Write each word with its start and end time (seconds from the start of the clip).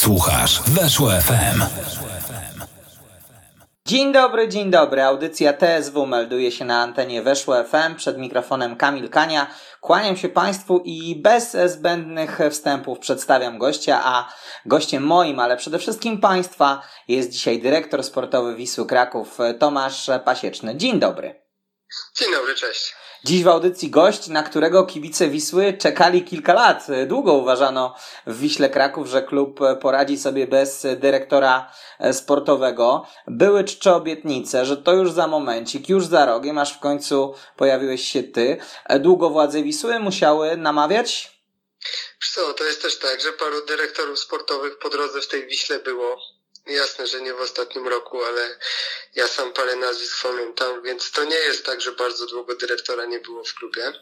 Słuchasz 0.00 0.62
Weszło 0.62 1.10
FM. 1.10 1.62
Dzień 3.86 4.12
dobry, 4.12 4.48
dzień 4.48 4.70
dobry. 4.70 5.02
Audycja 5.02 5.52
TSW 5.52 6.06
melduje 6.06 6.52
się 6.52 6.64
na 6.64 6.82
antenie 6.82 7.22
Weszło 7.22 7.64
FM. 7.64 7.94
Przed 7.96 8.18
mikrofonem 8.18 8.76
Kamil 8.76 9.10
Kania. 9.10 9.46
Kłaniam 9.80 10.16
się 10.16 10.28
Państwu 10.28 10.82
i 10.84 11.16
bez 11.22 11.56
zbędnych 11.66 12.38
wstępów 12.50 12.98
przedstawiam 12.98 13.58
gościa, 13.58 14.00
a 14.04 14.32
gościem 14.66 15.02
moim, 15.02 15.40
ale 15.40 15.56
przede 15.56 15.78
wszystkim 15.78 16.20
Państwa 16.20 16.82
jest 17.08 17.30
dzisiaj 17.30 17.62
dyrektor 17.62 18.04
sportowy 18.04 18.56
Wisły 18.56 18.86
Kraków 18.86 19.38
Tomasz 19.58 20.10
Pasieczny. 20.24 20.76
Dzień 20.76 21.00
dobry. 21.00 21.42
Dzień 22.18 22.32
dobry, 22.32 22.54
cześć. 22.54 22.99
Dziś 23.24 23.42
w 23.42 23.48
audycji 23.48 23.90
gość, 23.90 24.28
na 24.28 24.42
którego 24.42 24.86
kibice 24.86 25.28
Wisły 25.28 25.72
czekali 25.72 26.24
kilka 26.24 26.54
lat. 26.54 26.86
Długo 27.06 27.32
uważano 27.32 27.94
w 28.26 28.38
Wiśle 28.38 28.70
Kraków, 28.70 29.06
że 29.06 29.22
klub 29.22 29.60
poradzi 29.80 30.18
sobie 30.18 30.46
bez 30.46 30.86
dyrektora 30.96 31.72
sportowego. 32.12 33.06
Były 33.26 33.64
czcze 33.64 33.94
obietnice, 33.94 34.66
że 34.66 34.76
to 34.76 34.92
już 34.92 35.12
za 35.12 35.26
momencik, 35.26 35.88
już 35.88 36.06
za 36.06 36.26
rogiem, 36.26 36.58
aż 36.58 36.74
w 36.76 36.80
końcu 36.80 37.34
pojawiłeś 37.56 38.08
się 38.08 38.22
ty. 38.22 38.56
Długo 39.00 39.30
władze 39.30 39.62
Wisły 39.62 39.98
musiały 39.98 40.56
namawiać? 40.56 41.40
Co, 42.34 42.54
to 42.54 42.64
jest 42.64 42.82
też 42.82 42.98
tak, 42.98 43.20
że 43.20 43.32
paru 43.32 43.66
dyrektorów 43.66 44.18
sportowych 44.18 44.78
po 44.78 44.88
drodze 44.88 45.20
w 45.20 45.28
tej 45.28 45.46
Wiśle 45.46 45.78
było 45.78 46.16
Jasne, 46.70 47.06
że 47.06 47.20
nie 47.20 47.34
w 47.34 47.40
ostatnim 47.40 47.88
roku, 47.88 48.24
ale 48.24 48.58
ja 49.14 49.28
sam 49.28 49.52
parę 49.52 49.76
nazwisk 49.76 50.22
pamiętam, 50.22 50.82
więc 50.82 51.10
to 51.10 51.24
nie 51.24 51.36
jest 51.36 51.64
tak, 51.66 51.80
że 51.80 51.92
bardzo 51.92 52.26
długo 52.26 52.54
dyrektora 52.54 53.04
nie 53.04 53.20
było 53.20 53.44
w 53.44 53.54
klubie. 53.54 53.92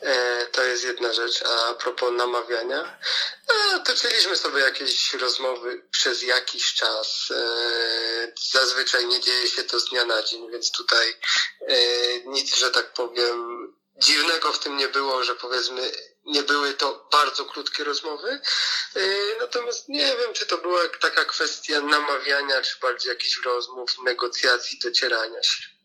E, 0.00 0.46
to 0.46 0.64
jest 0.64 0.84
jedna 0.84 1.12
rzecz. 1.12 1.42
A 1.42 1.74
propos 1.74 2.12
namawiania, 2.12 2.98
no, 3.48 3.78
toczyliśmy 3.78 4.36
sobie 4.36 4.60
jakieś 4.60 5.14
rozmowy 5.14 5.82
przez 5.90 6.22
jakiś 6.22 6.74
czas. 6.74 7.28
E, 7.30 8.32
zazwyczaj 8.52 9.06
nie 9.06 9.20
dzieje 9.20 9.48
się 9.48 9.64
to 9.64 9.80
z 9.80 9.88
dnia 9.88 10.04
na 10.04 10.22
dzień, 10.22 10.50
więc 10.50 10.72
tutaj 10.72 11.16
e, 11.60 11.76
nic, 12.24 12.56
że 12.56 12.70
tak 12.70 12.92
powiem, 12.92 13.68
dziwnego 13.96 14.52
w 14.52 14.58
tym 14.58 14.76
nie 14.76 14.88
było, 14.88 15.24
że 15.24 15.34
powiedzmy 15.34 15.92
nie 16.24 16.42
były 16.42 16.74
to 16.74 17.08
bardzo 17.12 17.44
krótkie 17.44 17.84
rozmowy. 17.84 18.40
Natomiast 19.48 19.88
nie 19.88 20.16
wiem, 20.16 20.32
czy 20.32 20.46
to 20.46 20.58
była 20.58 20.80
taka 21.00 21.24
kwestia 21.24 21.80
namawiania, 21.80 22.62
czy 22.62 22.80
bardziej 22.80 23.10
jakichś 23.10 23.40
rozmów, 23.44 23.98
negocjacji, 24.04 24.78
docierania 24.78 25.42
się. 25.42 25.77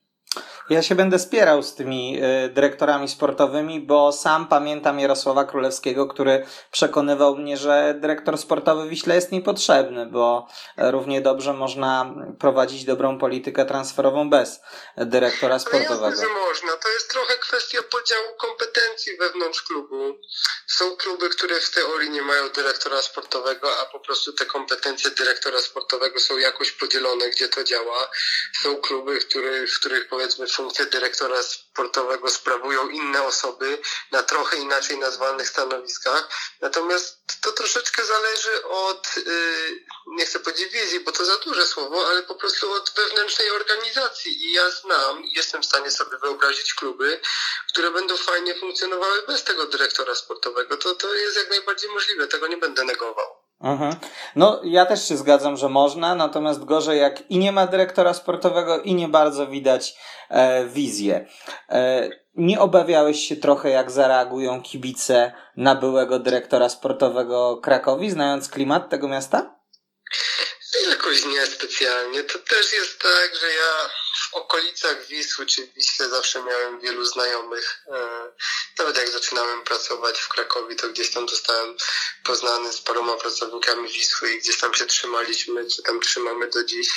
Ja 0.70 0.82
się 0.82 0.96
będę 0.96 1.20
spierał 1.20 1.64
z 1.64 1.76
tymi 1.76 2.24
y, 2.46 2.50
dyrektorami 2.50 3.10
sportowymi, 3.10 3.80
bo 3.80 4.12
sam 4.12 4.48
pamiętam 4.48 5.00
Jarosława 5.00 5.46
Królewskiego, 5.46 6.08
który 6.08 6.46
przekonywał 6.72 7.36
mnie, 7.36 7.58
że 7.58 7.96
dyrektor 8.00 8.38
sportowy 8.38 8.90
Wiśle 8.90 9.16
jest 9.16 9.32
niepotrzebny, 9.32 10.06
bo 10.06 10.48
równie 10.78 11.22
dobrze 11.22 11.54
można 11.54 12.16
prowadzić 12.40 12.86
dobrą 12.86 13.20
politykę 13.20 13.66
transferową 13.66 14.30
bez 14.30 14.62
dyrektora 14.98 15.60
sportowego. 15.60 16.06
Jasne, 16.06 16.26
że 16.28 16.34
można. 16.34 16.78
To 16.78 16.90
jest 16.90 17.12
trochę 17.12 17.34
kwestia 17.34 17.84
podziału 17.84 18.28
kompetencji 18.38 19.18
wewnątrz 19.18 19.62
klubu. 19.62 20.18
Są 20.68 20.96
kluby, 20.96 21.30
które 21.30 21.60
w 21.60 21.72
teorii 21.72 22.10
nie 22.10 22.22
mają 22.22 22.50
dyrektora 22.50 23.02
sportowego, 23.02 23.80
a 23.82 23.86
po 23.86 24.00
prostu 24.00 24.34
te 24.34 24.46
kompetencje 24.46 25.12
dyrektora 25.12 25.62
sportowego 25.62 26.20
są 26.20 26.38
jakoś 26.38 26.72
podzielone, 26.72 27.30
gdzie 27.30 27.50
to 27.50 27.64
działa. 27.64 28.10
Są 28.62 28.76
kluby, 28.76 29.22
w 29.22 29.28
których, 29.28 29.74
w 29.76 29.80
których 29.80 30.08
powiedzmy 30.08 30.23
funkcję 30.56 30.86
dyrektora 30.86 31.44
sportowego 31.44 32.30
sprawują 32.30 32.90
inne 32.90 33.24
osoby 33.24 33.82
na 34.12 34.24
trochę 34.24 34.58
inaczej 34.58 34.98
nazwanych 34.98 35.50
stanowiskach. 35.50 36.30
Natomiast 36.62 37.42
to 37.42 37.52
troszeczkę 37.52 38.06
zależy 38.06 38.64
od, 38.64 39.16
yy, 39.18 39.86
nie 40.08 40.26
chcę 40.26 40.40
powiedzieć 40.40 40.74
wizji, 40.74 41.00
bo 41.00 41.12
to 41.12 41.26
za 41.26 41.38
duże 41.38 41.68
słowo, 41.68 42.08
ale 42.08 42.24
po 42.24 42.36
prostu 42.36 42.72
od 42.72 42.94
wewnętrznej 42.96 43.52
organizacji. 43.52 44.46
I 44.46 44.52
ja 44.52 44.72
znam, 44.72 45.24
jestem 45.26 45.62
w 45.62 45.66
stanie 45.66 45.92
sobie 45.92 46.18
wyobrazić 46.18 46.74
kluby, 46.74 47.22
które 47.70 47.92
będą 47.92 48.18
fajnie 48.18 48.56
funkcjonowały 48.56 49.22
bez 49.22 49.44
tego 49.44 49.66
dyrektora 49.66 50.16
sportowego. 50.16 50.78
To, 50.78 50.96
to 50.96 51.14
jest 51.14 51.38
jak 51.38 51.50
najbardziej 51.50 51.90
możliwe, 51.90 52.28
tego 52.28 52.48
nie 52.48 52.58
będę 52.58 52.84
negował. 52.84 53.43
Mhm. 53.64 53.96
No, 54.36 54.62
ja 54.64 54.86
też 54.86 55.08
się 55.08 55.18
zgadzam, 55.18 55.58
że 55.58 55.70
można, 55.70 56.16
natomiast 56.16 56.66
gorzej 56.66 57.00
jak 57.00 57.32
i 57.32 57.38
nie 57.38 57.52
ma 57.52 57.68
dyrektora 57.68 58.14
sportowego 58.14 58.82
i 58.82 58.94
nie 58.96 59.08
bardzo 59.08 59.48
widać 59.48 59.96
e, 60.30 60.66
wizję. 60.66 61.28
E, 61.70 62.10
nie 62.36 62.60
obawiałeś 62.60 63.28
się 63.28 63.36
trochę, 63.36 63.70
jak 63.70 63.92
zareagują 63.92 64.62
kibice 64.62 65.34
na 65.58 65.76
byłego 65.76 66.20
dyrektora 66.20 66.70
sportowego 66.70 67.58
Krakowi, 67.58 68.12
znając 68.12 68.50
klimat 68.50 68.90
tego 68.90 69.08
miasta? 69.08 69.56
Jakoś 70.90 71.26
nie 71.26 71.46
specjalnie. 71.46 72.24
To 72.24 72.40
też 72.40 72.74
jest 72.74 73.02
tak, 73.02 73.36
że 73.42 73.48
ja 73.48 73.90
w 74.34 74.36
okolicach 74.36 75.06
Wisły 75.08 75.46
czy 75.46 75.68
Wisły 75.68 76.10
zawsze 76.10 76.44
miałem 76.44 76.80
wielu 76.80 77.06
znajomych. 77.06 77.82
E, 77.88 78.32
nawet 78.78 78.98
jak 78.98 79.10
zaczynałem 79.10 79.62
pracować 79.62 80.20
w 80.20 80.30
Krakowie, 80.30 80.76
to 80.76 80.90
gdzieś 80.90 81.12
tam 81.12 81.30
zostałem 81.30 81.78
poznany 82.24 82.74
z 82.74 82.82
paroma 82.82 83.18
pracownikami 83.18 83.90
Wisły 83.90 84.32
i 84.32 84.40
gdzieś 84.40 84.58
tam 84.58 84.74
się 84.74 84.86
trzymaliśmy, 84.86 85.70
czy 85.70 85.84
tam 85.84 86.00
trzymamy 86.00 86.48
do 86.48 86.64
dziś. 86.64 86.88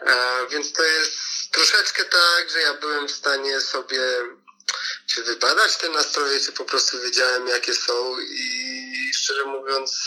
E, 0.00 0.46
więc 0.50 0.72
to 0.72 0.82
jest 0.82 1.12
troszeczkę 1.52 2.04
tak, 2.04 2.50
że 2.50 2.60
ja 2.60 2.74
byłem 2.74 3.08
w 3.08 3.12
stanie 3.12 3.60
sobie 3.60 4.00
czy 5.06 5.22
wybadać 5.22 5.76
te 5.76 5.88
nastroje, 5.88 6.40
czy 6.40 6.52
po 6.52 6.64
prostu 6.64 7.00
wiedziałem, 7.00 7.48
jakie 7.48 7.74
są 7.74 8.20
i 8.20 9.12
szczerze 9.14 9.44
mówiąc, 9.44 10.04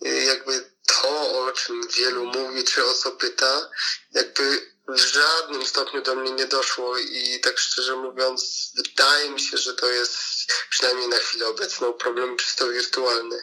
jakby 0.00 0.70
to, 0.86 1.44
o 1.44 1.52
czym 1.52 1.88
wielu 1.88 2.24
mówi, 2.24 2.64
czy 2.64 2.84
o 2.84 2.94
co 2.94 3.12
pyta, 3.12 3.70
jakby 4.12 4.75
w 4.88 4.96
żadnym 4.96 5.66
stopniu 5.66 6.02
do 6.02 6.14
mnie 6.14 6.30
nie 6.30 6.46
doszło 6.46 6.98
i 6.98 7.40
tak 7.40 7.58
szczerze 7.58 7.96
mówiąc, 7.96 8.72
wydaje 8.76 9.30
mi 9.30 9.40
się, 9.40 9.56
że 9.56 9.74
to 9.74 9.86
jest 9.86 10.52
przynajmniej 10.70 11.08
na 11.08 11.16
chwilę 11.16 11.48
obecną 11.48 11.92
problem 11.92 12.36
czysto 12.36 12.68
wirtualny. 12.68 13.36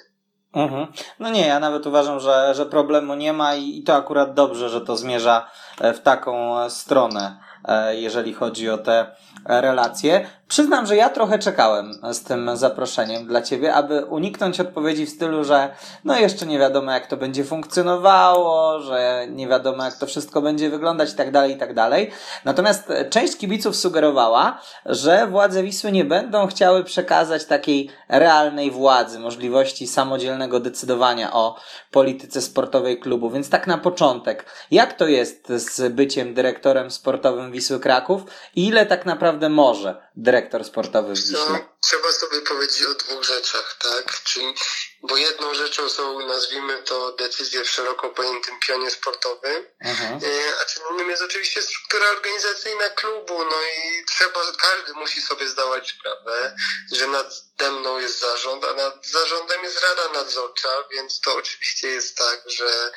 Mhm. 0.54 0.88
No 1.20 1.30
nie, 1.30 1.48
ja 1.48 1.60
nawet 1.60 1.86
uważam, 1.86 2.20
że, 2.20 2.54
że 2.56 2.66
problemu 2.66 3.16
nie 3.16 3.34
ma 3.34 3.56
i, 3.56 3.78
i 3.78 3.84
to 3.84 3.96
akurat 3.96 4.34
dobrze, 4.34 4.70
że 4.70 4.82
to 4.82 4.98
zmierza 4.98 5.52
w 5.78 6.00
taką 6.00 6.56
stronę, 6.70 7.40
e, 7.53 7.53
jeżeli 7.92 8.34
chodzi 8.34 8.70
o 8.70 8.78
te 8.78 9.06
relacje. 9.46 10.28
Przyznam, 10.48 10.86
że 10.86 10.96
ja 10.96 11.10
trochę 11.10 11.40
czekałem 11.40 11.94
z 12.12 12.24
tym 12.24 12.58
zaproszeniem 12.58 13.28
dla 13.28 13.42
Ciebie, 13.42 13.74
aby 13.74 14.06
uniknąć 14.06 14.60
odpowiedzi 14.60 15.06
w 15.06 15.10
stylu, 15.10 15.44
że 15.44 15.70
no 16.04 16.20
jeszcze 16.20 16.46
nie 16.46 16.60
wiadomo 16.60 16.92
jak 16.92 17.08
to 17.08 17.18
będzie 17.18 17.44
funkcjonowało, 17.44 18.80
że 18.80 19.28
nie 19.30 19.48
wiadomo 19.48 19.86
jak 19.86 19.98
to 19.98 20.06
wszystko 20.06 20.42
będzie 20.42 20.70
wyglądać 20.70 21.14
i 21.14 21.16
tak 21.16 21.32
dalej, 21.32 21.54
i 21.54 21.58
tak 21.58 21.74
dalej. 21.74 22.12
Natomiast 22.46 22.94
część 23.10 23.38
kibiców 23.38 23.76
sugerowała, 23.76 24.62
że 24.86 25.28
władze 25.28 25.64
Wisły 25.64 25.92
nie 25.92 26.06
będą 26.06 26.48
chciały 26.48 26.84
przekazać 26.84 27.46
takiej 27.46 27.90
realnej 28.10 28.72
władzy, 28.72 29.20
możliwości 29.20 29.88
samodzielnego 29.88 30.60
decydowania 30.60 31.34
o 31.34 31.56
polityce 31.92 32.42
sportowej 32.42 33.00
klubu. 33.00 33.30
Więc 33.30 33.50
tak 33.50 33.68
na 33.68 33.78
początek, 33.78 34.46
jak 34.72 34.94
to 34.94 35.08
jest 35.08 35.50
z 35.50 35.94
byciem 35.94 36.34
dyrektorem 36.34 36.92
sportowym 36.92 37.52
Wisły 37.54 37.80
Kraków 37.80 38.24
ile 38.56 38.86
tak 38.86 39.06
naprawdę 39.06 39.50
może 39.50 40.02
dyrektor 40.16 40.64
sportowy 40.64 41.14
w 41.14 41.18
Wiśle? 41.18 41.73
Trzeba 41.84 42.12
sobie 42.12 42.42
powiedzieć 42.42 42.84
o 42.84 42.94
dwóch 42.94 43.24
rzeczach, 43.24 43.78
tak? 43.80 44.24
Czyli, 44.24 44.54
bo 45.02 45.18
jedną 45.18 45.54
rzeczą 45.54 45.90
są, 45.90 46.28
nazwijmy 46.28 46.84
to, 46.84 47.12
decyzje 47.12 47.64
w 47.64 47.70
szeroko 47.70 48.10
pojętym 48.10 48.60
pionie 48.68 48.92
sportowym, 48.92 49.68
mhm. 49.80 50.20
E, 50.24 50.60
a 50.62 50.66
czym 50.66 50.84
innym 50.92 51.10
jest 51.10 51.22
oczywiście 51.22 51.62
struktura 51.62 52.10
organizacyjna 52.10 52.90
klubu, 52.90 53.46
no 53.46 53.62
i 53.64 54.06
trzeba, 54.06 54.40
każdy 54.58 54.94
musi 54.94 55.22
sobie 55.22 55.48
zdawać 55.48 55.90
sprawę, 56.00 56.56
że 56.92 57.08
nade 57.08 57.72
mną 57.72 58.00
jest 58.00 58.20
zarząd, 58.20 58.66
a 58.66 58.74
nad 58.74 59.06
zarządem 59.06 59.64
jest 59.64 59.82
rada 59.82 60.10
nadzorcza, 60.14 60.84
więc 60.92 61.20
to 61.20 61.36
oczywiście 61.36 61.88
jest 61.88 62.18
tak, 62.18 62.42
że 62.46 62.92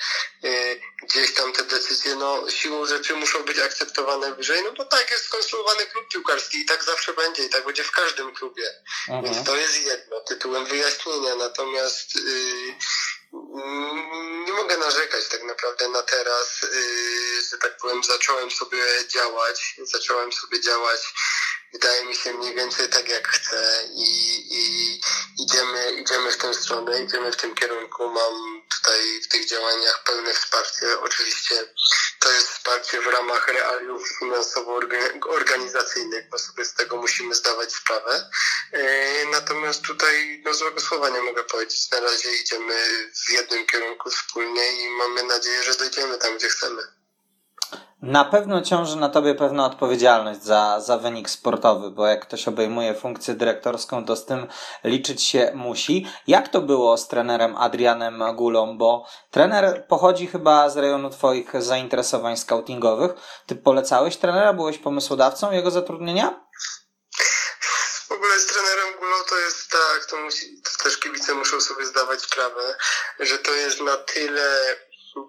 y, 0.45 0.81
gdzieś 1.03 1.35
tam 1.35 1.53
te 1.53 1.63
decyzje, 1.63 2.15
no 2.15 2.51
siłą 2.51 2.87
rzeczy 2.87 3.15
muszą 3.15 3.45
być 3.45 3.59
akceptowane 3.59 4.35
wyżej, 4.35 4.63
no 4.65 4.73
bo 4.73 4.85
tak 4.85 5.11
jest 5.11 5.25
skonstruowany 5.25 5.87
klub 5.87 6.09
piłkarski 6.09 6.61
i 6.61 6.67
tak 6.67 6.85
zawsze 6.85 7.15
będzie 7.15 7.45
i 7.45 7.49
tak 7.49 7.65
będzie 7.65 7.85
w 7.85 7.91
każdym 7.91 8.35
klubie. 8.35 8.76
Aha. 9.09 9.23
Więc 9.25 9.47
to 9.47 9.57
jest 9.57 9.81
jedno, 9.81 10.21
tytułem 10.21 10.67
wyjaśnienia. 10.67 11.35
Natomiast 11.35 12.15
yy, 12.15 12.75
nie 14.47 14.53
mogę 14.53 14.77
narzekać 14.77 15.29
tak 15.29 15.43
naprawdę 15.43 15.89
na 15.89 16.03
teraz, 16.03 16.63
yy, 16.63 17.43
że 17.51 17.59
tak 17.59 17.77
powiem, 17.77 18.05
zacząłem 18.05 18.51
sobie 18.51 18.83
działać, 19.09 19.75
zacząłem 19.83 20.33
sobie 20.33 20.61
działać, 20.61 21.01
wydaje 21.73 22.05
mi 22.05 22.15
się 22.15 22.35
mniej 22.35 22.55
więcej 22.55 22.89
tak 22.89 23.09
jak 23.09 23.29
chcę 23.29 23.81
i, 23.95 24.43
i 24.51 25.01
idziemy, 25.43 25.93
idziemy 25.93 26.33
w 26.33 26.37
tę 26.37 26.55
stronę, 26.55 27.03
idziemy 27.03 27.33
w 27.33 27.37
tym 27.37 27.55
kierunku. 27.55 28.11
Mam 28.11 28.63
tutaj 28.77 29.21
w 29.25 29.29
tych 29.29 29.47
działaniach 29.47 30.05
pełne 30.05 30.35
wsparcie. 30.35 31.01
Oczywiście 31.01 31.55
to 32.21 32.33
jest 32.33 32.49
wsparcie 32.49 33.01
w 33.01 33.07
ramach 33.07 33.49
realiów 33.49 34.09
finansowo-organizacyjnych, 34.19 36.29
bo 36.31 36.39
sobie 36.39 36.65
z 36.65 36.75
tego 36.75 36.97
musimy 36.97 37.35
zdawać 37.35 37.73
sprawę. 37.73 38.31
E, 38.73 39.27
natomiast 39.27 39.83
tutaj 39.83 40.43
no 40.45 40.55
złego 40.55 40.81
słowa 40.81 41.09
nie 41.09 41.23
mogę 41.23 41.45
powiedzieć. 41.45 41.91
Na 41.91 42.01
razie 42.01 42.37
idziemy 42.37 42.75
w 43.27 43.31
jednym 43.31 43.67
kierunku 43.67 44.11
wspólnie 44.11 44.73
i 44.73 44.91
mamy 44.91 45.23
nadzieję, 45.23 45.63
że 45.63 45.75
dojdziemy 45.75 46.19
tam, 46.19 46.37
gdzie 46.37 46.49
chcemy. 46.49 46.96
Na 48.03 48.25
pewno 48.25 48.63
ciąży 48.63 48.97
na 48.97 49.09
tobie 49.09 49.35
pewna 49.35 49.67
odpowiedzialność 49.67 50.43
za, 50.43 50.81
za 50.81 50.99
wynik 50.99 51.31
sportowy, 51.31 51.91
bo 51.91 52.07
jak 52.07 52.27
ktoś 52.27 52.49
obejmuje 52.49 52.95
funkcję 52.95 53.35
dyrektorską, 53.35 54.05
to 54.05 54.17
z 54.17 54.27
tym 54.27 54.47
liczyć 54.85 55.23
się 55.23 55.53
musi. 55.55 56.07
Jak 56.27 56.49
to 56.49 56.61
było 56.61 56.97
z 56.97 57.09
trenerem 57.09 57.57
Adrianem 57.57 58.23
Gulą? 58.35 58.79
Bo 58.79 59.07
trener 59.31 59.87
pochodzi 59.89 60.27
chyba 60.27 60.71
z 60.71 60.77
rejonu 60.77 61.11
twoich 61.11 61.63
zainteresowań 61.63 62.37
scoutingowych. 62.37 63.13
Ty 63.47 63.57
polecałeś 63.57 64.17
trenera? 64.17 64.53
Byłeś 64.53 64.79
pomysłodawcą 64.79 65.53
jego 65.53 65.71
zatrudnienia? 65.71 66.47
W 68.09 68.13
ogóle 68.13 68.39
z 68.41 68.47
trenerem 68.47 68.99
Gulą 68.99 69.17
to 69.29 69.39
jest 69.39 69.71
tak, 69.71 70.07
to, 70.11 70.17
musi, 70.17 70.63
to 70.63 70.85
też 70.85 70.99
kibice 70.99 71.35
muszą 71.35 71.61
sobie 71.61 71.87
zdawać 71.87 72.21
sprawę, 72.23 72.77
że 73.21 73.39
to 73.39 73.55
jest 73.55 73.81
na 73.81 73.97
tyle 73.97 74.77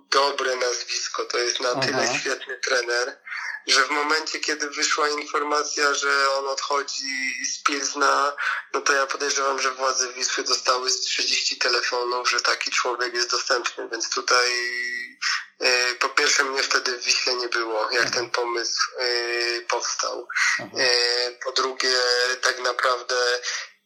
dobre 0.10 0.56
nazwisko, 0.56 1.26
to 1.26 1.38
jest 1.38 1.60
na 1.60 1.70
Aha. 1.70 1.82
tyle 1.82 2.20
świetny 2.20 2.60
trener, 2.60 3.18
że 3.68 3.86
w 3.86 3.90
momencie, 3.90 4.40
kiedy 4.40 4.70
wyszła 4.70 5.10
informacja, 5.10 5.94
że 5.94 6.32
on 6.32 6.48
odchodzi 6.48 7.46
z 7.52 7.64
Pilzna, 7.64 8.36
no 8.74 8.82
to 8.82 8.94
ja 8.94 9.08
podejrzewam, 9.08 9.62
że 9.62 9.72
władze 9.72 10.14
Wisły 10.14 10.44
dostały 10.44 10.90
z 10.90 11.02
30 11.02 11.58
telefonów, 11.58 12.30
że 12.30 12.42
taki 12.42 12.72
człowiek 12.72 13.14
jest 13.14 13.32
dostępny, 13.32 13.88
więc 13.92 14.10
tutaj 14.10 14.52
e, 15.60 15.96
po 15.96 16.10
pierwsze 16.10 16.44
mnie 16.44 16.64
wtedy 16.64 16.98
w 16.98 17.04
Wiśle 17.04 17.36
nie 17.36 17.50
było, 17.50 17.92
jak 17.92 18.10
ten 18.10 18.30
pomysł 18.30 18.82
e, 19.00 19.62
powstał. 19.62 20.28
E, 20.60 21.32
po 21.32 21.52
drugie, 21.52 21.96
tak 22.42 22.60
naprawdę 22.60 23.16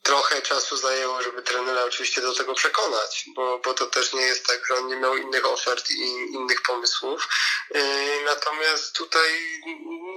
trochę 0.04 0.42
czasu 0.42 0.78
zajęło, 0.78 1.22
żeby 1.22 1.42
trenera 1.42 1.84
oczywiście 1.84 2.22
do 2.22 2.36
tego 2.36 2.54
przekonać, 2.54 3.26
bo, 3.36 3.60
bo 3.60 3.74
to 3.74 3.86
też 3.86 4.14
nie 4.14 4.22
jest 4.22 4.46
tak, 4.46 4.66
że 4.68 4.76
on 4.76 4.88
nie 4.88 4.96
miał 4.96 5.18
innych 5.18 5.46
ofert 5.46 5.90
i 5.90 6.02
innych 6.34 6.62
pomysłów. 6.62 7.28
Yy, 7.74 7.82
natomiast 8.26 8.96
tutaj 8.96 9.62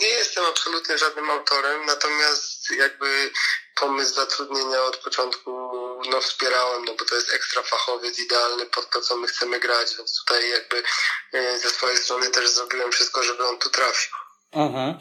nie 0.01 0.09
jestem 0.09 0.45
absolutnie 0.45 0.99
żadnym 0.99 1.31
autorem, 1.31 1.87
natomiast 1.87 2.71
jakby 2.71 3.33
pomysł 3.75 4.15
zatrudnienia 4.15 4.83
od 4.83 4.97
początku 4.97 5.51
no, 6.11 6.21
wspierałem, 6.21 6.85
no 6.85 6.95
bo 6.95 7.05
to 7.05 7.15
jest 7.15 7.33
ekstra 7.33 7.63
fachowiec 7.63 8.19
idealny 8.19 8.67
pod 8.67 8.91
to, 8.91 9.01
co 9.01 9.17
my 9.17 9.27
chcemy 9.27 9.61
grać, 9.61 9.97
więc 9.97 10.21
tutaj 10.21 10.51
jakby 10.51 10.83
yy, 11.33 11.59
ze 11.59 11.71
swojej 11.71 11.99
strony 11.99 12.31
też 12.31 12.49
zrobiłem 12.49 12.93
wszystko, 12.93 13.23
żeby 13.23 13.47
on 13.47 13.59
tu 13.59 13.71
trafił. 13.71 14.24
Mhm. 14.55 14.95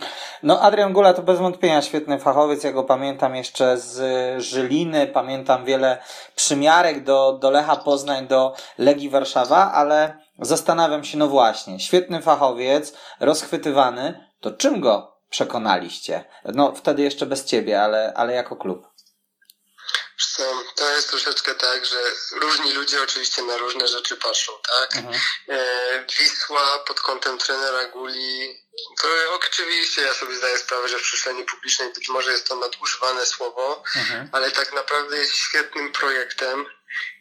No 0.43 0.61
Adrian 0.61 0.93
Gula 0.93 1.13
to 1.13 1.21
bez 1.21 1.39
wątpienia 1.39 1.81
świetny 1.81 2.19
fachowiec, 2.19 2.63
ja 2.63 2.71
go 2.71 2.83
pamiętam 2.83 3.35
jeszcze 3.35 3.77
z 3.77 3.97
Żyliny, 4.43 5.07
pamiętam 5.07 5.65
wiele 5.65 5.97
przymiarek 6.35 7.03
do, 7.03 7.37
do 7.41 7.51
Lecha 7.51 7.75
Poznań, 7.75 8.27
do 8.27 8.53
Legii 8.77 9.09
Warszawa, 9.09 9.71
ale 9.71 10.17
zastanawiam 10.39 11.03
się, 11.03 11.17
no 11.17 11.27
właśnie, 11.27 11.79
świetny 11.79 12.21
fachowiec, 12.21 12.93
rozchwytywany, 13.19 14.27
to 14.39 14.51
czym 14.51 14.81
go 14.81 15.13
przekonaliście? 15.29 16.23
No 16.45 16.71
wtedy 16.71 17.01
jeszcze 17.01 17.25
bez 17.25 17.45
ciebie, 17.45 17.81
ale, 17.81 18.13
ale 18.15 18.33
jako 18.33 18.55
klub. 18.55 18.92
Co, 20.17 20.63
to 20.75 20.89
jest 20.89 21.09
troszeczkę 21.09 21.55
tak, 21.55 21.85
że 21.85 22.01
różni 22.31 22.73
ludzie 22.73 23.03
oczywiście 23.03 23.41
na 23.41 23.57
różne 23.57 23.87
rzeczy 23.87 24.17
patrzą, 24.17 24.51
tak? 24.75 24.95
Mhm. 24.95 25.15
E, 25.49 26.05
Wisła 26.19 26.79
pod 26.79 27.01
kątem 27.01 27.37
trenera 27.37 27.85
Guli 27.85 28.63
to 29.01 29.07
oczywiście 29.35 30.01
ja 30.01 30.13
sobie 30.13 30.35
zdaję 30.35 30.57
sprawę, 30.57 30.89
że 30.89 30.99
w 30.99 31.01
przestrzeni 31.01 31.43
publicznej 31.43 31.93
być 31.93 32.09
może 32.09 32.31
jest 32.31 32.47
to 32.47 32.55
nadużywane 32.55 33.25
słowo, 33.25 33.83
mhm. 33.95 34.29
ale 34.31 34.51
tak 34.51 34.73
naprawdę 34.73 35.17
jest 35.17 35.35
świetnym 35.35 35.91
projektem. 35.91 36.65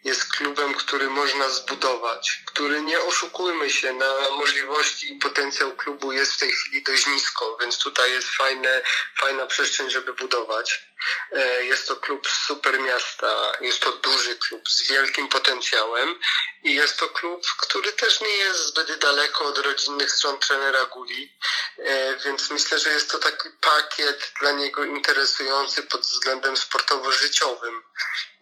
Jest 0.04 0.32
klubem, 0.32 0.74
który 0.74 1.10
można 1.10 1.48
zbudować, 1.48 2.42
który 2.46 2.82
nie 2.82 3.00
oszukujmy 3.00 3.70
się 3.70 3.92
na 3.92 4.30
możliwości 4.30 5.12
i 5.12 5.18
potencjał 5.18 5.76
klubu 5.76 6.12
jest 6.12 6.32
w 6.32 6.38
tej 6.38 6.52
chwili 6.52 6.82
dość 6.82 7.06
nisko, 7.06 7.58
więc 7.60 7.78
tutaj 7.78 8.12
jest 8.12 8.28
fajne, 8.28 8.82
fajna 9.18 9.46
przestrzeń, 9.46 9.90
żeby 9.90 10.14
budować. 10.14 10.92
E, 11.32 11.64
jest 11.64 11.88
to 11.88 11.96
klub 11.96 12.28
z 12.28 12.46
super 12.46 12.80
miasta, 12.80 13.52
jest 13.60 13.80
to 13.80 13.92
duży 13.92 14.36
klub 14.36 14.68
z 14.68 14.88
wielkim 14.88 15.28
potencjałem 15.28 16.20
i 16.62 16.74
jest 16.74 16.98
to 16.98 17.08
klub, 17.08 17.46
który 17.58 17.92
też 17.92 18.20
nie 18.20 18.36
jest 18.36 18.66
zbyt 18.66 18.98
daleko 18.98 19.44
od 19.44 19.58
rodzinnych 19.58 20.12
stron 20.12 20.38
trenera 20.38 20.84
Guli, 20.84 21.36
e, 21.78 22.16
więc 22.16 22.50
myślę, 22.50 22.78
że 22.78 22.90
jest 22.90 23.10
to 23.10 23.18
taki 23.18 23.48
pakiet 23.60 24.32
dla 24.40 24.52
niego 24.52 24.84
interesujący 24.84 25.82
pod 25.82 26.00
względem 26.00 26.56
sportowo-życiowym 26.56 27.82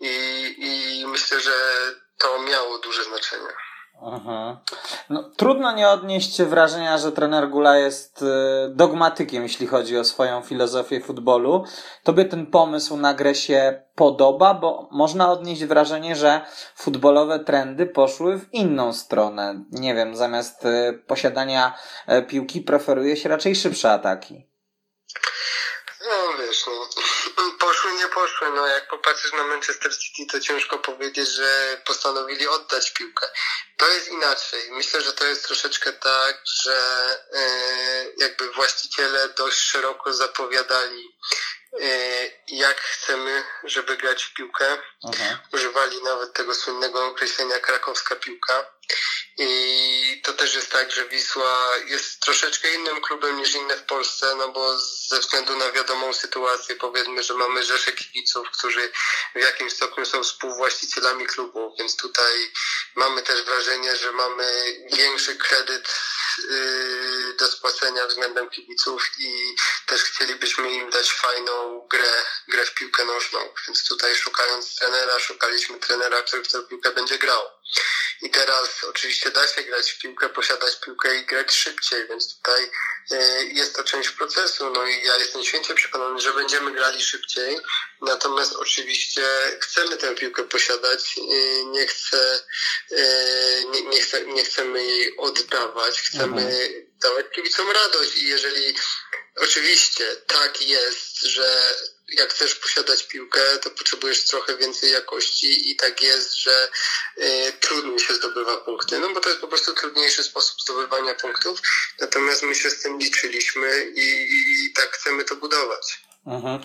i, 0.00 0.39
myślę, 1.10 1.40
że 1.40 1.50
to 2.18 2.42
miało 2.42 2.78
duże 2.78 3.04
znaczenie. 3.04 3.48
Mhm. 4.02 4.56
No, 5.10 5.30
trudno 5.36 5.72
nie 5.72 5.88
odnieść 5.88 6.42
wrażenia, 6.42 6.98
że 6.98 7.12
trener 7.12 7.48
Gula 7.48 7.76
jest 7.76 8.22
y, 8.22 8.26
dogmatykiem, 8.68 9.42
jeśli 9.42 9.66
chodzi 9.66 9.98
o 9.98 10.04
swoją 10.04 10.42
filozofię 10.42 11.00
futbolu. 11.00 11.64
Tobie 12.02 12.24
ten 12.24 12.46
pomysł 12.46 12.96
na 12.96 13.14
grę 13.14 13.34
się 13.34 13.82
podoba, 13.94 14.54
bo 14.54 14.88
można 14.92 15.32
odnieść 15.32 15.64
wrażenie, 15.64 16.16
że 16.16 16.40
futbolowe 16.74 17.38
trendy 17.38 17.86
poszły 17.86 18.38
w 18.38 18.54
inną 18.54 18.92
stronę. 18.92 19.64
Nie 19.72 19.94
wiem, 19.94 20.16
zamiast 20.16 20.64
y, 20.64 21.02
posiadania 21.06 21.74
y, 22.08 22.22
piłki 22.22 22.60
preferuje 22.60 23.16
się 23.16 23.28
raczej 23.28 23.56
szybsze 23.56 23.92
ataki. 23.92 24.49
No 26.06 26.36
wiesz, 26.38 26.66
no, 26.66 26.88
poszły, 27.58 27.92
nie 27.92 28.08
poszły. 28.08 28.50
No 28.50 28.66
jak 28.66 28.88
popatrzysz 28.88 29.32
na 29.32 29.44
Manchester 29.44 29.96
City, 29.98 30.32
to 30.32 30.40
ciężko 30.40 30.78
powiedzieć, 30.78 31.28
że 31.28 31.82
postanowili 31.86 32.48
oddać 32.48 32.90
piłkę. 32.90 33.26
To 33.76 33.88
jest 33.88 34.08
inaczej. 34.08 34.70
Myślę, 34.70 35.02
że 35.02 35.12
to 35.12 35.24
jest 35.24 35.44
troszeczkę 35.44 35.92
tak, 35.92 36.42
że 36.62 36.76
e, 37.32 37.42
jakby 38.16 38.52
właściciele 38.52 39.28
dość 39.28 39.58
szeroko 39.58 40.12
zapowiadali, 40.12 41.16
e, 41.80 41.86
jak 42.48 42.80
chcemy, 42.80 43.44
żeby 43.64 43.96
grać 43.96 44.24
w 44.24 44.34
piłkę. 44.34 44.78
Aha. 45.04 45.38
Używali 45.52 46.02
nawet 46.02 46.32
tego 46.32 46.54
słynnego 46.54 47.06
określenia 47.06 47.58
krakowska 47.58 48.16
piłka. 48.16 48.79
I 49.38 50.22
to 50.24 50.32
też 50.32 50.54
jest 50.54 50.70
tak, 50.70 50.92
że 50.92 51.08
Wisła 51.08 51.76
jest 51.86 52.20
troszeczkę 52.20 52.74
innym 52.74 53.00
klubem 53.00 53.36
niż 53.36 53.54
inne 53.54 53.76
w 53.76 53.82
Polsce, 53.82 54.34
no 54.34 54.48
bo 54.48 54.78
ze 55.08 55.20
względu 55.20 55.56
na 55.56 55.72
wiadomą 55.72 56.12
sytuację, 56.12 56.76
powiedzmy, 56.76 57.22
że 57.22 57.34
mamy 57.34 57.64
rzesze 57.64 57.92
kibiców, 57.92 58.50
którzy 58.50 58.92
w 59.34 59.38
jakimś 59.38 59.72
stopniu 59.72 60.06
są 60.06 60.22
współwłaścicielami 60.22 61.26
klubu, 61.26 61.74
więc 61.78 61.96
tutaj 61.96 62.52
mamy 62.96 63.22
też 63.22 63.42
wrażenie, 63.42 63.96
że 63.96 64.12
mamy 64.12 64.76
większy 64.92 65.36
kredyt 65.36 65.88
yy, 66.48 67.34
do 67.38 67.48
spłacenia 67.48 68.06
względem 68.06 68.50
kibiców 68.50 69.10
i 69.18 69.56
też 69.86 70.02
chcielibyśmy 70.02 70.70
im 70.72 70.90
dać 70.90 71.12
fajną 71.12 71.86
grę, 71.90 72.24
grę 72.48 72.66
w 72.66 72.74
piłkę 72.74 73.04
nożną, 73.04 73.54
więc 73.66 73.88
tutaj 73.88 74.16
szukając 74.16 74.76
trenera, 74.76 75.18
szukaliśmy 75.18 75.78
trenera, 75.78 76.22
który 76.22 76.42
w 76.42 76.52
tę 76.52 76.62
piłkę 76.62 76.90
będzie 76.92 77.18
grał. 77.18 77.42
I 78.22 78.30
teraz 78.30 78.84
oczywiście 78.84 79.30
da 79.30 79.46
się 79.46 79.62
grać 79.62 79.90
w 79.90 79.98
piłkę, 79.98 80.28
posiadać 80.28 80.76
piłkę 80.76 81.16
i 81.16 81.26
grać 81.26 81.54
szybciej, 81.54 82.08
więc 82.08 82.36
tutaj 82.36 82.70
e, 83.10 83.44
jest 83.44 83.76
to 83.76 83.84
część 83.84 84.10
procesu. 84.10 84.70
No 84.70 84.86
i 84.86 85.04
ja 85.04 85.16
jestem 85.16 85.44
święcie 85.44 85.74
przekonany, 85.74 86.20
że 86.20 86.32
będziemy 86.32 86.72
grali 86.72 87.02
szybciej. 87.02 87.60
Natomiast 88.00 88.52
oczywiście 88.52 89.22
chcemy 89.60 89.96
tę 89.96 90.14
piłkę 90.14 90.44
posiadać. 90.44 91.18
E, 91.18 91.64
nie, 91.64 91.86
chcę, 91.86 92.40
e, 92.90 93.64
nie, 93.64 93.82
nie, 93.82 94.02
chcę, 94.02 94.26
nie 94.26 94.44
chcemy 94.44 94.84
jej 94.84 95.16
oddawać. 95.16 96.02
Chcemy 96.02 96.42
mhm. 96.42 96.86
dawać 97.02 97.26
kibicom 97.34 97.70
radość 97.70 98.16
i 98.16 98.26
jeżeli 98.26 98.74
oczywiście 99.36 100.16
tak 100.16 100.62
jest, 100.62 101.09
że 101.22 101.74
jak 102.12 102.32
chcesz 102.32 102.54
posiadać 102.54 103.02
piłkę, 103.02 103.40
to 103.62 103.70
potrzebujesz 103.70 104.24
trochę 104.24 104.56
więcej 104.56 104.92
jakości 104.92 105.70
i 105.70 105.76
tak 105.76 106.02
jest, 106.02 106.36
że 106.36 106.68
y, 107.18 107.52
trudniej 107.60 107.98
się 107.98 108.14
zdobywa 108.14 108.56
punkty, 108.56 108.98
no 108.98 109.08
bo 109.14 109.20
to 109.20 109.28
jest 109.28 109.40
po 109.40 109.48
prostu 109.48 109.74
trudniejszy 109.74 110.24
sposób 110.24 110.60
zdobywania 110.60 111.14
punktów, 111.14 111.62
natomiast 112.00 112.42
my 112.42 112.54
się 112.54 112.70
z 112.70 112.82
tym 112.82 112.98
liczyliśmy 112.98 113.84
i, 113.94 114.28
i 114.66 114.72
tak 114.72 114.90
chcemy 114.90 115.24
to 115.24 115.36
budować. 115.36 116.00
Mhm. 116.26 116.60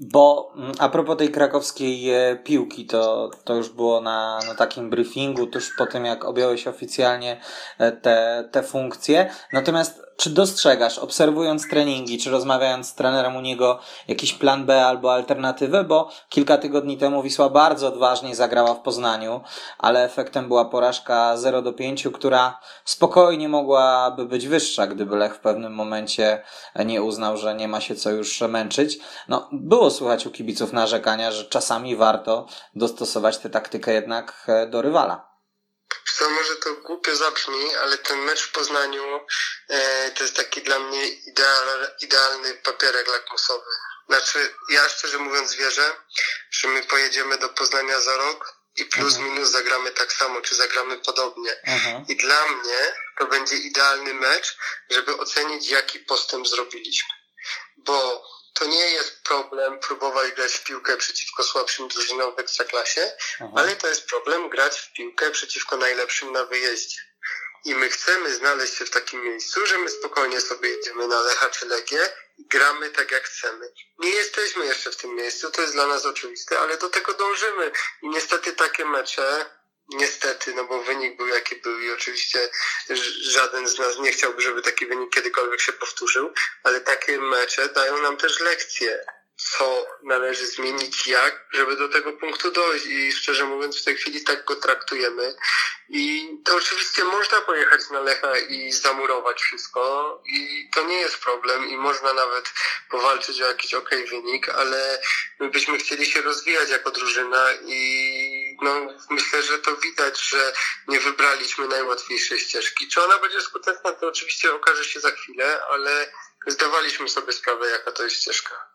Bo 0.00 0.52
mm, 0.56 0.72
a 0.78 0.88
propos 0.88 1.16
tej 1.16 1.32
krakowskiej 1.32 2.10
e, 2.10 2.36
piłki, 2.44 2.86
to, 2.86 3.30
to 3.44 3.54
już 3.54 3.68
było 3.68 4.00
na, 4.00 4.40
na 4.46 4.54
takim 4.54 4.90
briefingu, 4.90 5.46
tuż 5.46 5.70
po 5.78 5.86
tym 5.86 6.04
jak 6.04 6.24
objąłeś 6.24 6.66
oficjalnie 6.66 7.40
e, 7.78 7.92
te, 7.92 8.48
te 8.52 8.62
funkcje. 8.62 9.34
Natomiast 9.52 10.07
czy 10.18 10.30
dostrzegasz, 10.30 10.98
obserwując 10.98 11.68
treningi, 11.68 12.18
czy 12.18 12.30
rozmawiając 12.30 12.88
z 12.88 12.94
trenerem 12.94 13.36
u 13.36 13.40
niego, 13.40 13.78
jakiś 14.08 14.34
plan 14.34 14.66
B 14.66 14.86
albo 14.86 15.12
alternatywę? 15.12 15.84
Bo 15.84 16.10
kilka 16.28 16.58
tygodni 16.58 16.98
temu 16.98 17.22
Wisła 17.22 17.48
bardzo 17.48 17.88
odważnie 17.88 18.36
zagrała 18.36 18.74
w 18.74 18.80
Poznaniu, 18.80 19.40
ale 19.78 20.04
efektem 20.04 20.48
była 20.48 20.64
porażka 20.64 21.36
0 21.36 21.62
do 21.62 21.72
5, 21.72 22.08
która 22.14 22.60
spokojnie 22.84 23.48
mogłaby 23.48 24.26
być 24.26 24.48
wyższa, 24.48 24.86
gdyby 24.86 25.16
Lech 25.16 25.34
w 25.34 25.40
pewnym 25.40 25.74
momencie 25.74 26.42
nie 26.86 27.02
uznał, 27.02 27.36
że 27.36 27.54
nie 27.54 27.68
ma 27.68 27.80
się 27.80 27.94
co 27.94 28.10
już 28.10 28.40
męczyć. 28.40 28.98
No, 29.28 29.48
było 29.52 29.90
słychać 29.90 30.26
u 30.26 30.30
kibiców 30.30 30.72
narzekania, 30.72 31.30
że 31.30 31.44
czasami 31.44 31.96
warto 31.96 32.46
dostosować 32.74 33.38
tę 33.38 33.50
taktykę 33.50 33.92
jednak 33.92 34.46
do 34.70 34.82
rywala. 34.82 35.37
Co 36.18 36.30
może 36.30 36.56
to 36.56 36.74
głupio 36.74 37.16
zabrzmi, 37.16 37.74
ale 37.74 37.98
ten 37.98 38.18
mecz 38.18 38.42
w 38.42 38.52
Poznaniu 38.52 39.20
e, 39.68 40.10
to 40.10 40.24
jest 40.24 40.36
taki 40.36 40.62
dla 40.62 40.78
mnie 40.78 41.08
ideal, 41.08 41.90
idealny 42.00 42.54
papierek 42.54 43.08
lakmusowy. 43.08 43.70
Znaczy, 44.08 44.54
ja 44.68 44.88
szczerze 44.88 45.18
mówiąc 45.18 45.54
wierzę, 45.54 45.96
że 46.50 46.68
my 46.68 46.82
pojedziemy 46.82 47.38
do 47.38 47.48
Poznania 47.48 48.00
za 48.00 48.16
rok 48.16 48.58
i 48.76 48.84
plus 48.84 49.14
mhm. 49.14 49.32
minus 49.32 49.50
zagramy 49.50 49.90
tak 49.90 50.12
samo, 50.12 50.40
czy 50.40 50.54
zagramy 50.54 50.98
podobnie. 50.98 51.60
Mhm. 51.62 52.04
I 52.08 52.16
dla 52.16 52.46
mnie 52.46 52.94
to 53.18 53.26
będzie 53.26 53.56
idealny 53.56 54.14
mecz, 54.14 54.56
żeby 54.90 55.16
ocenić, 55.16 55.68
jaki 55.68 55.98
postęp 55.98 56.48
zrobiliśmy. 56.48 57.14
Bo 57.76 58.24
to 58.58 58.66
nie 58.66 58.90
jest 58.90 59.22
problem 59.22 59.78
próbować 59.78 60.32
grać 60.32 60.52
w 60.52 60.64
piłkę 60.64 60.96
przeciwko 60.96 61.44
słabszym 61.44 61.88
drużynom 61.88 62.36
w 62.36 62.38
ekstraklasie, 62.38 63.12
Aha. 63.40 63.52
ale 63.56 63.76
to 63.76 63.88
jest 63.88 64.06
problem 64.06 64.48
grać 64.48 64.78
w 64.78 64.92
piłkę 64.92 65.30
przeciwko 65.30 65.76
najlepszym 65.76 66.32
na 66.32 66.44
wyjeździe. 66.44 67.00
I 67.64 67.74
my 67.74 67.88
chcemy 67.88 68.34
znaleźć 68.34 68.74
się 68.74 68.84
w 68.84 68.90
takim 68.90 69.24
miejscu, 69.24 69.66
że 69.66 69.78
my 69.78 69.90
spokojnie 69.90 70.40
sobie 70.40 70.74
idziemy 70.74 71.08
na 71.08 71.20
Lecha 71.20 71.50
czy 71.50 71.66
Legię 71.66 72.10
i 72.38 72.46
gramy 72.46 72.90
tak 72.90 73.10
jak 73.10 73.24
chcemy. 73.24 73.72
Nie 73.98 74.10
jesteśmy 74.10 74.66
jeszcze 74.66 74.90
w 74.90 74.96
tym 74.96 75.14
miejscu, 75.14 75.50
to 75.50 75.62
jest 75.62 75.74
dla 75.74 75.86
nas 75.86 76.06
oczywiste, 76.06 76.58
ale 76.58 76.76
do 76.76 76.88
tego 76.88 77.14
dążymy. 77.14 77.72
I 78.02 78.08
niestety 78.08 78.52
takie 78.52 78.84
mecze 78.84 79.50
Niestety, 79.88 80.54
no 80.54 80.64
bo 80.64 80.82
wynik 80.82 81.16
był 81.16 81.26
jaki 81.26 81.56
był 81.56 81.80
i 81.80 81.90
oczywiście 81.90 82.50
żaden 83.20 83.68
z 83.68 83.78
nas 83.78 83.98
nie 83.98 84.12
chciałby, 84.12 84.42
żeby 84.42 84.62
taki 84.62 84.86
wynik 84.86 85.14
kiedykolwiek 85.14 85.60
się 85.60 85.72
powtórzył, 85.72 86.32
ale 86.62 86.80
takie 86.80 87.18
mecze 87.18 87.68
dają 87.68 88.02
nam 88.02 88.16
też 88.16 88.40
lekcje 88.40 89.04
co 89.38 89.86
należy 90.02 90.46
zmienić, 90.46 91.06
jak, 91.06 91.46
żeby 91.52 91.76
do 91.76 91.88
tego 91.88 92.12
punktu 92.12 92.50
dojść. 92.50 92.86
I 92.86 93.12
szczerze 93.12 93.44
mówiąc, 93.44 93.80
w 93.80 93.84
tej 93.84 93.96
chwili 93.96 94.24
tak 94.24 94.44
go 94.44 94.56
traktujemy. 94.56 95.36
I 95.88 96.28
to 96.44 96.56
oczywiście 96.56 97.04
można 97.04 97.40
pojechać 97.40 97.80
na 97.90 98.00
Lecha 98.00 98.38
i 98.38 98.72
zamurować 98.72 99.40
wszystko 99.40 100.22
i 100.26 100.68
to 100.74 100.82
nie 100.84 100.96
jest 100.96 101.18
problem 101.18 101.68
i 101.68 101.76
można 101.76 102.12
nawet 102.12 102.52
powalczyć 102.90 103.42
o 103.42 103.46
jakiś 103.46 103.74
ok 103.74 103.90
wynik, 104.10 104.48
ale 104.48 105.02
my 105.40 105.50
byśmy 105.50 105.78
chcieli 105.78 106.06
się 106.06 106.22
rozwijać 106.22 106.70
jako 106.70 106.90
drużyna 106.90 107.46
i 107.64 108.27
no, 108.62 108.86
myślę, 109.10 109.42
że 109.42 109.58
to 109.58 109.76
widać, 109.76 110.20
że 110.20 110.52
nie 110.88 111.00
wybraliśmy 111.00 111.68
najłatwiejszej 111.68 112.40
ścieżki. 112.40 112.88
Czy 112.88 113.02
ona 113.02 113.18
będzie 113.18 113.40
skuteczna, 113.40 113.92
to 113.92 114.06
oczywiście 114.08 114.54
okaże 114.54 114.84
się 114.84 115.00
za 115.00 115.10
chwilę, 115.10 115.60
ale 115.70 116.12
zdawaliśmy 116.46 117.08
sobie 117.08 117.32
sprawę, 117.32 117.70
jaka 117.70 117.92
to 117.92 118.04
jest 118.04 118.16
ścieżka. 118.16 118.68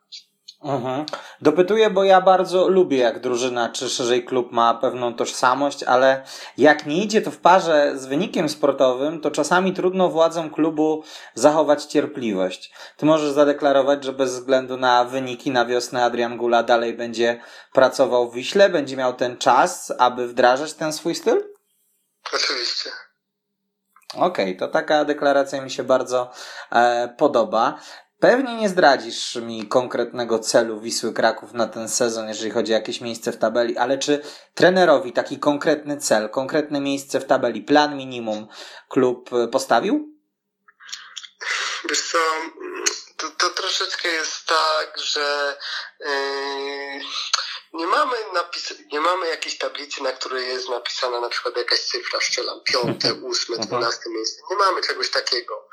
Mhm. 0.63 1.05
Dopytuję, 1.41 1.89
bo 1.89 2.03
ja 2.03 2.21
bardzo 2.21 2.67
lubię, 2.67 2.97
jak 2.97 3.19
drużyna 3.19 3.69
czy 3.69 3.89
szerzej 3.89 4.25
klub 4.25 4.51
ma 4.51 4.73
pewną 4.73 5.13
tożsamość, 5.13 5.83
ale 5.83 6.23
jak 6.57 6.85
nie 6.85 7.03
idzie 7.03 7.21
to 7.21 7.31
w 7.31 7.37
parze 7.37 7.91
z 7.95 8.05
wynikiem 8.05 8.49
sportowym, 8.49 9.21
to 9.21 9.31
czasami 9.31 9.73
trudno 9.73 10.09
władzom 10.09 10.49
klubu 10.49 11.03
zachować 11.33 11.85
cierpliwość. 11.85 12.73
Ty 12.97 13.05
możesz 13.05 13.31
zadeklarować, 13.31 14.03
że 14.03 14.13
bez 14.13 14.31
względu 14.31 14.77
na 14.77 15.05
wyniki 15.05 15.51
na 15.51 15.65
wiosnę 15.65 16.03
Adrian 16.03 16.37
Gula 16.37 16.63
dalej 16.63 16.93
będzie 16.93 17.41
pracował 17.73 18.31
w 18.31 18.35
Wiśle, 18.35 18.69
będzie 18.69 18.97
miał 18.97 19.13
ten 19.13 19.37
czas, 19.37 19.93
aby 19.97 20.27
wdrażać 20.27 20.73
ten 20.73 20.93
swój 20.93 21.15
styl? 21.15 21.43
Oczywiście. 22.33 22.89
Okej, 24.15 24.45
okay, 24.45 24.55
to 24.55 24.67
taka 24.67 25.05
deklaracja 25.05 25.61
mi 25.61 25.71
się 25.71 25.83
bardzo 25.83 26.31
e, 26.71 27.07
podoba. 27.17 27.79
Pewnie 28.23 28.55
nie 28.55 28.69
zdradzisz 28.69 29.35
mi 29.35 29.67
konkretnego 29.67 30.39
celu 30.39 30.79
Wisły 30.79 31.13
Kraków 31.13 31.53
na 31.53 31.67
ten 31.67 31.89
sezon, 31.89 32.27
jeżeli 32.27 32.51
chodzi 32.51 32.71
o 32.71 32.75
jakieś 32.75 33.01
miejsce 33.01 33.31
w 33.31 33.37
tabeli, 33.37 33.77
ale 33.77 33.97
czy 33.97 34.21
trenerowi 34.53 35.13
taki 35.13 35.39
konkretny 35.39 35.97
cel, 35.97 36.29
konkretne 36.29 36.81
miejsce 36.81 37.19
w 37.19 37.25
tabeli, 37.25 37.61
plan 37.61 37.97
minimum 37.97 38.47
klub 38.89 39.29
e, 39.33 39.47
postawił? 39.47 40.19
Wiesz 41.89 42.11
co, 42.11 42.17
to, 43.17 43.29
to 43.29 43.49
troszeczkę 43.49 44.07
jest 44.07 44.45
tak, 44.45 44.99
że 44.99 45.57
yy, 45.99 46.07
nie 47.73 47.87
mamy 47.87 48.15
napis, 48.33 48.73
nie 48.91 49.01
mamy 49.01 49.27
jakiejś 49.27 49.57
tablicy, 49.57 50.03
na 50.03 50.11
której 50.11 50.47
jest 50.47 50.69
napisana 50.69 51.19
na 51.19 51.29
przykład 51.29 51.57
jakaś 51.57 51.79
cyfra, 51.79 52.21
strzelam, 52.21 52.59
piąte, 52.63 53.13
ósme, 53.13 53.55
mhm. 53.55 53.67
dwunaste 53.67 54.09
miejsce. 54.09 54.41
Nie 54.49 54.55
mamy 54.55 54.81
czegoś 54.81 55.09
takiego 55.09 55.67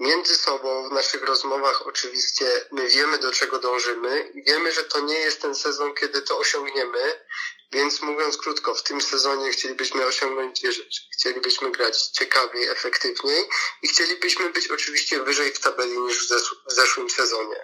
między 0.00 0.36
sobą 0.36 0.88
w 0.88 0.92
naszych 0.92 1.22
rozmowach 1.22 1.86
oczywiście 1.86 2.66
my 2.72 2.88
wiemy 2.88 3.18
do 3.18 3.32
czego 3.32 3.58
dążymy 3.58 4.30
i 4.34 4.42
wiemy, 4.42 4.72
że 4.72 4.84
to 4.84 5.00
nie 5.00 5.18
jest 5.18 5.42
ten 5.42 5.54
sezon, 5.54 5.94
kiedy 5.94 6.22
to 6.22 6.38
osiągniemy, 6.38 7.24
więc 7.72 8.02
mówiąc 8.02 8.36
krótko, 8.36 8.74
w 8.74 8.82
tym 8.82 9.00
sezonie 9.00 9.50
chcielibyśmy 9.50 10.06
osiągnąć 10.06 10.60
dwie 10.60 10.72
rzeczy. 10.72 11.00
Chcielibyśmy 11.12 11.70
grać 11.70 12.02
ciekawiej, 12.06 12.68
efektywniej 12.68 13.48
i 13.82 13.88
chcielibyśmy 13.88 14.50
być 14.50 14.68
oczywiście 14.68 15.22
wyżej 15.22 15.52
w 15.52 15.60
tabeli 15.60 15.98
niż 15.98 16.28
w 16.28 16.72
zeszłym 16.72 17.10
sezonie. 17.10 17.56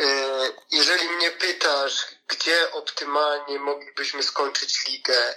E, 0.00 0.52
jeżeli 0.70 1.08
mnie 1.08 1.30
pytasz, 1.30 2.06
gdzie 2.28 2.72
optymalnie 2.72 3.58
moglibyśmy 3.58 4.22
skończyć 4.22 4.86
ligę 4.88 5.34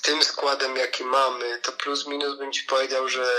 z 0.00 0.02
tym 0.02 0.24
składem, 0.24 0.76
jaki 0.76 1.04
mamy, 1.04 1.58
to 1.62 1.72
plus 1.72 2.06
minus 2.06 2.38
bym 2.38 2.52
ci 2.52 2.62
powiedział, 2.62 3.08
że 3.08 3.32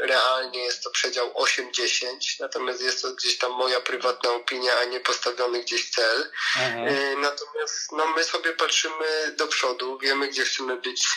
realnie 0.00 0.64
jest 0.64 0.82
to 0.82 0.90
przedział 0.90 1.32
8-10, 1.32 2.06
natomiast 2.40 2.80
jest 2.80 3.02
to 3.02 3.12
gdzieś 3.12 3.38
tam 3.38 3.52
moja 3.52 3.80
prywatna 3.80 4.30
opinia, 4.30 4.78
a 4.78 4.84
nie 4.84 5.00
postawiony 5.00 5.60
gdzieś 5.60 5.90
cel. 5.90 6.30
Mhm. 6.56 6.88
E, 6.88 7.16
natomiast 7.16 7.92
no, 7.92 8.06
my 8.06 8.24
sobie 8.24 8.52
patrzymy 8.52 9.34
do 9.36 9.46
przodu, 9.46 9.98
wiemy, 9.98 10.28
gdzie 10.28 10.44
chcemy 10.44 10.76
być 10.76 11.08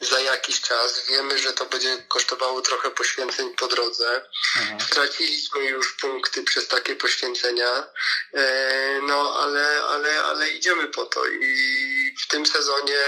za 0.00 0.20
jakiś 0.20 0.60
czas. 0.60 1.06
Wiemy, 1.08 1.38
że 1.38 1.52
to 1.52 1.66
będzie 1.66 2.02
kosztowało 2.08 2.60
trochę 2.60 2.90
poświęceń 2.90 3.54
po 3.54 3.66
drodze. 3.66 4.26
Mhm. 4.60 4.80
Straciliśmy 4.80 5.64
już 5.64 5.96
punkty 5.96 6.42
przez 6.42 6.68
takie 6.68 6.96
poświęcenia, 6.96 7.86
e, 8.34 9.00
no 9.02 9.36
ale, 9.38 9.82
ale, 9.82 10.24
ale 10.24 10.48
idziemy 10.48 10.88
po 10.88 11.04
to 11.06 11.26
i 11.26 12.14
w 12.24 12.28
tym 12.28 12.46
sezonie, 12.46 12.98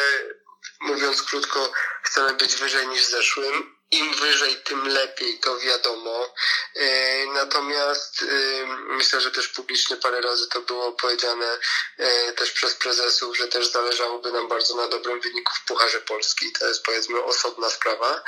mówiąc 0.80 1.22
krótko, 1.22 1.72
chcemy 2.02 2.34
być 2.34 2.56
wyżej 2.56 2.88
niż 2.88 3.02
w 3.02 3.10
zeszłym 3.10 3.76
im 3.90 4.14
wyżej, 4.14 4.56
tym 4.56 4.88
lepiej, 4.88 5.38
to 5.38 5.58
wiadomo. 5.58 6.34
E, 6.74 7.26
natomiast 7.26 8.22
e, 8.22 8.26
myślę, 8.66 9.20
że 9.20 9.30
też 9.30 9.48
publicznie 9.48 9.96
parę 9.96 10.20
razy 10.20 10.48
to 10.48 10.60
było 10.60 10.92
powiedziane 10.92 11.58
e, 11.98 12.32
też 12.32 12.52
przez 12.52 12.74
prezesów, 12.74 13.36
że 13.36 13.48
też 13.48 13.66
zależałoby 13.66 14.32
nam 14.32 14.48
bardzo 14.48 14.76
na 14.76 14.88
dobrym 14.88 15.20
wyniku 15.20 15.52
w 15.54 15.64
Pucharze 15.64 16.00
Polski. 16.00 16.52
To 16.52 16.68
jest 16.68 16.82
powiedzmy 16.82 17.24
osobna 17.24 17.70
sprawa. 17.70 18.22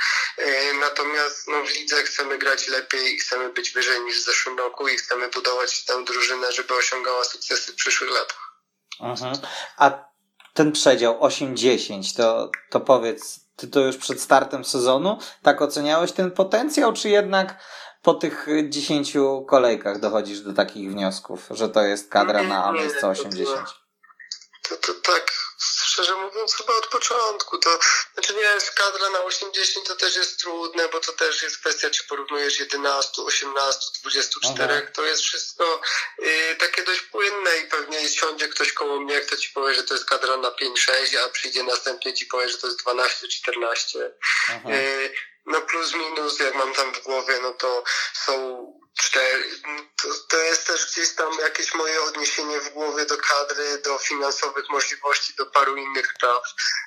Natomiast 0.79 1.47
no, 1.47 1.63
w 1.63 1.69
lidze 1.69 2.03
chcemy 2.03 2.37
grać 2.37 2.67
lepiej 2.67 3.19
chcemy 3.19 3.49
być 3.49 3.71
wyżej 3.71 4.01
niż 4.01 4.17
w 4.17 4.25
zeszłym 4.25 4.57
roku 4.57 4.87
i 4.87 4.97
chcemy 4.97 5.27
budować 5.27 5.85
tę 5.85 6.03
drużynę, 6.03 6.51
żeby 6.51 6.73
osiągała 6.73 7.23
sukcesy 7.23 7.71
w 7.71 7.75
przyszłych 7.75 8.11
latach. 8.11 8.49
Mhm. 8.99 9.37
A 9.77 10.08
ten 10.59 10.71
przedział 10.71 11.19
8-10, 11.19 12.17
to, 12.17 12.51
to 12.69 12.79
powiedz, 12.79 13.39
ty 13.55 13.67
to 13.67 13.79
już 13.79 13.97
przed 13.97 14.21
startem 14.21 14.65
sezonu 14.65 15.17
tak 15.41 15.61
oceniałeś 15.61 16.11
ten 16.11 16.31
potencjał, 16.31 16.93
czy 16.93 17.09
jednak 17.09 17.63
po 18.01 18.13
tych 18.13 18.47
10 18.69 19.17
kolejkach 19.47 19.99
dochodzisz 19.99 20.41
do 20.41 20.53
takich 20.53 20.91
wniosków, 20.91 21.47
że 21.51 21.69
to 21.69 21.81
jest 21.81 22.09
kadra 22.09 22.43
na 22.43 22.71
miejsce 22.71 23.07
80? 23.07 23.67
To, 24.69 24.75
to, 24.75 24.93
tak, 24.93 25.33
szczerze 25.99 26.15
mówiąc, 26.15 26.55
chyba 26.55 26.73
od 26.73 26.87
początku. 26.87 27.57
To 27.57 27.79
znaczy 28.13 28.33
wiesz, 28.33 28.71
kadra 28.71 29.09
na 29.09 29.23
80 29.23 29.87
to 29.87 29.95
też 29.95 30.15
jest 30.15 30.39
trudne, 30.39 30.89
bo 30.89 30.99
to 30.99 31.13
też 31.13 31.43
jest 31.43 31.57
kwestia, 31.57 31.89
czy 31.89 32.03
porównujesz 32.03 32.59
11, 32.59 33.21
18, 33.21 33.79
24. 34.01 34.73
Aha. 34.73 34.91
To 34.93 35.05
jest 35.05 35.21
wszystko 35.21 35.81
y, 36.23 36.55
takie 36.59 36.83
dość 36.83 37.01
płynne 37.01 37.57
i 37.57 37.67
pewnie 37.67 38.09
siądzie 38.09 38.47
ktoś 38.47 38.73
koło 38.73 38.99
mnie, 38.99 39.21
kto 39.21 39.37
ci 39.37 39.49
powie, 39.49 39.73
że 39.73 39.83
to 39.83 39.93
jest 39.93 40.05
kadra 40.05 40.37
na 40.37 40.49
5-6, 40.49 41.17
a 41.17 41.29
przyjdzie 41.29 41.63
następnie 41.63 42.13
ci 42.13 42.25
powie, 42.25 42.49
że 42.49 42.57
to 42.57 42.67
jest 42.67 42.83
12-14. 42.83 43.99
Y, 44.69 45.13
no 45.45 45.61
plus 45.61 45.93
minus, 45.93 46.39
jak 46.39 46.55
mam 46.55 46.73
tam 46.73 46.93
w 46.93 47.03
głowie, 47.03 47.39
no 47.41 47.53
to 47.53 47.83
są 48.13 48.33
cztery. 48.99 49.43
To, 50.01 50.07
to 50.27 50.37
jest 50.37 50.67
też 50.67 50.91
gdzieś 50.91 51.09
tam 51.15 51.39
jakieś 51.39 51.73
moje 51.73 52.01
odniesienie 52.01 52.59
w 52.59 52.69
głowie 52.69 53.05
do 53.05 53.17
kadry, 53.17 53.77
do 53.77 53.97
finansowych 53.97 54.69
możliwości, 54.69 55.33
do 55.33 55.45
paru 55.45 55.77
innych 55.77 56.07
spraw. 56.15 56.43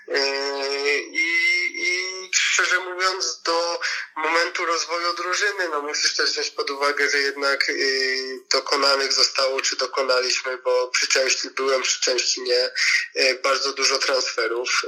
Yy, 0.08 1.00
I, 1.00 1.28
i 1.74 2.30
szczerze 2.34 2.80
mówiąc, 2.80 3.42
do 3.42 3.80
momentu 4.16 4.64
rozwoju 4.66 5.14
drużyny. 5.14 5.68
No 5.68 5.82
musisz 5.82 6.16
też 6.16 6.30
wziąć 6.30 6.50
pod 6.50 6.70
uwagę, 6.70 7.10
że 7.10 7.18
jednak 7.18 7.68
y, 7.68 8.40
dokonanych 8.50 9.12
zostało, 9.12 9.60
czy 9.60 9.76
dokonaliśmy, 9.76 10.58
bo 10.58 10.88
przy 10.88 11.08
części 11.08 11.50
byłem, 11.50 11.82
przy 11.82 12.00
części 12.00 12.42
nie, 12.42 12.70
y, 13.16 13.40
bardzo 13.42 13.72
dużo 13.72 13.98
transferów. 13.98 14.82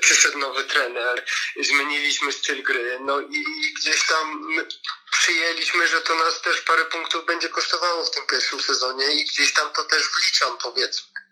Przyszedł 0.00 0.38
nowy 0.38 0.64
trener, 0.64 1.24
zmieniliśmy 1.60 2.32
styl 2.32 2.62
gry, 2.62 2.98
no 3.00 3.20
i 3.20 3.44
gdzieś 3.78 4.06
tam 4.06 4.56
przyjęliśmy, 5.10 5.88
że 5.88 6.00
to 6.00 6.14
nas 6.14 6.42
też 6.42 6.60
parę 6.60 6.84
punktów 6.84 7.26
będzie 7.26 7.48
kosztowało 7.48 8.04
w 8.04 8.10
tym 8.10 8.26
pierwszym 8.26 8.60
sezonie 8.60 9.12
i 9.12 9.24
gdzieś 9.24 9.52
tam 9.54 9.72
to 9.72 9.84
też 9.84 10.02
wliczam, 10.08 10.58
powiedzmy. 10.58 11.27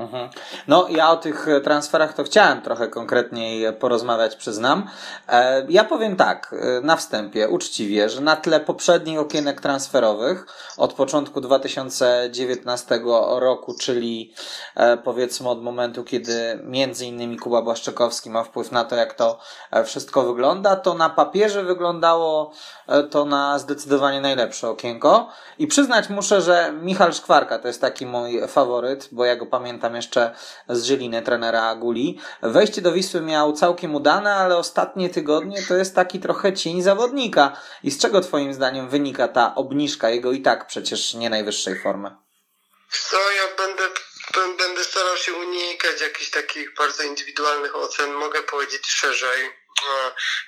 Mhm. 0.00 0.28
No, 0.68 0.86
ja 0.88 1.10
o 1.10 1.16
tych 1.16 1.46
transferach 1.64 2.12
to 2.12 2.24
chciałem 2.24 2.62
trochę 2.62 2.88
konkretniej 2.88 3.72
porozmawiać, 3.72 4.36
przyznam. 4.36 4.90
E, 5.28 5.66
ja 5.68 5.84
powiem 5.84 6.16
tak, 6.16 6.54
e, 6.60 6.80
na 6.80 6.96
wstępie, 6.96 7.48
uczciwie, 7.48 8.08
że 8.08 8.20
na 8.20 8.36
tle 8.36 8.60
poprzednich 8.60 9.18
okienek 9.18 9.60
transferowych 9.60 10.46
od 10.76 10.92
początku 10.92 11.40
2019 11.40 13.00
roku, 13.38 13.74
czyli 13.80 14.34
e, 14.74 14.96
powiedzmy 14.96 15.48
od 15.48 15.62
momentu, 15.62 16.04
kiedy 16.04 16.60
między 16.64 17.06
innymi 17.06 17.38
Kuba 17.38 17.62
Błaszczykowski 17.62 18.30
ma 18.30 18.44
wpływ 18.44 18.72
na 18.72 18.84
to, 18.84 18.96
jak 18.96 19.14
to 19.14 19.38
wszystko 19.84 20.22
wygląda, 20.22 20.76
to 20.76 20.94
na 20.94 21.10
papierze 21.10 21.62
wyglądało 21.62 22.52
to 23.10 23.24
na 23.24 23.58
zdecydowanie 23.58 24.20
najlepsze 24.20 24.68
okienko. 24.68 25.28
I 25.58 25.66
przyznać 25.66 26.08
muszę, 26.08 26.40
że 26.40 26.72
Michal 26.82 27.12
Szkwarka 27.12 27.58
to 27.58 27.68
jest 27.68 27.80
taki 27.80 28.06
mój 28.06 28.48
faworyt, 28.48 29.08
bo 29.12 29.24
ja 29.24 29.36
go 29.36 29.46
pamiętam 29.46 29.89
jeszcze 29.96 30.34
z 30.68 30.84
Zieliny, 30.84 31.22
trenera 31.22 31.74
Guli. 31.74 32.20
Wejście 32.42 32.82
do 32.82 32.92
Wisły 32.92 33.20
miał 33.20 33.52
całkiem 33.52 33.94
udane, 33.94 34.34
ale 34.34 34.56
ostatnie 34.56 35.10
tygodnie 35.10 35.62
to 35.68 35.74
jest 35.74 35.94
taki 35.94 36.20
trochę 36.20 36.52
cień 36.52 36.82
zawodnika. 36.82 37.56
I 37.82 37.90
z 37.90 38.00
czego 38.00 38.20
twoim 38.20 38.54
zdaniem 38.54 38.88
wynika 38.88 39.28
ta 39.28 39.54
obniżka 39.54 40.10
jego 40.10 40.32
i 40.32 40.42
tak 40.42 40.66
przecież 40.66 41.14
nie 41.14 41.30
najwyższej 41.30 41.82
formy? 41.82 42.16
Co, 42.90 43.16
ja 43.16 43.56
będę 43.56 43.84
będę 44.58 44.84
starał 44.84 45.16
się 45.16 45.34
unikać 45.34 46.00
jakichś 46.00 46.30
takich 46.30 46.74
bardzo 46.74 47.02
indywidualnych 47.02 47.76
ocen. 47.76 48.12
Mogę 48.12 48.42
powiedzieć 48.42 48.86
szerzej, 48.86 49.50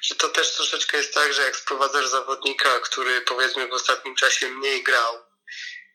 że 0.03 0.15
to 0.15 0.29
też 0.29 0.55
troszeczkę 0.57 0.97
jest 0.97 1.15
tak, 1.15 1.33
że 1.33 1.43
jak 1.43 1.57
sprowadzasz 1.57 2.09
zawodnika, 2.09 2.81
który 2.81 3.21
powiedzmy 3.21 3.69
w 3.69 3.73
ostatnim 3.73 4.15
czasie 4.15 4.49
mniej 4.49 4.83
grał 4.83 5.32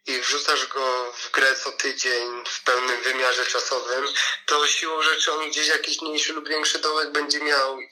i 0.08 0.22
wrzucasz 0.22 0.68
go 0.68 1.14
w 1.14 1.32
grę 1.32 1.56
co 1.56 1.72
tydzień 1.72 2.44
w 2.46 2.64
pełnym 2.64 3.02
wymiarze 3.02 3.46
czasowym, 3.46 4.06
to 4.46 4.68
siłą 4.68 5.02
rzeczy 5.02 5.34
on 5.34 5.50
gdzieś 5.50 5.68
jakiś 5.68 6.02
mniejszy 6.02 6.34
lub 6.34 6.50
większy 6.50 6.80
dołek 6.80 7.12
będzie 7.12 7.40
miał 7.40 7.82
i 7.82 7.90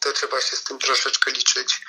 to 0.00 0.12
trzeba 0.12 0.40
się 0.40 0.56
z 0.56 0.64
tym 0.64 0.78
troszeczkę 0.78 1.30
liczyć. 1.30 1.80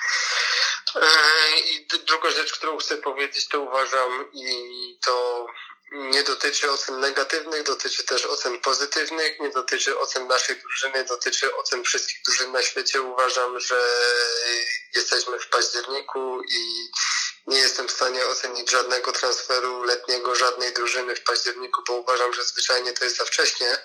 E, 0.94 1.60
I 1.60 1.86
druga 1.86 2.30
rzecz, 2.30 2.52
którą 2.52 2.78
chcę 2.78 2.96
powiedzieć, 2.96 3.48
to 3.48 3.60
uważam 3.60 4.30
i 4.32 4.98
to 5.04 5.46
nie 5.92 6.22
dotyczy 6.22 6.70
ocen 6.70 7.00
negatywnych, 7.00 7.62
dotyczy 7.62 8.04
też 8.04 8.26
ocen 8.26 8.60
pozytywnych, 8.60 9.40
nie 9.40 9.50
dotyczy 9.50 9.98
ocen 9.98 10.26
naszej 10.26 10.56
drużyny, 10.56 11.04
dotyczy 11.04 11.56
ocen 11.56 11.84
wszystkich 11.84 12.22
drużyn 12.24 12.52
na 12.52 12.62
świecie. 12.62 13.02
Uważam, 13.02 13.60
że 13.60 13.88
jesteśmy 14.94 15.38
w 15.38 15.48
październiku 15.48 16.42
i 16.48 16.90
nie 17.46 17.58
jestem 17.58 17.88
w 17.88 17.92
stanie 17.92 18.26
ocenić 18.26 18.70
żadnego 18.70 19.12
transferu 19.12 19.82
letniego, 19.82 20.34
żadnej 20.34 20.72
drużyny 20.72 21.16
w 21.16 21.22
październiku, 21.22 21.82
bo 21.88 21.92
uważam, 21.92 22.34
że 22.34 22.44
zwyczajnie 22.44 22.92
to 22.92 23.04
jest 23.04 23.16
za 23.16 23.24
wcześnie. 23.24 23.78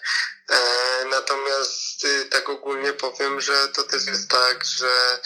E, 0.50 1.06
natomiast 1.06 2.04
y, 2.04 2.26
tak 2.26 2.50
ogólnie 2.50 2.94
powiem, 2.94 3.42
że 3.42 3.68
to 3.68 3.84
też 3.84 4.06
jest 4.06 4.30
tak, 4.30 4.66
że 4.66 5.22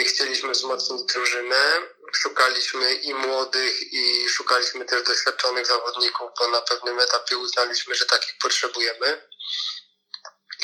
y, 0.00 0.04
chcieliśmy 0.04 0.52
wzmocnić 0.52 1.02
drużynę, 1.02 1.82
szukaliśmy 2.12 2.94
i 2.94 3.14
młodych, 3.14 3.92
i 3.92 4.28
szukaliśmy 4.28 4.84
też 4.84 5.02
doświadczonych 5.02 5.66
zawodników, 5.66 6.30
bo 6.38 6.48
na 6.48 6.60
pewnym 6.60 7.00
etapie 7.00 7.38
uznaliśmy, 7.38 7.94
że 7.94 8.06
takich 8.06 8.34
potrzebujemy. 8.38 9.28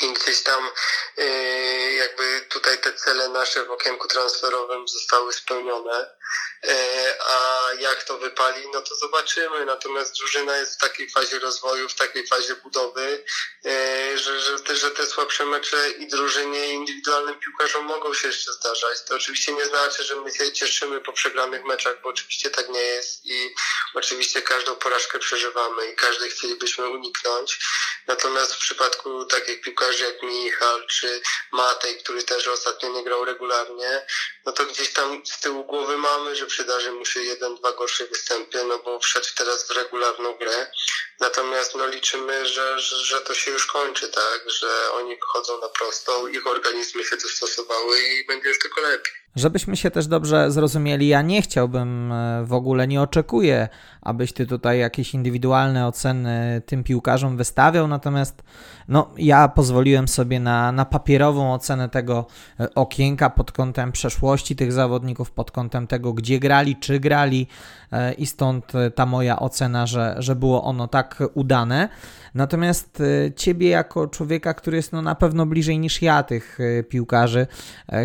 I 0.01 0.13
gdzieś 0.13 0.43
tam 0.43 0.71
yy, 1.17 1.93
jakby 1.93 2.45
tutaj 2.49 2.77
te 2.77 2.93
cele 2.93 3.29
nasze 3.29 3.65
w 3.65 3.71
okienku 3.71 4.07
transferowym 4.07 4.87
zostały 4.87 5.33
spełnione. 5.33 6.19
E, 6.63 7.15
a 7.25 7.67
jak 7.79 8.03
to 8.03 8.17
wypali, 8.17 8.63
no 8.73 8.81
to 8.81 8.95
zobaczymy. 8.95 9.65
Natomiast 9.65 10.17
drużyna 10.17 10.57
jest 10.57 10.75
w 10.75 10.81
takiej 10.81 11.09
fazie 11.09 11.39
rozwoju, 11.39 11.89
w 11.89 11.95
takiej 11.95 12.27
fazie 12.27 12.55
budowy, 12.55 13.23
e, 13.65 14.17
że, 14.17 14.39
że, 14.39 14.59
te, 14.59 14.75
że 14.75 14.91
te 14.91 15.05
słabsze 15.05 15.45
mecze 15.45 15.89
i 15.89 16.07
drużynie, 16.07 16.67
i 16.67 16.73
indywidualnym 16.73 17.39
piłkarzom 17.39 17.85
mogą 17.85 18.13
się 18.13 18.27
jeszcze 18.27 18.53
zdarzać. 18.53 19.03
To 19.07 19.15
oczywiście 19.15 19.53
nie 19.53 19.65
znaczy, 19.65 20.03
że 20.03 20.15
my 20.15 20.31
się 20.31 20.51
cieszymy 20.51 21.01
po 21.01 21.13
przegranych 21.13 21.63
meczach, 21.63 22.01
bo 22.01 22.09
oczywiście 22.09 22.49
tak 22.49 22.69
nie 22.69 22.81
jest 22.81 23.25
i 23.25 23.55
oczywiście 23.93 24.41
każdą 24.41 24.75
porażkę 24.75 25.19
przeżywamy 25.19 25.91
i 25.91 25.95
każdy 25.95 26.29
chcielibyśmy 26.29 26.89
uniknąć. 26.89 27.59
Natomiast 28.07 28.53
w 28.55 28.59
przypadku 28.59 29.25
takich 29.25 29.61
piłkarzy 29.61 29.88
jak 29.97 30.23
Michal 30.23 30.87
czy 30.87 31.21
Matej, 31.51 31.97
który 31.97 32.23
też 32.23 32.47
ostatnio 32.47 32.89
nie 32.89 33.03
grał 33.03 33.25
regularnie, 33.25 34.05
no 34.45 34.51
to 34.51 34.65
gdzieś 34.65 34.93
tam 34.93 35.21
z 35.25 35.39
tyłu 35.39 35.65
głowy 35.65 35.97
mamy, 35.97 36.35
że 36.35 36.45
przydarzy 36.45 36.91
mu 36.91 37.05
się 37.05 37.19
jeden, 37.19 37.55
dwa 37.55 37.71
gorsze 37.71 38.07
występy, 38.07 38.63
no 38.63 38.79
bo 38.85 38.99
wszedł 38.99 39.27
teraz 39.37 39.67
w 39.67 39.71
regularną 39.71 40.33
grę. 40.33 40.71
Natomiast 41.19 41.75
no 41.75 41.87
liczymy, 41.87 42.45
że, 42.45 42.79
że, 42.79 42.95
że 42.95 43.21
to 43.21 43.33
się 43.33 43.51
już 43.51 43.65
kończy, 43.65 44.09
tak, 44.09 44.49
że 44.49 44.91
oni 44.93 45.15
chodzą 45.21 45.61
na 45.61 45.69
prostą, 45.69 46.27
ich 46.27 46.47
organizmy 46.47 47.03
się 47.03 47.17
dostosowały 47.17 47.99
i 47.99 48.25
będzie 48.27 48.49
już 48.49 48.59
tylko 48.59 48.81
lepiej. 48.81 49.13
Żebyśmy 49.35 49.77
się 49.77 49.91
też 49.91 50.07
dobrze 50.07 50.51
zrozumieli, 50.51 51.07
ja 51.07 51.21
nie 51.21 51.41
chciałbym, 51.41 52.11
e, 52.11 52.45
w 52.45 52.53
ogóle 52.53 52.87
nie 52.87 53.01
oczekuję, 53.01 53.69
abyś 54.01 54.33
ty 54.33 54.47
tutaj 54.47 54.79
jakieś 54.79 55.13
indywidualne 55.13 55.87
oceny 55.87 56.61
tym 56.65 56.83
piłkarzom 56.83 57.37
wystawiał, 57.37 57.87
natomiast 57.87 58.43
no, 58.87 59.13
ja 59.17 59.47
pozwoliłem 59.79 60.07
sobie 60.07 60.39
na, 60.39 60.71
na 60.71 60.85
papierową 60.85 61.53
ocenę 61.53 61.89
tego 61.89 62.25
e, 62.59 62.75
okienka 62.75 63.29
pod 63.29 63.51
kątem 63.51 63.91
przeszłości 63.91 64.55
tych 64.55 64.71
zawodników, 64.71 65.31
pod 65.31 65.51
kątem 65.51 65.87
tego, 65.87 66.13
gdzie 66.13 66.39
grali, 66.39 66.75
czy 66.75 66.99
grali 66.99 67.47
e, 67.91 68.13
i 68.13 68.25
stąd 68.25 68.73
ta 68.95 69.05
moja 69.05 69.39
ocena, 69.39 69.85
że, 69.85 70.15
że 70.17 70.35
było 70.35 70.63
ono 70.63 70.87
tak 70.87 71.23
udane. 71.33 71.89
Natomiast 72.33 73.03
ciebie 73.35 73.69
jako 73.69 74.07
człowieka, 74.07 74.53
który 74.53 74.77
jest 74.77 74.91
no, 74.93 75.01
na 75.01 75.15
pewno 75.15 75.45
bliżej 75.45 75.79
niż 75.79 76.01
ja 76.01 76.23
tych 76.23 76.59
piłkarzy, 76.89 77.47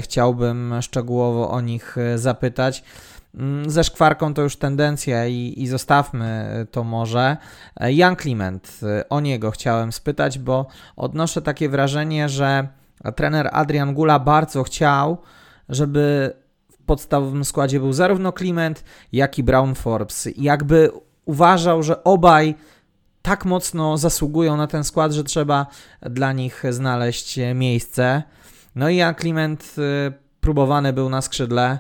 chciałbym 0.01 0.75
szczegółowo 0.83 1.51
o 1.51 1.61
nich 1.61 1.99
e, 1.99 2.19
zapytać. 2.19 2.85
Mm, 3.39 3.71
ze 3.71 3.85
szkwarką 3.85 4.35
to 4.35 4.43
już 4.43 4.57
tendencja 4.57 5.27
i, 5.27 5.55
i 5.57 5.67
zostawmy 5.67 6.67
to 6.71 6.85
może. 6.85 7.37
E, 7.77 7.93
Jan 7.93 8.17
Kliment, 8.17 8.81
e, 8.83 9.09
o 9.09 9.21
niego 9.21 9.51
chciałem 9.51 9.93
spytać, 9.93 10.39
bo 10.39 10.67
odnoszę 10.97 11.43
takie 11.43 11.69
wrażenie, 11.69 12.29
że 12.29 12.69
trener 13.17 13.49
Adrian 13.53 13.95
Gula 13.95 14.19
bardzo 14.19 14.63
chciał, 14.63 15.19
żeby 15.69 16.33
w 16.73 16.83
podstawowym 16.87 17.45
składzie 17.45 17.81
był 17.81 17.93
zarówno 17.93 18.33
Kliment, 18.33 18.85
jak 19.13 19.39
i 19.39 19.43
Brown 19.43 19.75
Forbes. 19.75 20.29
Jakby 20.37 20.91
uważał, 21.25 21.83
że 21.83 22.05
obaj 22.05 22.55
tak 23.23 23.45
mocno 23.45 23.99
zasługują 23.99 24.57
na 24.57 24.67
ten 24.67 24.85
skład, 24.85 25.13
że 25.13 25.25
trzeba 25.25 25.67
dla 26.03 26.33
nich 26.33 26.63
znaleźć 26.71 27.41
miejsce. 27.55 28.23
No 28.75 28.89
i 28.89 28.97
Jan 28.97 29.15
Kliment 29.15 29.75
próbowany 30.41 30.93
był 30.93 31.09
na 31.09 31.23
skrzydle. 31.23 31.79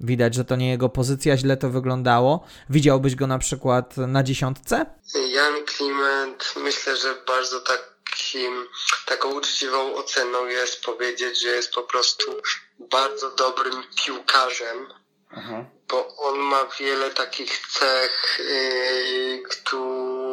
Widać, 0.00 0.34
że 0.34 0.44
to 0.44 0.56
nie 0.56 0.70
jego 0.70 0.88
pozycja, 0.88 1.36
źle 1.36 1.56
to 1.56 1.70
wyglądało. 1.70 2.44
Widziałbyś 2.70 3.14
go 3.14 3.26
na 3.26 3.38
przykład 3.38 3.96
na 3.96 4.22
dziesiątce? 4.22 4.86
Jan 5.28 5.64
Kliment, 5.64 6.54
myślę, 6.56 6.96
że 6.96 7.14
bardzo 7.26 7.60
takim, 7.60 8.66
taką 9.06 9.34
uczciwą 9.34 9.94
oceną 9.94 10.46
jest 10.46 10.82
powiedzieć, 10.84 11.42
że 11.42 11.48
jest 11.48 11.72
po 11.72 11.82
prostu 11.82 12.32
bardzo 12.78 13.30
dobrym 13.30 13.82
piłkarzem, 14.04 14.86
Aha. 15.30 15.64
bo 15.88 16.16
on 16.16 16.38
ma 16.38 16.66
wiele 16.80 17.10
takich 17.10 17.66
cech, 17.66 18.38
yy, 18.38 19.42
które 19.42 20.27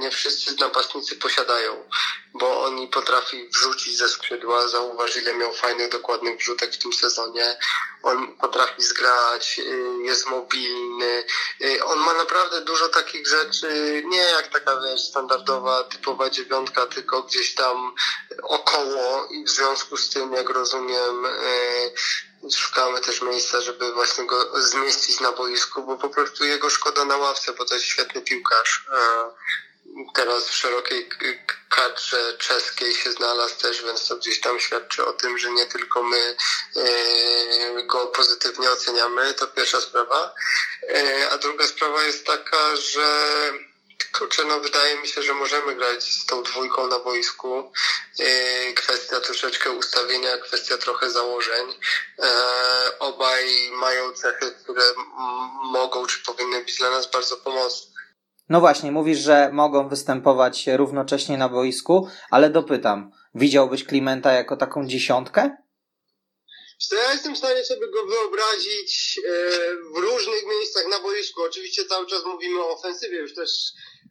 nie 0.00 0.10
wszyscy 0.10 0.56
napastnicy 0.60 1.16
posiadają 1.16 1.84
bo 2.34 2.62
oni 2.64 2.88
potrafi 2.88 3.48
wrzucić 3.48 3.96
ze 3.96 4.08
skrzydła. 4.08 4.68
Zauważ, 4.68 5.16
ile 5.16 5.34
miał 5.34 5.52
fajnych, 5.52 5.88
dokładnych 5.88 6.38
wrzutek 6.38 6.74
w 6.74 6.78
tym 6.78 6.92
sezonie. 6.92 7.58
On 8.02 8.36
potrafi 8.36 8.82
zgrać, 8.82 9.58
y, 9.58 10.02
jest 10.02 10.26
mobilny. 10.26 11.24
Y, 11.64 11.84
on 11.84 11.98
ma 11.98 12.14
naprawdę 12.14 12.60
dużo 12.60 12.88
takich 12.88 13.26
rzeczy, 13.26 14.02
nie 14.06 14.18
jak 14.18 14.48
taka, 14.48 14.80
wiesz, 14.80 15.00
standardowa, 15.00 15.84
typowa 15.84 16.30
dziewiątka, 16.30 16.86
tylko 16.86 17.22
gdzieś 17.22 17.54
tam 17.54 17.94
około 18.42 19.26
i 19.30 19.44
w 19.44 19.50
związku 19.50 19.96
z 19.96 20.10
tym, 20.10 20.32
jak 20.32 20.48
rozumiem, 20.48 21.26
y, 21.26 21.92
szukamy 22.56 23.00
też 23.00 23.22
miejsca, 23.22 23.60
żeby 23.60 23.92
właśnie 23.92 24.26
go 24.26 24.62
zmieścić 24.62 25.20
na 25.20 25.32
boisku, 25.32 25.82
bo 25.82 25.96
po 25.96 26.08
prostu 26.08 26.44
jego 26.44 26.70
szkoda 26.70 27.04
na 27.04 27.16
ławce, 27.16 27.52
bo 27.52 27.64
to 27.64 27.74
jest 27.74 27.86
świetny 27.86 28.22
piłkarz 28.22 28.86
teraz 30.14 30.48
w 30.48 30.54
szerokiej 30.54 31.08
kadrze 31.68 32.36
czeskiej 32.38 32.94
się 32.94 33.12
znalazł 33.12 33.56
też, 33.56 33.82
więc 33.82 34.08
to 34.08 34.16
gdzieś 34.16 34.40
tam 34.40 34.60
świadczy 34.60 35.06
o 35.06 35.12
tym, 35.12 35.38
że 35.38 35.50
nie 35.50 35.66
tylko 35.66 36.02
my 36.02 36.36
e, 36.76 37.82
go 37.82 38.06
pozytywnie 38.06 38.70
oceniamy, 38.70 39.34
to 39.34 39.46
pierwsza 39.46 39.80
sprawa. 39.80 40.34
E, 40.88 41.30
a 41.30 41.38
druga 41.38 41.66
sprawa 41.66 42.02
jest 42.02 42.26
taka, 42.26 42.76
że 42.76 43.04
Kurczę, 44.18 44.42
no 44.44 44.60
wydaje 44.60 45.00
mi 45.00 45.08
się, 45.08 45.22
że 45.22 45.34
możemy 45.34 45.74
grać 45.74 46.02
z 46.04 46.26
tą 46.26 46.42
dwójką 46.42 46.86
na 46.86 46.98
boisku. 46.98 47.72
E, 48.18 48.72
kwestia 48.72 49.20
troszeczkę 49.20 49.70
ustawienia, 49.70 50.38
kwestia 50.38 50.78
trochę 50.78 51.10
założeń. 51.10 51.66
Obaj 52.98 53.70
mają 53.72 54.12
cechy, 54.12 54.52
które 54.62 54.82
mogą 55.72 56.06
czy 56.06 56.24
powinny 56.24 56.64
być 56.64 56.78
dla 56.78 56.90
nas 56.90 57.10
bardzo 57.10 57.36
pomocne. 57.36 58.00
No 58.48 58.60
właśnie, 58.60 58.92
mówisz, 58.92 59.18
że 59.18 59.50
mogą 59.52 59.88
występować 59.88 60.66
równocześnie 60.66 61.38
na 61.38 61.48
boisku, 61.48 62.08
ale 62.30 62.50
dopytam, 62.50 63.10
widziałbyś 63.34 63.84
Klimenta 63.84 64.32
jako 64.32 64.56
taką 64.56 64.86
dziesiątkę? 64.86 65.56
Ja 66.92 67.12
jestem 67.12 67.34
w 67.34 67.38
stanie 67.38 67.64
sobie 67.64 67.88
go 67.88 68.06
wyobrazić 68.06 69.20
e, 69.24 69.30
w 69.94 69.96
różnych 69.96 70.46
miejscach 70.46 70.86
na 70.86 71.00
boisku. 71.00 71.42
Oczywiście 71.42 71.84
cały 71.84 72.06
czas 72.06 72.24
mówimy 72.24 72.60
o 72.60 72.70
ofensywie, 72.70 73.18
już 73.18 73.34
też 73.34 73.50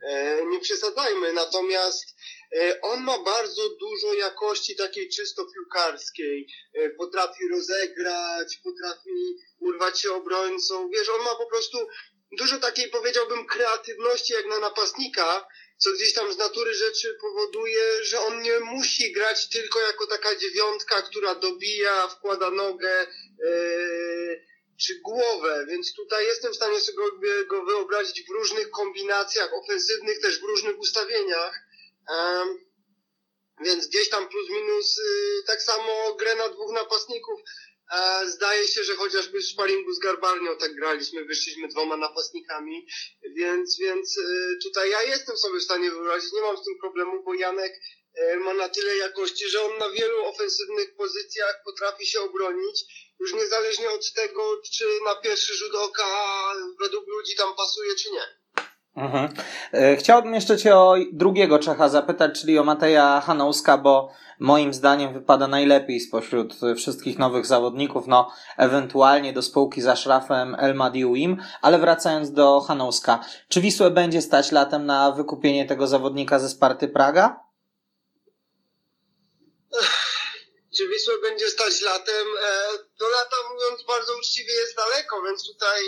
e, 0.03 0.45
nie 0.45 0.59
przesadzajmy, 0.59 1.33
natomiast 1.33 2.15
e, 2.55 2.81
on 2.81 3.03
ma 3.03 3.19
bardzo 3.19 3.69
dużo 3.69 4.13
jakości 4.13 4.75
takiej 4.75 5.09
czysto 5.09 5.45
piłkarskiej. 5.53 6.47
Potrafi 6.97 7.47
rozegrać, 7.51 8.59
potrafi 8.63 9.35
urwać 9.59 10.01
się 10.01 10.13
obrońcą. 10.13 10.89
Wiesz, 10.89 11.09
on 11.09 11.21
ma 11.21 11.35
po 11.35 11.45
prostu 11.45 11.77
dużo 12.31 12.59
takiej 12.59 12.89
powiedziałbym 12.89 13.45
kreatywności 13.45 14.33
jak 14.33 14.45
na 14.45 14.59
napastnika, 14.59 15.47
co 15.79 15.91
gdzieś 15.91 16.13
tam 16.13 16.33
z 16.33 16.37
natury 16.37 16.73
rzeczy 16.73 17.17
powoduje, 17.21 18.03
że 18.03 18.19
on 18.19 18.41
nie 18.41 18.59
musi 18.59 19.11
grać 19.11 19.49
tylko 19.49 19.79
jako 19.79 20.07
taka 20.07 20.35
dziewiątka, 20.35 21.01
która 21.01 21.35
dobija, 21.35 22.07
wkłada 22.07 22.51
nogę 22.51 23.07
yy, 23.39 24.49
czy 24.81 24.99
głowę, 24.99 25.65
więc 25.69 25.93
tutaj 25.93 26.25
jestem 26.25 26.53
w 26.53 26.55
stanie 26.55 26.81
sobie 26.81 26.97
go 27.45 27.65
wyobrazić 27.65 28.23
w 28.27 28.29
różnych 28.29 28.69
kombinacjach 28.69 29.53
ofensywnych, 29.53 30.21
też 30.21 30.39
w 30.39 30.43
różnych 30.43 30.79
ustawieniach. 30.79 31.59
Więc 33.65 33.87
gdzieś 33.87 34.09
tam 34.09 34.29
plus 34.29 34.49
minus 34.49 34.97
yy, 34.97 35.43
tak 35.47 35.61
samo 35.61 36.13
grę 36.13 36.35
na 36.35 36.49
dwóch 36.49 36.71
napastników 36.71 37.39
Zdaje 38.25 38.67
się, 38.67 38.83
że 38.83 38.95
chociażby 38.95 39.39
w 39.39 39.45
sparingu 39.45 39.93
z 39.93 39.99
Garbarnią 39.99 40.57
tak 40.57 40.75
graliśmy, 40.75 41.25
wyszliśmy 41.25 41.67
dwoma 41.67 41.97
napastnikami, 41.97 42.87
więc, 43.35 43.77
więc 43.77 44.17
y, 44.17 44.57
tutaj 44.63 44.89
ja 44.89 45.03
jestem 45.03 45.37
sobie 45.37 45.59
w 45.59 45.63
stanie 45.63 45.91
wyobrazić, 45.91 46.33
nie 46.33 46.41
mam 46.41 46.57
z 46.57 46.63
tym 46.63 46.79
problemu, 46.79 47.23
bo 47.23 47.33
Janek 47.33 47.73
y, 48.33 48.37
ma 48.37 48.53
na 48.53 48.69
tyle 48.69 48.97
jakości, 48.97 49.49
że 49.49 49.63
on 49.63 49.77
na 49.77 49.89
wielu 49.89 50.25
ofensywnych 50.25 50.95
pozycjach 50.95 51.61
potrafi 51.65 52.07
się 52.07 52.21
obronić, 52.21 52.85
już 53.19 53.33
niezależnie 53.33 53.89
od 53.89 54.13
tego, 54.13 54.61
czy 54.73 54.85
na 55.05 55.15
pierwszy 55.15 55.53
rzut 55.53 55.75
oka 55.75 56.53
według 56.79 57.07
ludzi 57.07 57.35
tam 57.35 57.55
pasuje, 57.55 57.95
czy 57.95 58.11
nie. 58.11 58.38
Mhm. 58.99 59.29
E, 59.73 59.95
chciałbym 59.95 60.33
jeszcze 60.33 60.57
Cię 60.57 60.75
o 60.75 60.95
drugiego 61.11 61.59
Czecha 61.59 61.89
zapytać, 61.89 62.41
czyli 62.41 62.59
o 62.59 62.63
Mateja 62.63 63.21
Hanouska, 63.25 63.77
bo 63.77 64.11
moim 64.39 64.73
zdaniem 64.73 65.13
wypada 65.13 65.47
najlepiej 65.47 65.99
spośród 65.99 66.53
wszystkich 66.77 67.19
nowych 67.19 67.45
zawodników, 67.45 68.07
no 68.07 68.31
ewentualnie 68.57 69.33
do 69.33 69.41
spółki 69.41 69.81
za 69.81 69.95
szrafem 69.95 70.55
El 70.59 70.75
Madiuim, 70.75 71.43
ale 71.61 71.79
wracając 71.79 72.31
do 72.31 72.61
Hanouska, 72.61 73.19
czy 73.49 73.61
Wisłę 73.61 73.91
będzie 73.91 74.21
stać 74.21 74.51
latem 74.51 74.85
na 74.85 75.11
wykupienie 75.11 75.65
tego 75.65 75.87
zawodnika 75.87 76.39
ze 76.39 76.49
Sparty 76.49 76.87
Praga? 76.87 77.39
Czy 80.77 80.87
Wisłę 80.87 81.13
będzie 81.21 81.47
stać 81.47 81.81
latem? 81.81 82.27
E, 82.43 82.77
do 82.99 83.09
lata 83.09 83.35
mówiąc 83.53 83.83
bardzo 83.87 84.17
uczciwie 84.17 84.53
jest 84.53 84.75
daleko, 84.75 85.21
więc 85.23 85.47
tutaj 85.47 85.81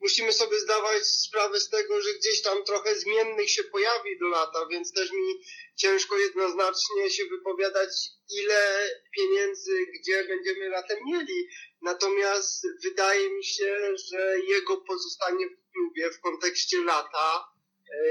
musimy 0.00 0.32
sobie 0.32 0.60
zdawać 0.60 1.06
sprawę 1.06 1.60
z 1.60 1.68
tego, 1.68 2.00
że 2.00 2.14
gdzieś 2.14 2.42
tam 2.42 2.64
trochę 2.64 2.94
zmiennych 2.94 3.50
się 3.50 3.64
pojawi 3.64 4.18
do 4.18 4.28
lata, 4.28 4.66
więc 4.70 4.92
też 4.92 5.12
mi 5.12 5.40
ciężko 5.76 6.18
jednoznacznie 6.18 7.10
się 7.10 7.24
wypowiadać, 7.24 7.88
ile 8.30 8.90
pieniędzy, 9.16 9.86
gdzie 10.00 10.24
będziemy 10.24 10.68
latem 10.68 10.98
mieli. 11.06 11.48
Natomiast 11.82 12.66
wydaje 12.82 13.30
mi 13.30 13.44
się, 13.44 13.76
że 14.10 14.36
jego 14.40 14.76
pozostanie 14.76 15.46
w 15.46 15.72
klubie 15.72 16.10
w 16.10 16.20
kontekście 16.20 16.84
lata 16.84 17.48
e, 17.90 18.06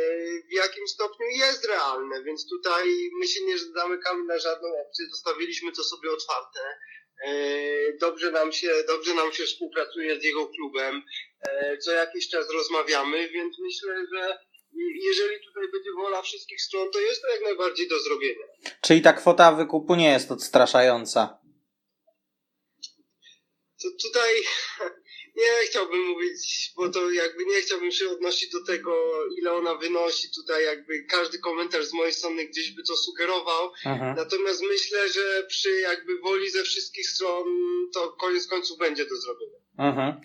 w 0.49 0.51
jakim 0.51 0.87
stopniu 0.87 1.27
jest 1.27 1.65
realne, 1.65 2.23
więc 2.23 2.49
tutaj 2.49 3.09
my 3.19 3.27
się 3.27 3.45
nie 3.45 3.57
zamykamy 3.59 4.23
na 4.23 4.39
żadną 4.39 4.67
opcję, 4.87 5.05
zostawiliśmy 5.09 5.71
to 5.71 5.83
sobie 5.83 6.11
otwarte. 6.11 6.59
E, 7.23 7.34
dobrze 7.99 8.32
nam 8.32 8.51
się, 8.51 8.69
dobrze 8.88 9.13
nam 9.13 9.34
się 9.34 9.43
współpracuje 9.43 10.21
z 10.21 10.23
jego 10.23 10.47
klubem, 10.47 11.04
e, 11.41 11.78
co 11.78 11.91
jakiś 11.91 12.30
czas 12.30 12.49
rozmawiamy, 12.54 13.30
więc 13.30 13.60
myślę, 13.60 14.06
że 14.13 14.38
jeżeli 15.04 15.45
tutaj 15.45 15.63
będzie 15.71 15.91
wola 15.97 16.21
wszystkich 16.21 16.62
stron, 16.62 16.91
to 16.91 16.99
jest 16.99 17.21
to 17.21 17.28
jak 17.28 17.41
najbardziej 17.43 17.88
do 17.88 17.99
zrobienia. 17.99 18.45
Czyli 18.82 19.01
ta 19.01 19.13
kwota 19.13 19.51
wykupu 19.51 19.95
nie 19.95 20.10
jest 20.10 20.32
odstraszająca? 20.32 21.39
To 23.82 23.88
tutaj 24.01 24.32
nie 25.37 25.67
chciałbym 25.67 26.01
mówić, 26.01 26.73
bo 26.75 26.89
to 26.89 27.11
jakby 27.11 27.45
nie 27.45 27.61
chciałbym 27.61 27.91
się 27.91 28.09
odnosić 28.09 28.51
do 28.51 28.65
tego, 28.65 28.93
ile 29.37 29.53
ona 29.53 29.75
wynosi. 29.75 30.27
Tutaj 30.35 30.65
jakby 30.65 31.03
każdy 31.03 31.39
komentarz 31.39 31.85
z 31.85 31.93
mojej 31.93 32.13
strony 32.13 32.45
gdzieś 32.45 32.71
by 32.71 32.83
to 32.83 32.95
sugerował. 32.97 33.71
Mhm. 33.85 34.15
Natomiast 34.15 34.61
myślę, 34.71 35.09
że 35.09 35.43
przy 35.47 35.79
jakby 35.79 36.19
woli 36.19 36.51
ze 36.51 36.63
wszystkich 36.63 37.09
stron 37.09 37.45
to 37.93 38.11
koniec 38.11 38.47
końców 38.47 38.77
będzie 38.77 39.05
do 39.05 39.15
zrobienia. 39.15 39.57
Mhm. 39.77 40.21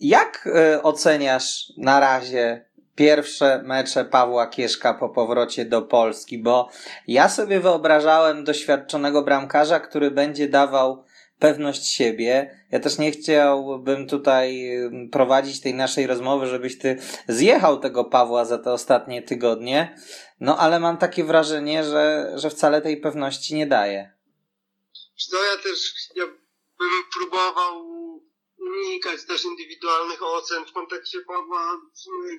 Jak 0.00 0.46
y, 0.46 0.82
oceniasz 0.82 1.72
na 1.76 2.00
razie 2.00 2.64
pierwsze 2.94 3.62
mecze 3.64 4.04
Pawła 4.04 4.46
Kieszka 4.46 4.94
po 4.94 5.08
powrocie 5.08 5.64
do 5.64 5.82
Polski? 5.82 6.38
Bo 6.38 6.68
ja 7.08 7.28
sobie 7.28 7.60
wyobrażałem 7.60 8.44
doświadczonego 8.44 9.22
bramkarza, 9.22 9.80
który 9.80 10.10
będzie 10.10 10.48
dawał 10.48 11.04
pewność 11.42 11.86
siebie. 11.86 12.34
Ja 12.70 12.80
też 12.80 12.98
nie 12.98 13.10
chciałbym 13.12 14.08
tutaj 14.08 14.70
prowadzić 15.12 15.60
tej 15.60 15.74
naszej 15.74 16.06
rozmowy, 16.06 16.46
żebyś 16.46 16.78
ty 16.78 17.02
zjechał 17.28 17.80
tego 17.80 18.04
Pawła 18.04 18.44
za 18.44 18.58
te 18.58 18.72
ostatnie 18.72 19.22
tygodnie. 19.22 19.96
No 20.40 20.58
ale 20.58 20.80
mam 20.80 20.98
takie 20.98 21.24
wrażenie, 21.24 21.84
że, 21.84 22.32
że 22.34 22.50
wcale 22.50 22.82
tej 22.82 23.00
pewności 23.00 23.54
nie 23.54 23.66
daje. 23.66 24.12
No 25.32 25.38
ja 25.44 25.62
też 25.62 25.78
ja 26.14 26.26
bym 26.78 27.04
próbował 27.12 27.92
unikać 28.58 29.26
też 29.26 29.44
indywidualnych 29.44 30.22
ocen 30.22 30.64
w 30.66 30.72
kontekście 30.72 31.18
Pawła. 31.20 31.80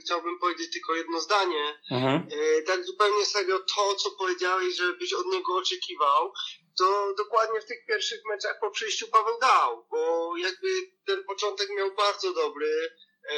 Chciałbym 0.01 0.39
powiedzieć 0.39 0.73
tylko 0.73 0.95
jedno 0.95 1.21
zdanie. 1.21 1.79
Mhm. 1.91 2.27
E, 2.31 2.61
tak 2.61 2.85
zupełnie 2.85 3.25
serio 3.25 3.59
to, 3.59 3.95
co 3.95 4.11
powiedziałeś, 4.11 4.75
że 4.75 4.93
byś 4.93 5.13
od 5.13 5.25
niego 5.25 5.55
oczekiwał, 5.55 6.33
to 6.77 7.13
dokładnie 7.17 7.61
w 7.61 7.65
tych 7.65 7.85
pierwszych 7.85 8.25
meczach 8.25 8.59
po 8.59 8.71
przyjściu 8.71 9.07
Paweł 9.07 9.39
dał, 9.41 9.87
bo 9.91 10.33
jakby 10.37 10.67
ten 11.05 11.23
początek 11.23 11.69
miał 11.69 11.95
bardzo 11.95 12.33
dobry. 12.33 12.89
E, 13.29 13.35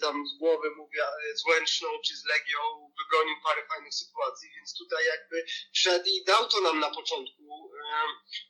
tam 0.00 0.26
z 0.26 0.38
głowy 0.38 0.70
mówię, 0.70 1.02
z 1.34 1.46
Łęczną 1.46 1.88
czy 2.06 2.16
z 2.16 2.24
Legią 2.24 2.92
wybronił 2.98 3.36
parę 3.44 3.66
fajnych 3.68 3.94
sytuacji, 3.94 4.50
więc 4.56 4.78
tutaj 4.78 5.06
jakby 5.06 5.44
wszedł 5.74 6.04
i 6.06 6.24
dał 6.24 6.48
to 6.48 6.60
nam 6.60 6.80
na 6.80 6.90
początku. 6.90 7.72
E, 7.84 8.06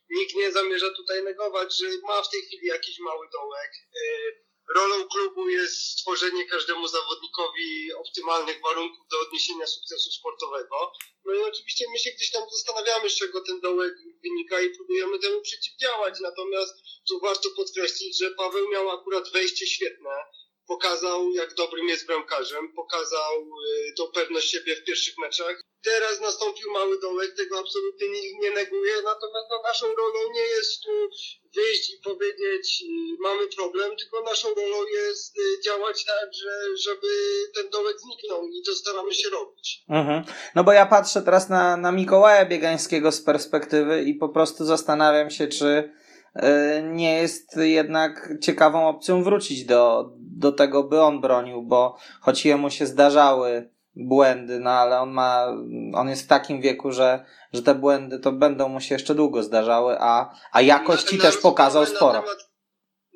nikt 0.09 0.35
nie 0.35 0.51
zamierza 0.51 0.89
tutaj 0.89 1.23
negować, 1.23 1.77
że 1.77 1.85
ma 2.03 2.23
w 2.23 2.29
tej 2.29 2.41
chwili 2.41 2.67
jakiś 2.67 2.99
mały 2.99 3.27
dołek. 3.33 3.71
E, 3.95 4.46
rolą 4.75 5.07
klubu 5.07 5.49
jest 5.49 5.81
stworzenie 5.81 6.45
każdemu 6.45 6.87
zawodnikowi 6.87 7.93
optymalnych 7.93 8.61
warunków 8.61 9.07
do 9.11 9.19
odniesienia 9.19 9.67
sukcesu 9.67 10.11
sportowego. 10.11 10.91
No 11.25 11.33
i 11.33 11.37
oczywiście 11.37 11.85
my 11.91 11.99
się 11.99 12.11
gdzieś 12.11 12.31
tam 12.31 12.43
zastanawiamy, 12.51 13.09
z 13.09 13.15
czego 13.15 13.41
ten 13.41 13.59
dołek 13.59 13.93
wynika 14.23 14.61
i 14.61 14.69
próbujemy 14.69 15.19
temu 15.19 15.41
przeciwdziałać. 15.41 16.19
Natomiast 16.19 16.73
tu 17.07 17.19
warto 17.19 17.49
podkreślić, 17.55 18.17
że 18.17 18.31
Paweł 18.31 18.69
miał 18.69 18.89
akurat 18.89 19.31
wejście 19.31 19.67
świetne 19.67 20.11
pokazał, 20.67 21.31
jak 21.31 21.53
dobrym 21.53 21.87
jest 21.87 22.07
bramkarzem, 22.07 22.73
pokazał 22.73 23.33
y, 23.41 23.93
tą 23.97 24.03
pewność 24.07 24.51
siebie 24.51 24.75
w 24.75 24.83
pierwszych 24.83 25.17
meczach. 25.17 25.61
Teraz 25.83 26.21
nastąpił 26.21 26.71
mały 26.71 26.99
dołek, 26.99 27.35
tego 27.35 27.59
absolutnie 27.59 28.07
nikt 28.09 28.41
nie 28.41 28.51
neguje, 28.51 28.93
natomiast 28.95 29.47
no, 29.49 29.61
naszą 29.63 29.87
rolą 29.87 30.33
nie 30.33 30.41
jest 30.41 30.83
tu 30.83 30.91
wyjść 31.55 31.93
i 31.93 32.01
powiedzieć 32.03 32.83
y, 32.83 33.21
mamy 33.21 33.47
problem, 33.57 33.95
tylko 33.97 34.21
naszą 34.21 34.47
rolą 34.47 34.87
jest 34.87 35.37
y, 35.37 35.61
działać 35.65 36.05
tak, 36.05 36.33
że, 36.33 36.77
żeby 36.77 37.07
ten 37.55 37.69
dołek 37.69 37.97
zniknął 37.99 38.47
i 38.47 38.63
to 38.65 38.75
staramy 38.75 39.13
się 39.13 39.29
robić. 39.29 39.83
Mhm. 39.89 40.23
No 40.55 40.63
bo 40.63 40.71
ja 40.71 40.85
patrzę 40.85 41.21
teraz 41.21 41.49
na, 41.49 41.77
na 41.77 41.91
Mikołaja 41.91 42.45
Biegańskiego 42.45 43.11
z 43.11 43.21
perspektywy 43.21 44.03
i 44.03 44.15
po 44.15 44.29
prostu 44.29 44.65
zastanawiam 44.65 45.29
się, 45.29 45.47
czy 45.47 45.93
nie 46.83 47.21
jest 47.21 47.57
jednak 47.57 48.29
ciekawą 48.43 48.87
opcją 48.87 49.23
wrócić 49.23 49.65
do, 49.65 50.09
do 50.37 50.51
tego, 50.51 50.83
by 50.83 51.01
on 51.01 51.21
bronił, 51.21 51.61
bo 51.61 51.97
choć 52.21 52.45
jemu 52.45 52.69
się 52.69 52.85
zdarzały 52.85 53.69
błędy, 53.95 54.59
no 54.59 54.69
ale 54.69 54.99
on 54.99 55.11
ma, 55.11 55.47
on 55.93 56.09
jest 56.09 56.23
w 56.23 56.27
takim 56.27 56.61
wieku, 56.61 56.91
że, 56.91 57.25
że 57.53 57.61
te 57.61 57.75
błędy 57.75 58.19
to 58.19 58.31
będą 58.31 58.69
mu 58.69 58.81
się 58.81 58.95
jeszcze 58.95 59.15
długo 59.15 59.43
zdarzały, 59.43 59.95
a, 59.99 60.39
a 60.51 60.61
jakości 60.61 61.17
też 61.17 61.37
pokazał 61.37 61.85
sporo. 61.85 62.21
Temat, 62.21 62.47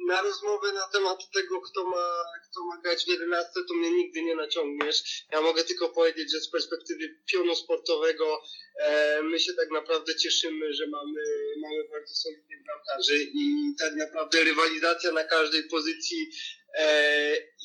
na 0.07 0.21
rozmowę 0.21 0.73
na 0.73 0.87
temat 0.87 1.31
tego, 1.31 1.61
kto 1.61 1.83
ma, 1.83 2.23
kto 2.49 2.63
ma 2.63 2.81
grać 2.81 3.05
w 3.05 3.07
11, 3.07 3.49
to 3.67 3.73
mnie 3.73 3.91
nigdy 3.91 4.23
nie 4.23 4.35
naciągniesz. 4.35 5.25
Ja 5.31 5.41
mogę 5.41 5.63
tylko 5.63 5.89
powiedzieć, 5.89 6.31
że 6.31 6.39
z 6.39 6.49
perspektywy 6.49 7.19
pionu 7.31 7.55
sportowego 7.55 8.43
e, 8.79 9.21
my 9.23 9.39
się 9.39 9.53
tak 9.53 9.69
naprawdę 9.71 10.15
cieszymy, 10.15 10.73
że 10.73 10.87
mamy, 10.87 11.21
mamy 11.61 11.89
bardzo 11.91 12.15
solidnych 12.15 12.63
bramkarzy 12.65 13.17
i 13.23 13.75
tak 13.79 13.95
naprawdę 13.95 14.43
rywalizacja 14.43 15.11
na 15.11 15.23
każdej 15.23 15.63
pozycji 15.63 16.31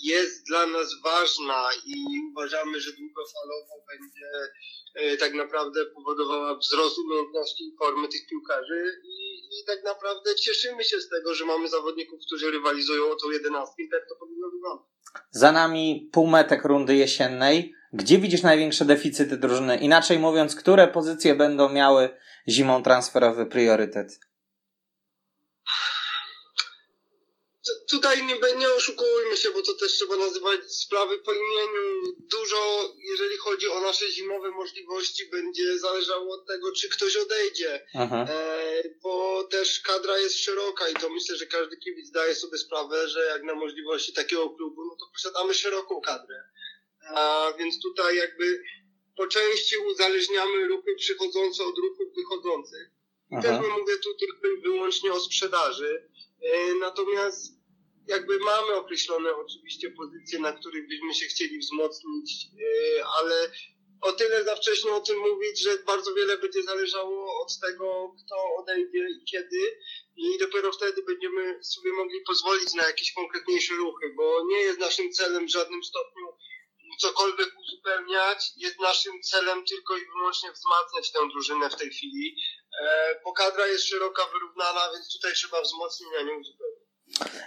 jest 0.02 0.46
dla 0.46 0.66
nas 0.66 0.88
ważna 1.04 1.68
i 1.86 1.94
uważamy, 2.30 2.80
że 2.80 2.92
długofalowo 2.92 3.74
będzie 3.88 4.28
e, 4.94 5.16
tak 5.16 5.34
naprawdę 5.34 5.86
powodowała 5.86 6.58
wzrost 6.58 6.98
umiejętności 6.98 7.64
i 7.64 7.76
formy 7.78 8.08
tych 8.08 8.26
piłkarzy 8.26 9.00
i, 9.04 9.38
i 9.60 9.64
tak 9.66 9.84
naprawdę 9.84 10.34
cieszymy 10.34 10.84
się 10.84 11.00
z 11.00 11.08
tego, 11.08 11.34
że 11.34 11.44
mamy 11.44 11.68
zawodników, 11.68 12.20
którzy 12.26 12.50
rywalizują 12.50 13.10
o 13.10 13.16
tą 13.16 13.30
jedenastkę 13.30 13.82
tak 13.92 14.08
to 14.08 14.16
powinno 14.16 14.50
wyglądać. 14.50 14.86
Za 15.30 15.52
nami 15.52 16.10
półmetek 16.12 16.64
rundy 16.64 16.96
jesiennej. 16.96 17.74
Gdzie 17.92 18.18
widzisz 18.18 18.42
największe 18.42 18.84
deficyty 18.84 19.36
drużyny? 19.36 19.76
Inaczej 19.76 20.18
mówiąc, 20.18 20.56
które 20.56 20.88
pozycje 20.88 21.34
będą 21.34 21.68
miały 21.68 22.08
zimą 22.48 22.82
transferowy 22.82 23.46
priorytet? 23.46 24.20
Tutaj 27.90 28.26
nie, 28.26 28.38
nie 28.58 28.70
oszukujmy 28.70 29.36
się, 29.36 29.50
bo 29.50 29.62
to 29.62 29.74
też 29.74 29.92
trzeba 29.92 30.16
nazywać 30.16 30.60
sprawy 30.74 31.18
po 31.18 31.32
imieniu. 31.32 32.16
Dużo, 32.18 32.92
jeżeli 33.10 33.36
chodzi 33.36 33.68
o 33.68 33.80
nasze 33.80 34.12
zimowe 34.12 34.50
możliwości, 34.50 35.30
będzie 35.30 35.78
zależało 35.78 36.34
od 36.34 36.46
tego, 36.46 36.72
czy 36.72 36.88
ktoś 36.88 37.16
odejdzie. 37.16 37.86
E, 37.94 38.82
bo 39.02 39.44
też 39.44 39.80
kadra 39.80 40.18
jest 40.18 40.38
szeroka 40.38 40.88
i 40.88 40.94
to 40.94 41.10
myślę, 41.10 41.36
że 41.36 41.46
każdy 41.46 41.76
kibic 41.76 42.10
daje 42.10 42.34
sobie 42.34 42.58
sprawę, 42.58 43.08
że 43.08 43.24
jak 43.24 43.42
na 43.42 43.54
możliwości 43.54 44.12
takiego 44.12 44.50
klubu, 44.50 44.84
no 44.84 44.96
to 44.96 45.06
posiadamy 45.12 45.54
szeroką 45.54 46.00
kadrę. 46.00 46.42
A 47.14 47.52
więc 47.58 47.82
tutaj 47.82 48.16
jakby 48.16 48.62
po 49.16 49.26
części 49.26 49.76
uzależniamy 49.76 50.68
ruchy 50.68 50.94
przychodzące 50.96 51.64
od 51.64 51.78
ruchów 51.78 52.14
wychodzących. 52.16 52.90
I 53.30 53.42
też 53.42 53.60
mówię 53.60 53.98
tu 54.02 54.14
tylko 54.14 54.62
wyłącznie 54.62 55.12
o 55.12 55.20
sprzedaży. 55.20 56.08
E, 56.42 56.74
natomiast 56.74 57.55
jakby 58.08 58.38
mamy 58.38 58.74
określone 58.74 59.36
oczywiście 59.36 59.90
pozycje, 59.90 60.38
na 60.38 60.52
których 60.52 60.88
byśmy 60.88 61.14
się 61.14 61.26
chcieli 61.26 61.58
wzmocnić, 61.58 62.46
e, 62.98 63.04
ale 63.06 63.50
o 64.00 64.12
tyle 64.12 64.44
za 64.44 64.56
wcześnie 64.56 64.92
o 64.92 65.00
tym 65.00 65.18
mówić, 65.18 65.62
że 65.62 65.78
bardzo 65.78 66.14
wiele 66.14 66.38
będzie 66.38 66.62
zależało 66.62 67.40
od 67.42 67.60
tego, 67.60 68.14
kto 68.24 68.36
odejdzie 68.58 68.98
i 68.98 69.24
kiedy. 69.24 69.78
I 70.16 70.38
dopiero 70.38 70.72
wtedy 70.72 71.02
będziemy 71.02 71.64
sobie 71.64 71.92
mogli 71.92 72.20
pozwolić 72.20 72.74
na 72.74 72.86
jakieś 72.86 73.12
konkretniejsze 73.12 73.74
ruchy, 73.74 74.14
bo 74.16 74.44
nie 74.44 74.56
jest 74.56 74.78
naszym 74.78 75.12
celem 75.12 75.46
w 75.46 75.50
żadnym 75.50 75.84
stopniu 75.84 76.26
cokolwiek 77.00 77.48
uzupełniać, 77.58 78.50
jest 78.56 78.78
naszym 78.80 79.22
celem 79.22 79.64
tylko 79.64 79.96
i 79.96 80.06
wyłącznie 80.06 80.52
wzmacniać 80.52 81.12
tę 81.12 81.18
drużynę 81.28 81.70
w 81.70 81.76
tej 81.76 81.90
chwili, 81.90 82.36
e, 82.80 83.20
bo 83.24 83.32
kadra 83.32 83.66
jest 83.66 83.84
szeroka, 83.84 84.26
wyrównana, 84.32 84.92
więc 84.92 85.12
tutaj 85.12 85.32
trzeba 85.34 85.62
wzmocnić, 85.62 86.08
nie 86.24 86.34
uzupełnić. 86.34 86.85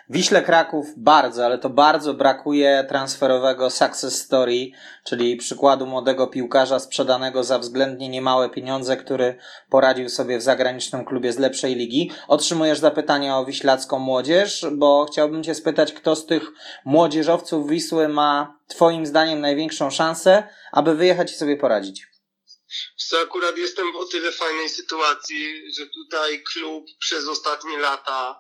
Wiśle 0.10 0.42
Kraków 0.42 0.86
bardzo, 0.98 1.46
ale 1.46 1.58
to 1.58 1.70
bardzo 1.70 2.14
brakuje 2.14 2.86
transferowego 2.90 3.70
success 3.70 4.22
story, 4.22 4.72
czyli 5.04 5.38
przykładu 5.38 5.86
młodego 5.86 6.28
piłkarza 6.28 6.80
sprzedanego 6.80 7.44
za 7.44 7.60
względnie 7.60 8.10
niemałe 8.10 8.50
pieniądze, 8.50 8.98
który 8.98 9.38
poradził 9.70 10.10
sobie 10.10 10.38
w 10.38 10.42
zagranicznym 10.42 11.06
klubie 11.06 11.34
z 11.34 11.40
lepszej 11.40 11.76
ligi. 11.76 12.12
Otrzymujesz 12.28 12.80
zapytanie 12.80 13.36
o 13.36 13.46
wiślacką 13.46 14.00
młodzież, 14.00 14.66
bo 14.72 15.06
chciałbym 15.12 15.44
Cię 15.44 15.56
spytać, 15.56 15.94
kto 15.94 16.16
z 16.16 16.26
tych 16.26 16.44
młodzieżowców 16.86 17.70
Wisły 17.70 18.08
ma 18.08 18.60
Twoim 18.68 19.06
zdaniem 19.06 19.42
największą 19.42 19.90
szansę, 19.90 20.44
aby 20.72 20.96
wyjechać 20.96 21.32
i 21.32 21.36
sobie 21.36 21.58
poradzić? 21.58 22.08
Co 22.98 23.18
akurat 23.24 23.58
jestem 23.58 23.92
w 23.94 23.96
o 23.96 24.06
tyle 24.06 24.32
fajnej 24.32 24.70
sytuacji, 24.70 25.74
że 25.78 25.86
tutaj 25.88 26.44
klub 26.54 26.86
przez 27.00 27.28
ostatnie 27.28 27.78
lata 27.78 28.40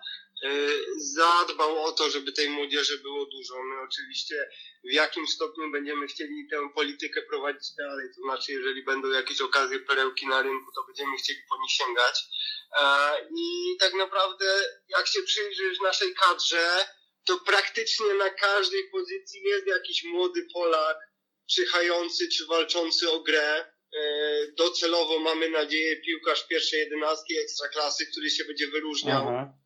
zadbał 0.97 1.83
o 1.83 1.91
to, 1.91 2.09
żeby 2.09 2.31
tej 2.31 2.49
młodzieży 2.49 2.97
było 2.97 3.25
dużo. 3.25 3.63
My 3.63 3.81
oczywiście 3.81 4.49
w 4.83 4.93
jakim 4.93 5.27
stopniu 5.27 5.71
będziemy 5.71 6.07
chcieli 6.07 6.47
tę 6.51 6.69
politykę 6.75 7.21
prowadzić 7.21 7.75
dalej, 7.77 8.07
to 8.15 8.21
znaczy 8.21 8.51
jeżeli 8.51 8.83
będą 8.83 9.07
jakieś 9.07 9.41
okazje, 9.41 9.79
perełki 9.79 10.27
na 10.27 10.41
rynku, 10.41 10.71
to 10.75 10.83
będziemy 10.87 11.17
chcieli 11.17 11.39
po 11.49 11.61
nich 11.61 11.71
sięgać. 11.71 12.23
E, 12.79 12.83
I 13.37 13.77
tak 13.79 13.93
naprawdę 13.93 14.45
jak 14.87 15.07
się 15.07 15.21
przyjrzysz 15.21 15.79
naszej 15.79 16.13
kadrze, 16.13 16.87
to 17.25 17.39
praktycznie 17.39 18.13
na 18.13 18.29
każdej 18.29 18.89
pozycji 18.91 19.41
jest 19.41 19.67
jakiś 19.67 20.03
młody 20.03 20.47
Polak, 20.53 20.97
czyhający 21.51 22.29
czy 22.29 22.45
walczący 22.45 23.11
o 23.11 23.19
grę. 23.19 23.65
E, 23.93 24.51
docelowo 24.57 25.19
mamy 25.19 25.49
nadzieję 25.49 26.01
piłkarz 26.01 26.47
pierwszej 26.47 26.79
jedenastki 26.79 27.37
ekstraklasy, 27.37 28.05
który 28.11 28.29
się 28.29 28.43
będzie 28.45 28.67
wyróżniał. 28.67 29.27
Aha 29.29 29.59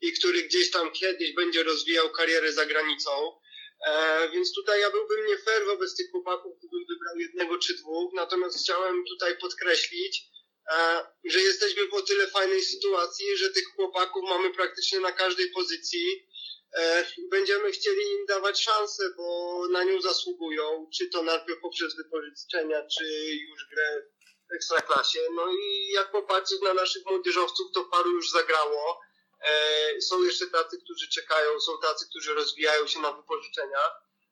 i 0.00 0.12
który 0.12 0.42
gdzieś 0.42 0.70
tam 0.70 0.92
kiedyś 0.92 1.34
będzie 1.34 1.62
rozwijał 1.62 2.10
karierę 2.10 2.52
za 2.52 2.66
granicą. 2.66 3.40
E, 3.86 4.28
więc 4.28 4.54
tutaj 4.54 4.80
ja 4.80 4.90
byłbym 4.90 5.26
nie 5.26 5.38
fair 5.38 5.66
wobec 5.66 5.96
tych 5.96 6.10
chłopaków, 6.10 6.58
gdybym 6.58 6.86
wybrał 6.88 7.18
jednego 7.18 7.58
czy 7.58 7.74
dwóch, 7.74 8.12
natomiast 8.14 8.58
chciałem 8.58 9.04
tutaj 9.04 9.38
podkreślić, 9.38 10.24
e, 10.72 11.06
że 11.24 11.40
jesteśmy 11.40 11.86
w 11.86 11.94
o 11.94 12.02
tyle 12.02 12.26
fajnej 12.26 12.62
sytuacji, 12.62 13.36
że 13.36 13.50
tych 13.50 13.64
chłopaków 13.76 14.22
mamy 14.28 14.50
praktycznie 14.50 15.00
na 15.00 15.12
każdej 15.12 15.50
pozycji. 15.50 16.28
E, 16.74 17.06
będziemy 17.30 17.72
chcieli 17.72 18.02
im 18.20 18.26
dawać 18.26 18.62
szansę, 18.62 19.02
bo 19.16 19.62
na 19.72 19.84
nią 19.84 20.00
zasługują, 20.00 20.90
czy 20.94 21.08
to 21.08 21.22
najpierw 21.22 21.60
poprzez 21.60 21.96
wypożyczenia, 21.96 22.86
czy 22.98 23.04
już 23.34 23.68
grę 23.70 24.02
w 24.50 24.54
ekstraklasie. 24.54 25.20
No 25.34 25.52
i 25.52 25.92
jak 25.92 26.10
popatrzeć 26.10 26.60
na 26.60 26.74
naszych 26.74 27.06
młodzieżowców, 27.06 27.66
to 27.74 27.84
paru 27.84 28.10
już 28.10 28.30
zagrało. 28.30 29.00
E, 29.40 30.00
są 30.00 30.22
jeszcze 30.22 30.46
tacy, 30.46 30.78
którzy 30.84 31.08
czekają, 31.08 31.60
są 31.60 31.72
tacy, 31.78 32.06
którzy 32.10 32.34
rozwijają 32.34 32.86
się 32.86 33.00
na 33.00 33.12
wypożyczenia. 33.12 33.78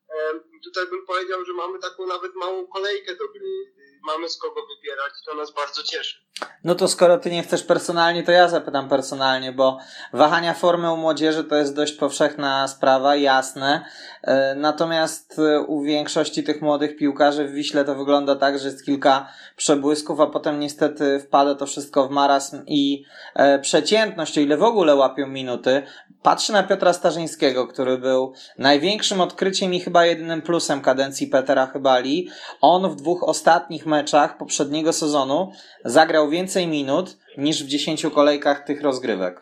E, 0.09 0.41
tutaj 0.65 0.87
bym 0.87 1.07
powiedział, 1.07 1.45
że 1.45 1.53
mamy 1.53 1.79
taką 1.79 2.07
nawet 2.07 2.35
małą 2.35 2.67
kolejkę 2.67 3.17
do 3.17 3.29
gry. 3.29 3.75
Mamy 4.03 4.29
z 4.29 4.39
kogo 4.39 4.67
wybierać 4.67 5.13
i 5.23 5.25
to 5.25 5.35
nas 5.35 5.51
bardzo 5.51 5.83
cieszy. 5.83 6.26
No 6.65 6.75
to 6.75 6.89
skoro 6.89 7.19
ty 7.19 7.31
nie 7.31 7.43
chcesz 7.43 7.63
personalnie, 7.63 8.23
to 8.23 8.33
ja 8.33 8.49
zapytam 8.49 8.89
personalnie, 8.89 9.53
bo 9.53 9.79
wahania 10.13 10.55
formy 10.55 10.93
u 10.93 10.97
młodzieży 10.97 11.45
to 11.45 11.57
jest 11.57 11.77
dość 11.77 11.93
powszechna 11.93 12.69
sprawa, 12.69 13.17
jasne. 13.17 13.85
E, 14.23 14.55
natomiast 14.55 15.41
u 15.67 15.83
większości 15.83 16.45
tych 16.45 16.63
młodych 16.63 16.97
piłkarzy 16.97 17.49
w 17.49 17.53
Wiśle 17.53 17.85
to 17.85 17.95
wygląda 17.95 18.37
tak, 18.37 18.59
że 18.59 18.69
jest 18.69 18.85
kilka 18.85 19.29
przebłysków, 19.57 20.21
a 20.21 20.27
potem 20.27 20.61
niestety 20.61 21.21
wpada 21.21 21.55
to 21.55 21.67
wszystko 21.67 22.09
w 22.09 22.11
marazm 22.11 22.63
i 22.67 23.05
e, 23.35 23.59
przeciętność, 23.59 24.39
o 24.39 24.41
ile 24.41 24.57
w 24.57 24.63
ogóle 24.63 24.95
łapią 24.95 25.27
minuty. 25.27 25.83
Patrzę 26.23 26.53
na 26.53 26.63
Piotra 26.63 26.93
Starzyńskiego, 26.93 27.67
który 27.67 27.99
był 27.99 28.33
największym 28.59 29.21
odkryciem 29.21 29.75
i 29.75 29.81
chyba 29.81 30.07
jedynym 30.07 30.43
plusem 30.43 30.81
kadencji 30.81 31.27
Petera 31.27 31.67
Chybali. 31.67 32.29
On 32.61 32.91
w 32.91 32.97
dwóch 32.97 33.23
ostatnich 33.23 33.87
meczach 33.87 34.39
poprzedniego 34.39 34.93
sezonu 34.93 35.53
zagrał 35.85 36.26
więcej 36.31 36.67
minut 36.67 37.07
niż 37.37 37.65
w 37.65 37.69
dziesięciu 37.69 38.11
kolejkach 38.11 38.67
tych 38.67 38.83
rozgrywek. 38.83 39.41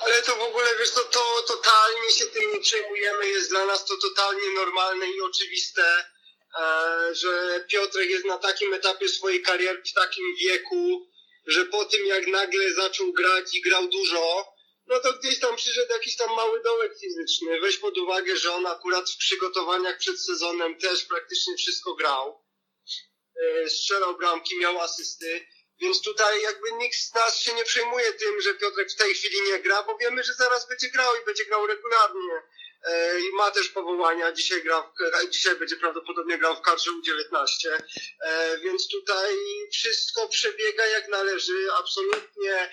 Ale 0.00 0.22
to 0.22 0.36
w 0.36 0.42
ogóle, 0.42 0.66
wiesz, 0.78 0.90
to, 0.90 1.00
to 1.00 1.20
totalnie 1.46 2.10
się 2.10 2.26
tym 2.26 2.52
nie 2.52 2.60
przejmujemy, 2.60 3.26
jest 3.28 3.50
dla 3.50 3.66
nas 3.66 3.84
to 3.84 3.94
totalnie 3.96 4.50
normalne 4.56 5.06
i 5.06 5.20
oczywiste 5.20 5.82
E, 6.56 7.14
że 7.14 7.64
Piotrek 7.68 8.10
jest 8.10 8.24
na 8.24 8.38
takim 8.38 8.74
etapie 8.74 9.08
swojej 9.08 9.42
kariery, 9.42 9.82
w 9.82 9.92
takim 9.92 10.36
wieku, 10.36 11.08
że 11.46 11.66
po 11.66 11.84
tym 11.84 12.06
jak 12.06 12.26
nagle 12.26 12.74
zaczął 12.74 13.12
grać 13.12 13.54
i 13.54 13.60
grał 13.60 13.88
dużo, 13.88 14.54
no 14.86 15.00
to 15.00 15.12
gdzieś 15.12 15.40
tam 15.40 15.56
przyszedł 15.56 15.92
jakiś 15.92 16.16
tam 16.16 16.36
mały 16.36 16.62
dołek 16.62 16.98
fizyczny. 17.00 17.60
Weź 17.60 17.78
pod 17.78 17.98
uwagę, 17.98 18.36
że 18.36 18.52
on 18.52 18.66
akurat 18.66 19.10
w 19.10 19.16
przygotowaniach 19.16 19.98
przed 19.98 20.20
sezonem 20.20 20.78
też 20.78 21.04
praktycznie 21.04 21.56
wszystko 21.56 21.94
grał. 21.94 22.44
E, 23.38 23.70
strzelał 23.70 24.16
bramki, 24.16 24.58
miał 24.58 24.80
asysty. 24.80 25.46
Więc 25.80 26.02
tutaj 26.02 26.42
jakby 26.42 26.72
nikt 26.72 26.96
z 26.96 27.14
nas 27.14 27.40
się 27.40 27.54
nie 27.54 27.64
przejmuje 27.64 28.12
tym, 28.12 28.40
że 28.40 28.54
Piotrek 28.54 28.90
w 28.90 28.96
tej 28.96 29.14
chwili 29.14 29.42
nie 29.42 29.58
gra, 29.58 29.82
bo 29.82 29.98
wiemy, 29.98 30.24
że 30.24 30.34
zaraz 30.34 30.68
będzie 30.68 30.90
grał 30.90 31.16
i 31.22 31.24
będzie 31.24 31.44
grał 31.44 31.66
regularnie. 31.66 32.42
E, 32.84 33.20
i 33.20 33.32
ma 33.32 33.50
też 33.50 33.68
powołania. 33.68 34.32
Dzisiaj, 34.32 34.62
gra 34.62 34.82
w, 34.82 35.30
dzisiaj 35.30 35.56
będzie 35.56 35.76
prawdopodobnie 35.76 36.38
grał 36.38 36.56
w 36.56 36.60
kadrze 36.60 36.90
U19, 36.90 37.78
e, 38.20 38.58
więc 38.58 38.88
tutaj 38.88 39.36
wszystko 39.72 40.28
przebiega 40.28 40.86
jak 40.86 41.08
należy. 41.08 41.68
Absolutnie 41.78 42.70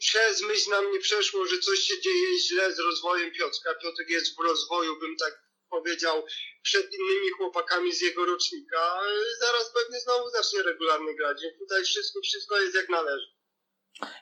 przez 0.00 0.42
myśl 0.42 0.70
nam 0.70 0.92
nie 0.92 1.00
przeszło, 1.00 1.46
że 1.46 1.58
coś 1.58 1.78
się 1.78 2.00
dzieje 2.00 2.38
źle 2.38 2.74
z 2.74 2.78
rozwojem 2.78 3.32
Piotrka. 3.32 3.74
Piotrek 3.74 4.10
jest 4.10 4.36
w 4.36 4.40
rozwoju, 4.40 4.98
bym 4.98 5.16
tak 5.16 5.41
powiedział 5.76 6.16
przed 6.62 6.86
innymi 6.98 7.30
chłopakami 7.36 7.92
z 7.92 8.00
jego 8.00 8.26
rocznika, 8.26 9.00
zaraz 9.40 9.72
pewnie 9.74 10.00
znowu 10.00 10.30
zacznie 10.30 10.62
regularnie 10.62 11.16
grać. 11.16 11.38
Tutaj 11.58 11.84
wszystko, 11.84 12.20
wszystko 12.20 12.60
jest 12.60 12.74
jak 12.74 12.88
należy. 12.88 13.26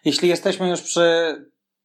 Jeśli 0.05 0.29
jesteśmy 0.29 0.71
już 0.71 0.81
przy 0.81 1.05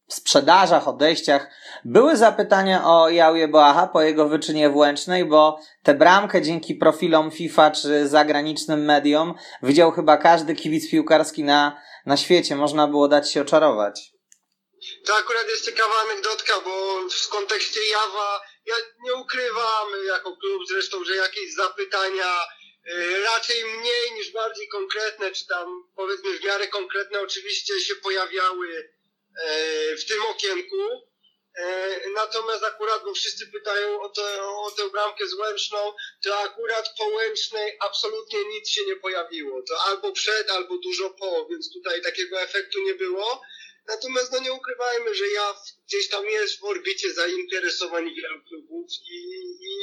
sprzedażach, 0.08 0.88
odejściach, 0.88 1.50
były 1.84 2.16
zapytania 2.16 2.84
o 2.84 3.08
Jauje 3.08 3.48
Boacha 3.48 3.86
po 3.86 4.02
jego 4.02 4.28
wyczynie 4.28 4.70
włęcznej, 4.70 5.24
bo 5.24 5.58
tę 5.82 5.94
bramkę 5.94 6.42
dzięki 6.42 6.74
profilom 6.74 7.30
FIFA 7.30 7.70
czy 7.70 8.08
zagranicznym 8.08 8.84
mediom 8.84 9.34
widział 9.62 9.92
chyba 9.92 10.16
każdy 10.16 10.54
kibic 10.54 10.90
piłkarski 10.90 11.44
na, 11.44 11.82
na 12.06 12.16
świecie. 12.16 12.56
Można 12.56 12.86
było 12.86 13.08
dać 13.08 13.32
się 13.32 13.42
oczarować. 13.42 14.12
To 15.06 15.16
akurat 15.16 15.48
jest 15.48 15.64
ciekawa 15.64 15.94
anegdotka, 16.04 16.54
bo 16.64 17.00
w 17.10 17.28
kontekście 17.28 17.80
Jawa 17.90 18.40
ja 18.66 18.76
nie 19.04 19.14
ukrywam 19.14 19.88
jako 20.06 20.36
klub 20.36 20.62
zresztą, 20.68 21.04
że 21.04 21.16
jakieś 21.16 21.54
zapytania 21.54 22.46
y, 22.88 23.22
raczej 23.22 23.64
mniej 23.64 24.12
niż 24.12 24.32
bardziej 24.32 24.68
konkretne, 24.68 25.32
czy 25.32 25.46
tam 25.46 25.88
powiedzmy 25.96 26.38
w 26.38 26.44
miarę 26.44 26.68
konkretne 26.68 27.20
oczywiście 27.20 27.80
się 27.80 27.94
pojawiały 27.94 28.92
e, 29.44 29.96
w 29.96 30.06
tym 30.06 30.22
okienku. 30.22 30.76
E, 31.56 32.00
natomiast 32.14 32.64
akurat, 32.64 33.04
bo 33.04 33.14
wszyscy 33.14 33.46
pytają 33.46 34.00
o, 34.00 34.08
to, 34.08 34.22
o 34.62 34.70
tę 34.70 34.90
bramkę 34.90 35.26
z 35.28 35.34
Łęczną, 35.34 35.92
to 36.24 36.38
akurat 36.38 36.94
po 36.98 37.04
Łęcznej 37.04 37.76
absolutnie 37.80 38.44
nic 38.44 38.68
się 38.68 38.86
nie 38.86 38.96
pojawiło. 38.96 39.62
To 39.62 39.82
albo 39.82 40.12
przed, 40.12 40.50
albo 40.50 40.78
dużo 40.78 41.10
po, 41.10 41.46
więc 41.50 41.72
tutaj 41.72 42.02
takiego 42.02 42.40
efektu 42.40 42.80
nie 42.80 42.94
było. 42.94 43.42
Natomiast 43.88 44.32
no 44.32 44.40
nie 44.40 44.52
ukrywajmy, 44.52 45.14
że 45.14 45.28
ja 45.28 45.54
gdzieś 45.86 46.08
tam 46.08 46.24
jest 46.24 46.60
w 46.60 46.64
orbicie 46.64 47.12
zainteresowań 47.12 48.04
wielu 48.04 48.44
klubów 48.48 48.86
i, 49.10 49.16
i, 49.60 49.74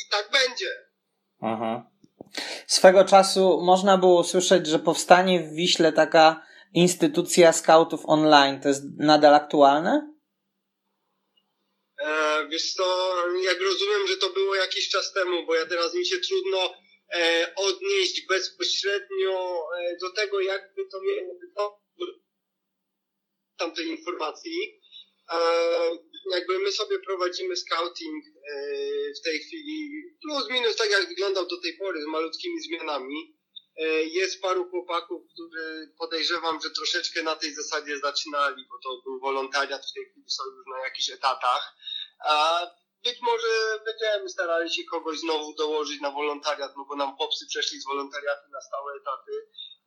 i 0.00 0.10
tak 0.10 0.30
będzie. 0.32 0.70
Aha. 1.40 1.90
Swego 2.66 3.04
czasu 3.04 3.60
można 3.62 3.98
było 3.98 4.20
usłyszeć, 4.20 4.66
że 4.66 4.78
powstanie 4.78 5.40
w 5.40 5.54
Wiśle 5.54 5.92
taka 5.92 6.46
instytucja 6.74 7.52
scoutów 7.52 8.00
online. 8.06 8.60
To 8.60 8.68
jest 8.68 8.82
nadal 8.98 9.34
aktualne? 9.34 10.14
E, 11.98 12.48
wiesz 12.48 12.74
to, 12.74 13.14
jak 13.44 13.60
rozumiem, 13.60 14.06
że 14.06 14.16
to 14.16 14.30
było 14.30 14.54
jakiś 14.54 14.88
czas 14.88 15.12
temu, 15.12 15.46
bo 15.46 15.54
ja 15.54 15.66
teraz 15.66 15.94
mi 15.94 16.06
się 16.06 16.16
trudno 16.18 16.74
e, 17.14 17.52
odnieść 17.56 18.26
bezpośrednio 18.26 19.64
e, 19.78 19.96
do 20.00 20.12
tego, 20.12 20.40
jakby 20.40 20.86
to 20.86 21.00
miało 21.00 21.34
tamtej 23.62 23.86
informacji. 23.86 24.80
E, 25.32 25.38
jakby 26.30 26.58
my 26.58 26.72
sobie 26.72 26.98
prowadzimy 26.98 27.56
scouting 27.56 28.24
e, 28.26 28.54
w 29.20 29.22
tej 29.24 29.38
chwili, 29.38 30.02
plus 30.22 30.50
minus 30.50 30.76
tak 30.76 30.90
jak 30.90 31.08
wyglądał 31.08 31.46
do 31.46 31.60
tej 31.60 31.76
pory, 31.76 32.02
z 32.02 32.06
malutkimi 32.06 32.60
zmianami. 32.60 33.36
E, 33.76 33.84
jest 34.02 34.42
paru 34.42 34.70
chłopaków, 34.70 35.22
którzy 35.32 35.92
podejrzewam, 35.98 36.60
że 36.60 36.70
troszeczkę 36.70 37.22
na 37.22 37.36
tej 37.36 37.54
zasadzie 37.54 37.98
zaczynali, 37.98 38.64
bo 38.70 38.76
to 38.82 39.02
był 39.04 39.20
wolontariat, 39.20 39.86
w 39.86 39.94
tej 39.94 40.04
chwili 40.10 40.30
są 40.30 40.42
już 40.56 40.66
na 40.66 40.84
jakichś 40.84 41.10
etatach. 41.10 41.74
A 42.24 42.66
być 43.04 43.18
może 43.22 43.80
będziemy 43.84 44.28
starali 44.28 44.70
się 44.70 44.82
kogoś 44.84 45.18
znowu 45.18 45.54
dołożyć 45.54 46.00
na 46.00 46.10
wolontariat, 46.10 46.72
no 46.76 46.84
bo 46.88 46.96
nam 46.96 47.16
popsy 47.16 47.46
przeszli 47.46 47.80
z 47.80 47.86
wolontariatu 47.86 48.50
na 48.50 48.60
stałe 48.60 48.92
etaty, 48.94 49.32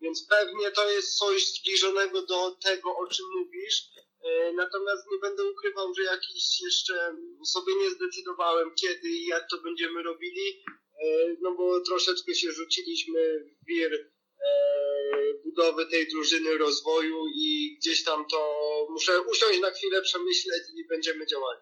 więc 0.02 0.28
pewnie 0.30 0.72
to 0.72 0.90
jest 0.90 1.18
coś 1.18 1.48
zbliżonego 1.48 2.22
do 2.22 2.52
tego, 2.52 2.98
o 2.98 3.08
czym 3.08 3.26
mówisz. 3.38 3.84
E, 4.24 4.54
natomiast 4.54 5.12
nie 5.12 5.18
będę 5.18 5.44
ukrywał, 5.46 5.94
że 5.94 6.04
jakiś 6.04 6.62
jeszcze 6.62 7.16
sobie 7.46 7.76
nie 7.76 7.90
zdecydowałem 7.90 8.76
kiedy 8.82 9.10
i 9.10 9.26
jak 9.26 9.50
to 9.50 9.58
będziemy 9.58 10.04
robili, 10.04 10.64
e, 11.02 11.36
no 11.42 11.56
bo 11.56 11.82
troszeczkę 11.82 12.36
się 12.36 12.52
rzuciliśmy 12.52 13.40
w 13.40 13.66
wir 13.66 13.94
e, 13.94 15.34
budowy 15.44 15.86
tej 15.86 16.08
drużyny 16.08 16.58
rozwoju 16.58 17.28
i 17.36 17.78
gdzieś 17.80 18.04
tam 18.04 18.26
to 18.32 18.68
muszę 18.90 19.22
usiąść 19.22 19.60
na 19.60 19.72
chwilę, 19.72 20.02
przemyśleć 20.02 20.64
i 20.76 20.88
będziemy 20.88 21.26
działali. 21.26 21.60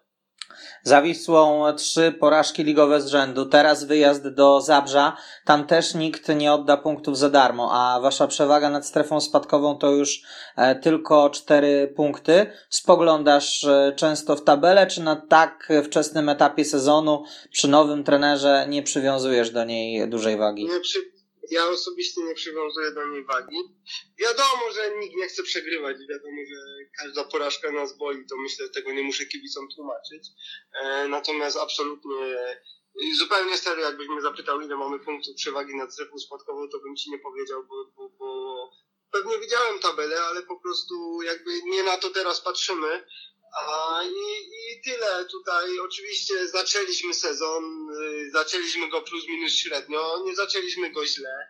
Za 0.82 1.02
Wisłą 1.02 1.72
trzy 1.72 2.12
porażki 2.12 2.64
ligowe 2.64 3.00
z 3.00 3.06
rzędu, 3.06 3.46
teraz 3.46 3.84
wyjazd 3.84 4.28
do 4.28 4.60
Zabrza, 4.60 5.16
tam 5.44 5.66
też 5.66 5.94
nikt 5.94 6.28
nie 6.28 6.52
odda 6.52 6.76
punktów 6.76 7.18
za 7.18 7.30
darmo, 7.30 7.70
a 7.72 8.00
wasza 8.00 8.26
przewaga 8.26 8.70
nad 8.70 8.86
strefą 8.86 9.20
spadkową 9.20 9.78
to 9.78 9.90
już 9.90 10.22
e, 10.56 10.74
tylko 10.74 11.30
cztery 11.30 11.92
punkty. 11.96 12.46
Spoglądasz 12.68 13.64
e, 13.64 13.92
często 13.96 14.36
w 14.36 14.44
tabelę, 14.44 14.86
czy 14.86 15.02
na 15.02 15.16
tak 15.16 15.68
wczesnym 15.84 16.28
etapie 16.28 16.64
sezonu 16.64 17.24
przy 17.50 17.68
nowym 17.68 18.04
trenerze 18.04 18.66
nie 18.68 18.82
przywiązujesz 18.82 19.50
do 19.50 19.64
niej 19.64 20.08
dużej 20.08 20.36
wagi? 20.36 20.64
Nie 20.64 20.80
przy, 20.80 20.98
ja 21.50 21.68
osobiście 21.68 22.24
nie 22.24 22.34
przywiązuję 22.34 22.90
do 22.90 23.06
niej 23.06 23.24
wagi. 23.24 23.56
Wiadomo, 24.18 24.72
że 24.74 24.96
nikt 24.98 25.16
nie 25.16 25.26
chce 25.26 25.42
przegrywać, 25.42 25.96
wiadomo, 26.10 26.36
że 26.48 26.84
każda 26.98 27.24
porażka 27.24 27.72
nas 27.72 27.96
boli, 27.96 28.26
to 28.26 28.36
myślę, 28.36 28.66
że 28.66 28.72
tego 28.72 28.92
nie 28.92 29.02
muszę 29.02 29.26
kibicom 29.26 29.68
tłumaczyć. 29.76 30.28
E, 30.82 31.08
natomiast 31.08 31.56
absolutnie, 31.56 32.36
zupełnie 33.18 33.58
serio, 33.58 33.84
jakbyś 33.84 34.08
mnie 34.08 34.22
zapytał, 34.22 34.60
ile 34.60 34.76
mamy 34.76 34.98
punktów 34.98 35.34
przewagi 35.34 35.76
nad 35.76 35.92
strefą 35.92 36.18
spadkową, 36.18 36.68
to 36.68 36.78
bym 36.78 36.96
ci 36.96 37.10
nie 37.10 37.18
powiedział, 37.18 37.66
bo, 37.66 37.84
bo, 37.96 38.08
bo 38.08 38.70
pewnie 39.12 39.38
widziałem 39.38 39.78
tabelę, 39.78 40.20
ale 40.20 40.42
po 40.42 40.60
prostu 40.60 41.22
jakby 41.22 41.62
nie 41.62 41.82
na 41.82 41.96
to 41.96 42.10
teraz 42.10 42.40
patrzymy. 42.40 43.06
I, 44.04 44.72
i 44.72 44.80
tyle 44.84 45.24
tutaj. 45.24 45.78
Oczywiście 45.78 46.48
zaczęliśmy 46.48 47.14
sezon, 47.14 47.90
y, 47.90 48.30
zaczęliśmy 48.30 48.88
go 48.88 49.02
plus 49.02 49.28
minus 49.28 49.52
średnio, 49.52 50.22
nie 50.26 50.36
zaczęliśmy 50.36 50.90
go 50.90 51.06
źle. 51.06 51.48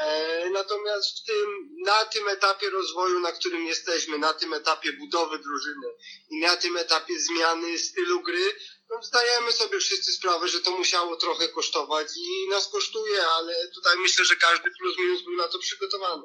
E, 0.00 0.50
natomiast 0.50 1.20
w 1.20 1.24
tym, 1.24 1.70
na 1.84 2.04
tym 2.04 2.28
etapie 2.28 2.70
rozwoju, 2.70 3.20
na 3.20 3.32
którym 3.32 3.66
jesteśmy, 3.66 4.18
na 4.18 4.32
tym 4.32 4.54
etapie 4.54 4.92
budowy 4.92 5.38
drużyny 5.38 5.86
i 6.30 6.40
na 6.40 6.56
tym 6.56 6.76
etapie 6.76 7.18
zmiany 7.18 7.78
stylu 7.78 8.22
gry, 8.22 8.54
no 8.94 9.02
zdajemy 9.02 9.52
sobie 9.52 9.78
wszyscy 9.78 10.12
sprawę, 10.12 10.48
że 10.48 10.60
to 10.60 10.70
musiało 10.70 11.16
trochę 11.16 11.48
kosztować 11.48 12.06
i 12.16 12.50
nas 12.50 12.68
kosztuje, 12.68 13.18
ale 13.38 13.52
tutaj 13.74 13.96
myślę, 14.02 14.24
że 14.24 14.36
każdy 14.36 14.70
plus 14.78 14.98
minus 14.98 15.22
był 15.22 15.36
na 15.36 15.48
to 15.48 15.58
przygotowany. 15.58 16.22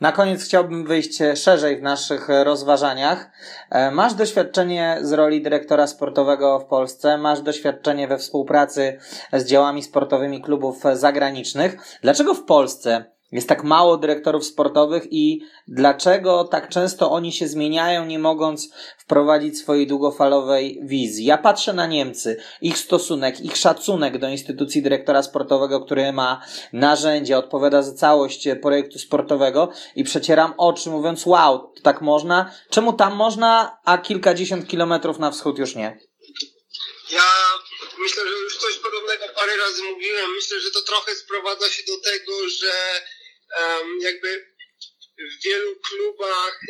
Na 0.00 0.12
koniec 0.12 0.44
chciałbym 0.44 0.86
wyjść 0.86 1.18
szerzej 1.44 1.76
w 1.76 1.82
naszych 1.82 2.28
rozważaniach. 2.44 3.26
E, 3.70 3.90
masz 3.90 4.14
doświadczenie 4.14 4.98
z 5.02 5.12
roli 5.12 5.42
dyrektora 5.42 5.86
sportowego 5.86 6.58
w 6.58 6.64
Polsce, 6.64 7.18
masz 7.18 7.40
doświadczenie 7.40 8.08
we 8.08 8.18
współpracy 8.18 8.98
z 9.32 9.44
działami 9.44 9.82
sportowymi 9.82 10.42
klubów 10.42 10.76
zagranicznych. 10.94 11.76
Dlaczego 12.02 12.34
w 12.34 12.44
Polsce 12.44 13.15
jest 13.32 13.48
tak 13.48 13.64
mało 13.64 13.96
dyrektorów 13.96 14.46
sportowych 14.46 15.06
i 15.10 15.40
dlaczego 15.68 16.44
tak 16.44 16.68
często 16.68 17.10
oni 17.10 17.32
się 17.32 17.48
zmieniają, 17.48 18.06
nie 18.06 18.18
mogąc 18.18 18.70
wprowadzić 18.98 19.58
swojej 19.58 19.86
długofalowej 19.86 20.80
wizji. 20.82 21.24
Ja 21.24 21.38
patrzę 21.38 21.72
na 21.72 21.86
Niemcy, 21.86 22.36
ich 22.60 22.78
stosunek, 22.78 23.40
ich 23.40 23.56
szacunek 23.56 24.18
do 24.18 24.28
instytucji 24.28 24.82
dyrektora 24.82 25.22
sportowego, 25.22 25.80
który 25.80 26.12
ma 26.12 26.40
narzędzia, 26.72 27.38
odpowiada 27.38 27.82
za 27.82 27.92
całość 27.92 28.48
projektu 28.62 28.98
sportowego 28.98 29.68
i 29.96 30.04
przecieram 30.04 30.54
oczy 30.56 30.90
mówiąc, 30.90 31.26
wow, 31.26 31.72
tak 31.82 32.02
można? 32.02 32.50
Czemu 32.70 32.92
tam 32.92 33.16
można, 33.16 33.78
a 33.84 33.98
kilkadziesiąt 33.98 34.66
kilometrów 34.66 35.18
na 35.18 35.30
wschód 35.30 35.58
już 35.58 35.76
nie? 35.76 36.05
Ja 37.10 37.58
myślę, 37.98 38.28
że 38.28 38.34
już 38.34 38.56
coś 38.56 38.78
podobnego 38.78 39.28
parę 39.34 39.56
razy 39.56 39.82
mówiłem. 39.82 40.30
Myślę, 40.32 40.60
że 40.60 40.70
to 40.70 40.82
trochę 40.82 41.16
sprowadza 41.16 41.70
się 41.70 41.82
do 41.82 42.00
tego, 42.00 42.48
że 42.48 43.02
um, 43.58 44.00
jakby 44.00 44.56
w 45.18 45.44
wielu 45.44 45.76
klubach 45.76 46.60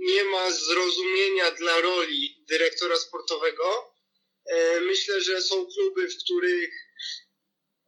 nie 0.00 0.24
ma 0.24 0.50
zrozumienia 0.50 1.50
dla 1.50 1.80
roli 1.80 2.44
dyrektora 2.48 2.96
sportowego. 2.96 3.94
E, 4.46 4.80
myślę, 4.80 5.20
że 5.20 5.42
są 5.42 5.66
kluby, 5.66 6.08
w 6.08 6.18
których 6.24 6.70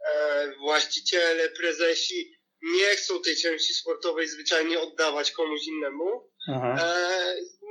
e, 0.07 0.53
właściciele, 0.57 1.51
prezesi 1.51 2.39
nie 2.63 2.97
chcą 2.97 3.23
tej 3.23 3.37
części 3.37 3.75
sportowej 3.75 4.29
zwyczajnie 4.29 4.81
oddawać 4.81 5.31
komuś 5.31 5.67
innemu. 5.67 6.31
Aha. 6.49 6.77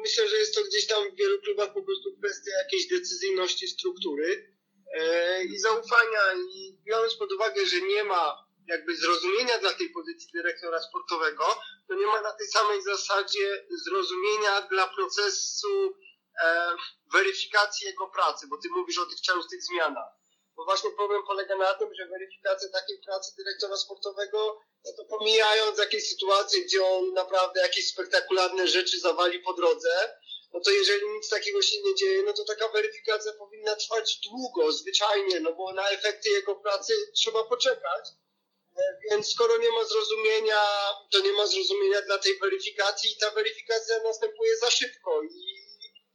E, 0.04 0.08
myślę, 0.08 0.30
że 0.30 0.38
jest 0.38 0.56
to 0.56 0.63
gdzieś 0.63 0.88
tam 0.88 1.12
w 1.12 1.16
wielu 1.16 1.42
klubach 1.42 1.74
po 1.74 1.84
prostu 1.84 2.18
kwestia 2.18 2.52
jakiejś 2.58 2.88
decyzyjności 2.88 3.68
struktury 3.68 4.54
i 5.50 5.60
zaufania 5.60 6.34
i 6.56 6.78
biorąc 6.86 7.16
pod 7.16 7.34
uwagę, 7.34 7.66
że 7.66 7.82
nie 7.82 8.04
ma 8.04 8.48
jakby 8.68 8.96
zrozumienia 8.96 9.58
dla 9.60 9.74
tej 9.74 9.89
pozycji 9.89 10.30
dyrektora 10.34 10.82
sportowego, 10.82 11.44
to 11.88 11.96
nie 11.96 12.08
ma 12.08 12.22
na 12.22 12.32
tej 12.32 12.48
samej 12.48 12.82
zasadzie 12.82 13.66
zrozumienia 13.86 14.62
dla 14.62 14.88
procesu 14.88 15.94
e, 16.44 16.76
weryfikacji 17.13 17.88
jego 17.88 18.08
pracy, 18.08 18.48
bo 18.48 18.58
ty 18.58 18.70
mówisz 18.70 18.98
o 19.00 19.06
tych 19.06 19.22
częstych 19.22 19.63
zmianach. 19.63 20.23
Bo 20.63 20.67
właśnie 20.67 20.91
problem 20.91 21.23
polega 21.23 21.56
na 21.56 21.73
tym, 21.73 21.95
że 21.95 22.08
weryfikacja 22.08 22.69
takiej 22.69 22.97
pracy 23.06 23.32
dyrektora 23.38 23.78
sportowego, 23.78 24.62
no 24.86 24.91
to 24.97 25.05
pomijając 25.05 25.80
jakieś 25.80 26.09
sytuacje, 26.09 26.61
gdzie 26.61 26.86
on 26.86 27.14
naprawdę 27.14 27.61
jakieś 27.61 27.88
spektakularne 27.88 28.68
rzeczy 28.68 28.99
zawali 28.99 29.39
po 29.39 29.53
drodze, 29.53 30.20
no 30.53 30.59
to 30.59 30.72
jeżeli 30.72 31.09
nic 31.09 31.30
takiego 31.30 31.61
się 31.61 31.82
nie 31.82 31.95
dzieje, 31.95 32.24
no 32.24 32.34
to 32.34 32.45
taka 32.45 32.68
weryfikacja 32.68 33.34
powinna 33.34 33.76
trwać 33.76 34.20
długo, 34.30 34.72
zwyczajnie, 34.72 35.39
no 35.39 35.53
bo 35.53 35.74
na 35.74 35.89
efekty 35.89 36.30
jego 36.30 36.55
pracy 36.55 36.93
trzeba 37.16 37.43
poczekać. 37.43 38.09
E, 38.78 38.99
więc 39.09 39.32
skoro 39.32 39.57
nie 39.57 39.72
ma 39.72 39.86
zrozumienia, 39.86 40.61
to 41.11 41.20
nie 41.20 41.32
ma 41.32 41.47
zrozumienia 41.47 42.01
dla 42.01 42.18
tej 42.18 42.39
weryfikacji 42.39 43.11
i 43.11 43.18
ta 43.18 43.32
weryfikacja 43.32 44.03
następuje 44.03 44.57
za 44.57 44.72
szybko 44.72 45.24
i, 45.24 45.28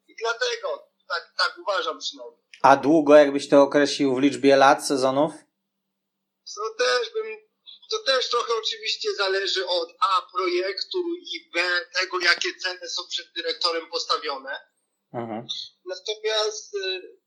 i 0.09 0.17
dlatego 0.17 0.89
tak, 1.09 1.33
tak 1.39 1.59
uważam 1.59 1.99
przynajmniej. 1.99 2.48
A 2.63 2.77
długo 2.77 3.15
jakbyś 3.15 3.49
to 3.49 3.63
określił 3.63 4.15
w 4.15 4.21
liczbie 4.21 4.57
lat, 4.57 4.87
sezonów? 4.87 5.33
To 6.55 6.85
też 6.85 7.13
bym 7.13 7.49
to 7.91 7.99
też 7.99 8.31
trochę 8.31 8.53
oczywiście 8.55 9.15
zależy 9.15 9.67
od 9.67 9.89
A 10.01 10.23
projektu 10.33 10.99
i 11.17 11.51
B 11.55 11.61
tego, 11.95 12.21
jakie 12.21 12.55
cele 12.55 12.89
są 12.89 13.03
przed 13.09 13.33
dyrektorem 13.33 13.91
postawione. 13.91 14.61
Mhm. 15.15 15.47
Natomiast 15.85 16.75
y, 16.75 17.19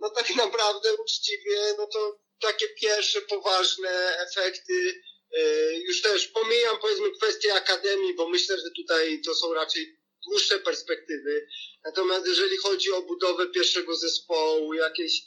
no 0.00 0.10
tak 0.10 0.36
naprawdę 0.36 0.94
uczciwie, 0.94 1.74
no 1.78 1.86
to 1.86 2.18
takie 2.40 2.68
pierwsze 2.68 3.20
poważne 3.20 4.18
efekty, 4.18 5.02
y, 5.38 5.82
już 5.86 6.02
też 6.02 6.28
pomijam 6.28 6.78
powiedzmy 6.78 7.10
kwestię 7.10 7.54
akademii, 7.54 8.14
bo 8.14 8.28
myślę, 8.28 8.56
że 8.56 8.70
tutaj 8.76 9.20
to 9.20 9.34
są 9.34 9.54
raczej 9.54 9.98
dłuższe 10.28 10.58
perspektywy. 10.58 11.46
Natomiast 11.84 12.26
jeżeli 12.26 12.56
chodzi 12.56 12.92
o 12.92 13.02
budowę 13.02 13.46
pierwszego 13.46 13.96
zespołu, 13.96 14.74
jakieś 14.74 15.22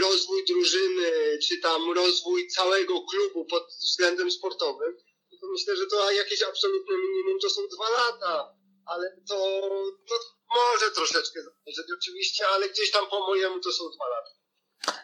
rozwój 0.00 0.44
drużyny, 0.44 1.38
czy 1.48 1.60
tam 1.60 1.92
rozwój 1.92 2.48
całego 2.48 3.02
klubu 3.10 3.44
pod 3.44 3.66
względem 3.80 4.30
sportowym, 4.30 4.96
to 5.40 5.46
myślę, 5.52 5.76
że 5.76 5.86
to 5.86 6.12
jakieś 6.12 6.42
absolutne 6.42 6.94
minimum 6.96 7.38
to 7.42 7.50
są 7.50 7.62
dwa 7.74 7.88
lata, 7.90 8.54
ale 8.86 9.16
to, 9.28 9.36
to 10.08 10.14
może 10.54 10.90
troszeczkę 10.94 11.40
zależeć 11.42 11.86
oczywiście, 11.98 12.44
ale 12.48 12.68
gdzieś 12.68 12.90
tam 12.90 13.06
po 13.10 13.20
mojemu 13.20 13.60
to 13.60 13.72
są 13.72 13.84
dwa 13.84 14.08
lata. 14.08 14.30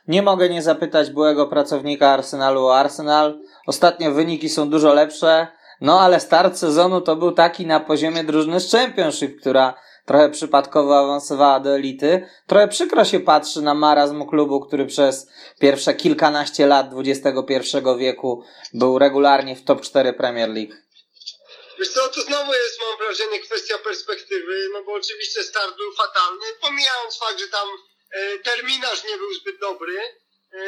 Nie 0.09 0.22
mogę 0.22 0.49
nie 0.49 0.62
zapytać 0.62 1.11
byłego 1.11 1.47
pracownika 1.47 2.09
Arsenalu 2.09 2.64
o 2.64 2.76
Arsenal. 2.76 3.41
Ostatnio 3.66 4.12
wyniki 4.12 4.49
są 4.49 4.70
dużo 4.70 4.95
lepsze, 4.95 5.47
no 5.81 6.01
ale 6.01 6.20
start 6.20 6.59
sezonu 6.59 7.01
to 7.01 7.16
był 7.16 7.33
taki 7.33 7.66
na 7.66 7.81
poziomie 7.81 8.24
drużyny 8.24 8.61
z 8.61 8.70
Championship, 8.70 9.41
która 9.41 9.74
trochę 10.07 10.31
przypadkowo 10.31 10.99
awansowała 10.99 11.61
do 11.61 11.74
elity. 11.74 12.29
Trochę 12.47 12.68
przykro 12.68 13.05
się 13.05 13.20
patrzy 13.20 13.62
na 13.62 13.74
marazm 13.74 14.27
klubu, 14.27 14.61
który 14.61 14.87
przez 14.87 15.27
pierwsze 15.61 15.95
kilkanaście 15.95 16.66
lat 16.66 16.87
XXI 17.07 17.77
wieku 17.99 18.45
był 18.74 18.99
regularnie 18.99 19.57
w 19.57 19.64
top 19.64 19.81
4 19.81 20.12
Premier 20.12 20.49
League. 20.49 20.74
Wiesz 21.79 21.89
co, 21.89 22.09
to 22.09 22.20
znowu 22.20 22.53
jest, 22.55 22.81
mam 22.81 22.99
wrażenie, 22.99 23.41
kwestia 23.41 23.79
perspektywy, 23.79 24.68
no 24.72 24.83
bo 24.85 24.93
oczywiście 24.93 25.43
start 25.43 25.77
był 25.77 25.93
fatalny, 25.93 26.47
pomijając 26.61 27.18
fakt, 27.18 27.39
że 27.41 27.49
tam 27.49 27.68
e, 28.11 28.39
terminarz 28.39 29.05
nie 29.05 29.16
był 29.16 29.35
zbyt 29.35 29.61
dobry, 29.61 29.99
e, 30.53 30.59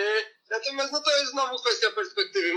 natomiast 0.51 0.93
no 0.93 1.01
to 1.01 1.11
jest 1.11 1.33
znowu 1.33 1.59
kwestia 1.59 1.91
perspektywy. 1.91 2.08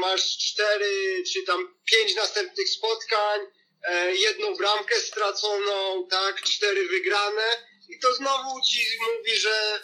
Masz 0.02 0.38
cztery 0.38 1.24
czy 1.34 1.44
tam 1.44 1.76
pięć 1.86 2.16
następnych 2.16 2.70
spotkań, 2.70 3.42
E, 3.84 4.16
jedną 4.16 4.56
bramkę 4.56 5.00
straconą, 5.00 6.08
tak, 6.08 6.42
cztery 6.42 6.88
wygrane 6.88 7.68
i 7.90 8.00
to 8.00 8.14
znowu 8.14 8.62
ci 8.62 8.80
mówi, 9.00 9.36
że 9.36 9.84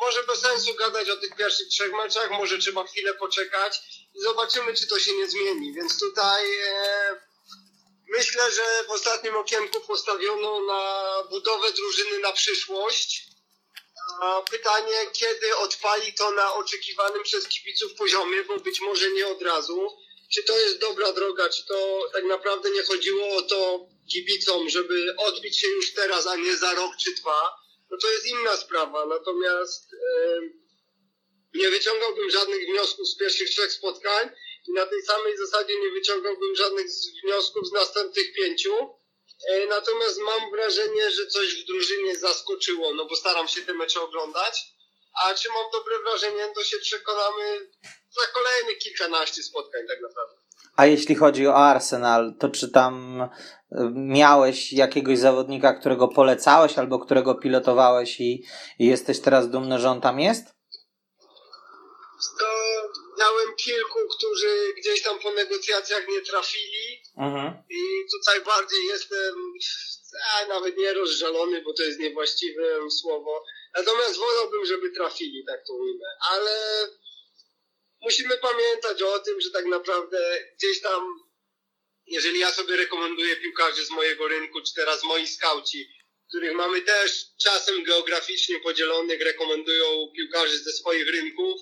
może 0.00 0.22
bez 0.22 0.40
sensu 0.40 0.74
gadać 0.74 1.10
o 1.10 1.16
tych 1.16 1.36
pierwszych 1.36 1.68
trzech 1.68 1.92
meczach, 1.92 2.30
może 2.30 2.58
trzeba 2.58 2.86
chwilę 2.86 3.14
poczekać 3.14 3.80
i 4.14 4.20
zobaczymy, 4.20 4.74
czy 4.74 4.86
to 4.86 5.00
się 5.00 5.12
nie 5.12 5.28
zmieni. 5.28 5.74
Więc 5.74 6.00
tutaj 6.00 6.60
e, 6.60 7.20
myślę, 8.08 8.52
że 8.52 8.84
w 8.88 8.90
ostatnim 8.90 9.36
okienku 9.36 9.80
postawiono 9.80 10.60
na 10.60 11.12
budowę 11.30 11.72
drużyny 11.72 12.18
na 12.18 12.32
przyszłość. 12.32 13.29
Pytanie, 14.50 15.06
kiedy 15.12 15.56
odpali 15.56 16.14
to 16.14 16.30
na 16.30 16.54
oczekiwanym 16.54 17.22
przez 17.22 17.48
kibiców 17.48 17.94
poziomie, 17.94 18.44
bo 18.44 18.58
być 18.58 18.80
może 18.80 19.10
nie 19.10 19.26
od 19.26 19.42
razu 19.42 19.90
czy 20.34 20.42
to 20.42 20.58
jest 20.58 20.78
dobra 20.78 21.12
droga, 21.12 21.48
czy 21.48 21.66
to 21.66 22.08
tak 22.12 22.24
naprawdę 22.24 22.70
nie 22.70 22.82
chodziło 22.82 23.36
o 23.36 23.42
to 23.42 23.86
kibicom, 24.12 24.68
żeby 24.68 25.14
odbić 25.16 25.60
się 25.60 25.68
już 25.68 25.94
teraz, 25.94 26.26
a 26.26 26.36
nie 26.36 26.56
za 26.56 26.74
rok 26.74 26.92
czy 27.04 27.14
dwa, 27.14 27.54
no 27.90 27.98
to 27.98 28.10
jest 28.10 28.26
inna 28.26 28.56
sprawa. 28.56 29.06
Natomiast 29.06 29.90
nie 31.54 31.70
wyciągałbym 31.70 32.30
żadnych 32.30 32.66
wniosków 32.66 33.08
z 33.08 33.16
pierwszych 33.16 33.50
trzech 33.50 33.72
spotkań 33.72 34.30
i 34.68 34.72
na 34.72 34.86
tej 34.86 35.02
samej 35.02 35.36
zasadzie 35.36 35.80
nie 35.80 35.90
wyciągałbym 35.90 36.56
żadnych 36.56 36.86
wniosków 37.24 37.68
z 37.68 37.72
następnych 37.72 38.32
pięciu. 38.32 38.99
Yy, 39.48 39.66
natomiast 39.66 40.18
mam 40.18 40.50
wrażenie, 40.50 41.10
że 41.10 41.26
coś 41.26 41.62
w 41.62 41.66
drużynie 41.66 42.18
zaskoczyło, 42.18 42.94
no 42.94 43.04
bo 43.04 43.16
staram 43.16 43.48
się 43.48 43.62
te 43.62 43.74
mecze 43.74 44.00
oglądać. 44.00 44.62
A 45.24 45.34
czy 45.34 45.48
mam 45.48 45.70
dobre 45.72 45.94
wrażenie, 45.98 46.52
to 46.54 46.64
się 46.64 46.76
przekonamy 46.78 47.70
za 48.10 48.26
kolejnych 48.34 48.78
kilkanaście 48.78 49.42
spotkań 49.42 49.82
tak 49.88 50.00
naprawdę. 50.00 50.40
A 50.76 50.86
jeśli 50.86 51.14
chodzi 51.14 51.46
o 51.46 51.56
Arsenal, 51.56 52.34
to 52.40 52.48
czy 52.48 52.70
tam 52.70 53.22
e, 53.22 53.28
miałeś 53.94 54.72
jakiegoś 54.72 55.18
zawodnika, 55.18 55.72
którego 55.72 56.08
polecałeś 56.08 56.78
albo 56.78 56.98
którego 56.98 57.34
pilotowałeś 57.34 58.20
i, 58.20 58.44
i 58.78 58.86
jesteś 58.86 59.20
teraz 59.20 59.50
dumny, 59.50 59.78
że 59.78 59.90
on 59.90 60.00
tam 60.00 60.20
jest? 60.20 60.44
To 62.40 62.46
miałem 63.18 63.56
kilku, 63.56 63.98
którzy 64.18 64.74
gdzieś 64.78 65.02
tam 65.02 65.18
po 65.18 65.30
negocjacjach 65.32 66.08
nie 66.08 66.20
trafili 66.20 66.99
mhm. 67.20 67.62
i 67.70 67.80
tutaj 68.10 68.40
bardziej 68.40 68.86
jestem 68.86 69.34
a, 70.34 70.46
nawet 70.46 70.76
nie 70.76 70.92
rozżalony, 70.92 71.62
bo 71.62 71.72
to 71.72 71.82
jest 71.82 71.98
niewłaściwe 71.98 72.90
słowo. 72.90 73.44
Natomiast 73.74 74.16
wolałbym, 74.16 74.66
żeby 74.66 74.90
trafili, 74.90 75.44
tak 75.46 75.66
to 75.66 75.74
ujmę. 75.74 76.06
Ale 76.30 76.88
musimy 78.00 78.38
pamiętać 78.38 79.02
o 79.02 79.18
tym, 79.18 79.40
że 79.40 79.50
tak 79.50 79.66
naprawdę 79.66 80.44
gdzieś 80.58 80.80
tam, 80.80 81.20
jeżeli 82.06 82.38
ja 82.38 82.52
sobie 82.52 82.76
rekomenduję 82.76 83.36
piłkarzy 83.36 83.84
z 83.84 83.90
mojego 83.90 84.28
rynku, 84.28 84.62
czy 84.62 84.74
teraz 84.74 85.02
moi 85.04 85.26
skauci, 85.26 85.88
których 86.28 86.54
mamy 86.54 86.82
też 86.82 87.26
czasem 87.42 87.84
geograficznie 87.84 88.60
podzielonych, 88.60 89.20
rekomendują 89.20 90.12
piłkarzy 90.16 90.58
ze 90.58 90.72
swoich 90.72 91.10
rynków, 91.10 91.60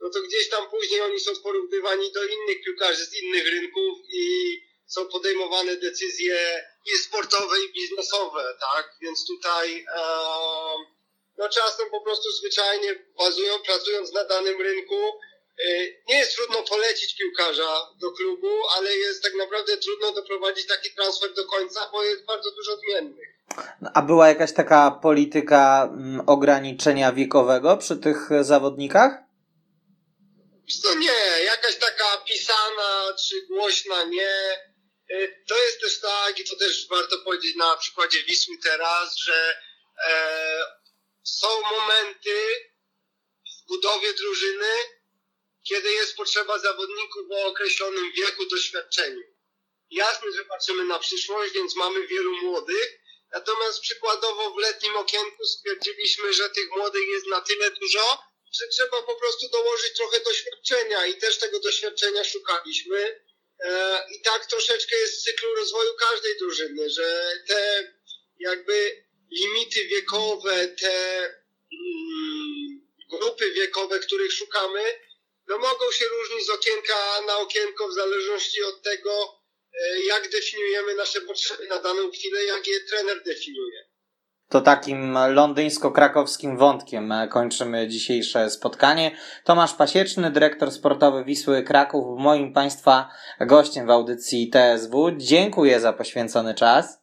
no 0.00 0.10
to 0.10 0.22
gdzieś 0.22 0.48
tam 0.48 0.70
później 0.70 1.00
oni 1.00 1.20
są 1.20 1.32
porównywani 1.42 2.12
do 2.12 2.24
innych 2.24 2.64
piłkarzy 2.64 3.06
z 3.06 3.22
innych 3.22 3.46
rynków 3.46 3.98
i 4.08 4.71
są 4.86 5.08
podejmowane 5.08 5.76
decyzje 5.76 6.64
i 6.94 6.98
sportowe, 6.98 7.56
i 7.60 7.72
biznesowe, 7.72 8.44
tak? 8.60 8.94
Więc 9.02 9.26
tutaj 9.26 9.84
no 11.38 11.48
czasem 11.48 11.90
po 11.90 12.00
prostu 12.00 12.32
zwyczajnie 12.32 12.94
bazują, 13.18 13.62
pracując 13.62 14.12
na 14.12 14.24
danym 14.24 14.60
rynku, 14.60 15.12
Y, 15.60 16.02
nie 16.08 16.18
jest 16.18 16.36
trudno 16.36 16.62
polecić 16.62 17.16
piłkarza 17.16 17.88
do 18.00 18.10
klubu, 18.10 18.48
ale 18.76 18.96
jest 18.96 19.22
tak 19.22 19.34
naprawdę 19.34 19.76
trudno 19.76 20.12
doprowadzić 20.12 20.66
taki 20.66 20.94
transfer 20.94 21.34
do 21.34 21.46
końca, 21.46 21.80
bo 21.92 22.04
jest 22.04 22.24
bardzo 22.24 22.50
dużo 22.50 22.76
zmiennych. 22.76 23.28
A 23.94 24.02
była 24.02 24.28
jakaś 24.28 24.52
taka 24.52 24.90
polityka 24.90 25.88
mm, 25.92 26.22
ograniczenia 26.26 27.12
wiekowego 27.12 27.76
przy 27.76 27.96
tych 27.96 28.28
zawodnikach? 28.40 29.12
To 30.82 30.94
nie, 30.94 31.44
jakaś 31.44 31.76
taka 31.76 32.16
pisana 32.26 33.16
czy 33.28 33.46
głośna 33.46 34.04
nie. 34.04 34.32
Y, 35.12 35.44
to 35.48 35.62
jest 35.62 35.80
też 35.80 36.00
tak, 36.00 36.38
i 36.38 36.44
to 36.44 36.56
też 36.56 36.88
warto 36.88 37.18
powiedzieć 37.18 37.56
na 37.56 37.76
przykładzie 37.76 38.22
Wisły 38.22 38.58
teraz, 38.62 39.16
że 39.16 39.56
e, 40.06 40.62
są 41.22 41.60
momenty 41.60 42.70
w 43.46 43.68
budowie 43.68 44.12
drużyny, 44.12 44.74
kiedy 45.68 45.92
jest 45.92 46.16
potrzeba 46.16 46.58
zawodników 46.58 47.22
o 47.30 47.46
określonym 47.46 48.12
wieku, 48.12 48.46
doświadczeniu. 48.46 49.22
Jasne, 49.90 50.32
że 50.32 50.44
patrzymy 50.44 50.84
na 50.84 50.98
przyszłość, 50.98 51.54
więc 51.54 51.76
mamy 51.76 52.06
wielu 52.06 52.36
młodych, 52.36 53.00
natomiast 53.32 53.80
przykładowo 53.80 54.50
w 54.50 54.58
letnim 54.58 54.96
okienku 54.96 55.44
stwierdziliśmy, 55.44 56.32
że 56.32 56.50
tych 56.50 56.70
młodych 56.70 57.08
jest 57.08 57.26
na 57.26 57.40
tyle 57.40 57.70
dużo, 57.70 58.18
że 58.52 58.68
trzeba 58.68 59.02
po 59.02 59.14
prostu 59.14 59.48
dołożyć 59.48 59.96
trochę 59.96 60.20
doświadczenia 60.20 61.06
i 61.06 61.16
też 61.16 61.38
tego 61.38 61.60
doświadczenia 61.60 62.24
szukaliśmy. 62.24 63.31
E, 63.64 64.02
I 64.10 64.20
tak 64.20 64.46
troszeczkę 64.46 64.96
jest 64.96 65.20
w 65.20 65.24
cyklu 65.24 65.54
rozwoju 65.54 65.94
każdej 65.94 66.38
drużyny, 66.38 66.90
że 66.90 67.32
te 67.46 67.92
jakby 68.38 69.04
limity 69.30 69.84
wiekowe, 69.84 70.68
te 70.68 71.24
mm, 71.72 72.88
grupy 73.10 73.50
wiekowe, 73.50 74.00
których 74.00 74.32
szukamy, 74.32 74.82
no 75.48 75.58
mogą 75.58 75.92
się 75.92 76.04
różnić 76.04 76.46
z 76.46 76.50
okienka 76.50 77.20
na 77.26 77.38
okienko 77.38 77.88
w 77.88 77.94
zależności 77.94 78.62
od 78.62 78.82
tego, 78.82 79.40
e, 79.80 80.00
jak 80.00 80.28
definiujemy 80.28 80.94
nasze 80.94 81.20
potrzeby 81.20 81.66
na 81.66 81.78
daną 81.78 82.10
chwilę, 82.10 82.44
jak 82.44 82.66
je 82.66 82.80
trener 82.80 83.22
definiuje. 83.22 83.91
To 84.52 84.60
takim 84.60 85.14
londyńsko-krakowskim 85.28 86.56
wątkiem 86.56 87.12
e, 87.12 87.28
kończymy 87.28 87.88
dzisiejsze 87.88 88.50
spotkanie. 88.50 89.16
Tomasz 89.44 89.74
Pasieczny, 89.74 90.30
dyrektor 90.30 90.72
sportowy 90.72 91.24
Wisły 91.24 91.62
Kraków, 91.62 92.18
moim 92.18 92.52
Państwa 92.52 93.10
gościem 93.40 93.86
w 93.86 93.90
audycji 93.90 94.50
TSW. 94.50 95.10
Dziękuję 95.16 95.80
za 95.80 95.92
poświęcony 95.92 96.54
czas. 96.54 96.98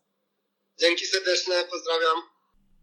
Dzięki 0.79 1.05
serdeczne, 1.05 1.53
pozdrawiam. 1.71 2.17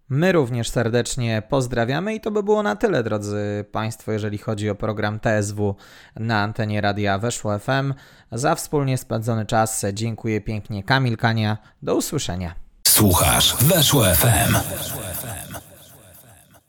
My 0.08 0.32
również 0.32 0.68
serdecznie 0.68 1.42
pozdrawiamy 1.50 2.14
i 2.14 2.20
to 2.20 2.30
by 2.30 2.42
było 2.42 2.62
na 2.62 2.76
tyle, 2.76 3.02
drodzy 3.02 3.64
Państwo, 3.72 4.12
jeżeli 4.12 4.38
chodzi 4.38 4.70
o 4.70 4.74
program 4.74 5.20
TSW 5.20 5.76
na 6.16 6.42
antenie 6.42 6.80
Radia 6.80 7.18
Weszło 7.18 7.58
FM. 7.58 7.94
Za 8.32 8.54
wspólnie 8.54 8.98
spędzony 8.98 9.46
czas 9.46 9.84
dziękuję 9.92 10.40
pięknie 10.40 10.84
Kamil 10.84 11.16
Kania. 11.16 11.58
Do 11.82 11.94
usłyszenia. 11.94 12.65
Słuchasz 12.96 13.54
Weszło 13.60 14.04
FM. 14.14 14.56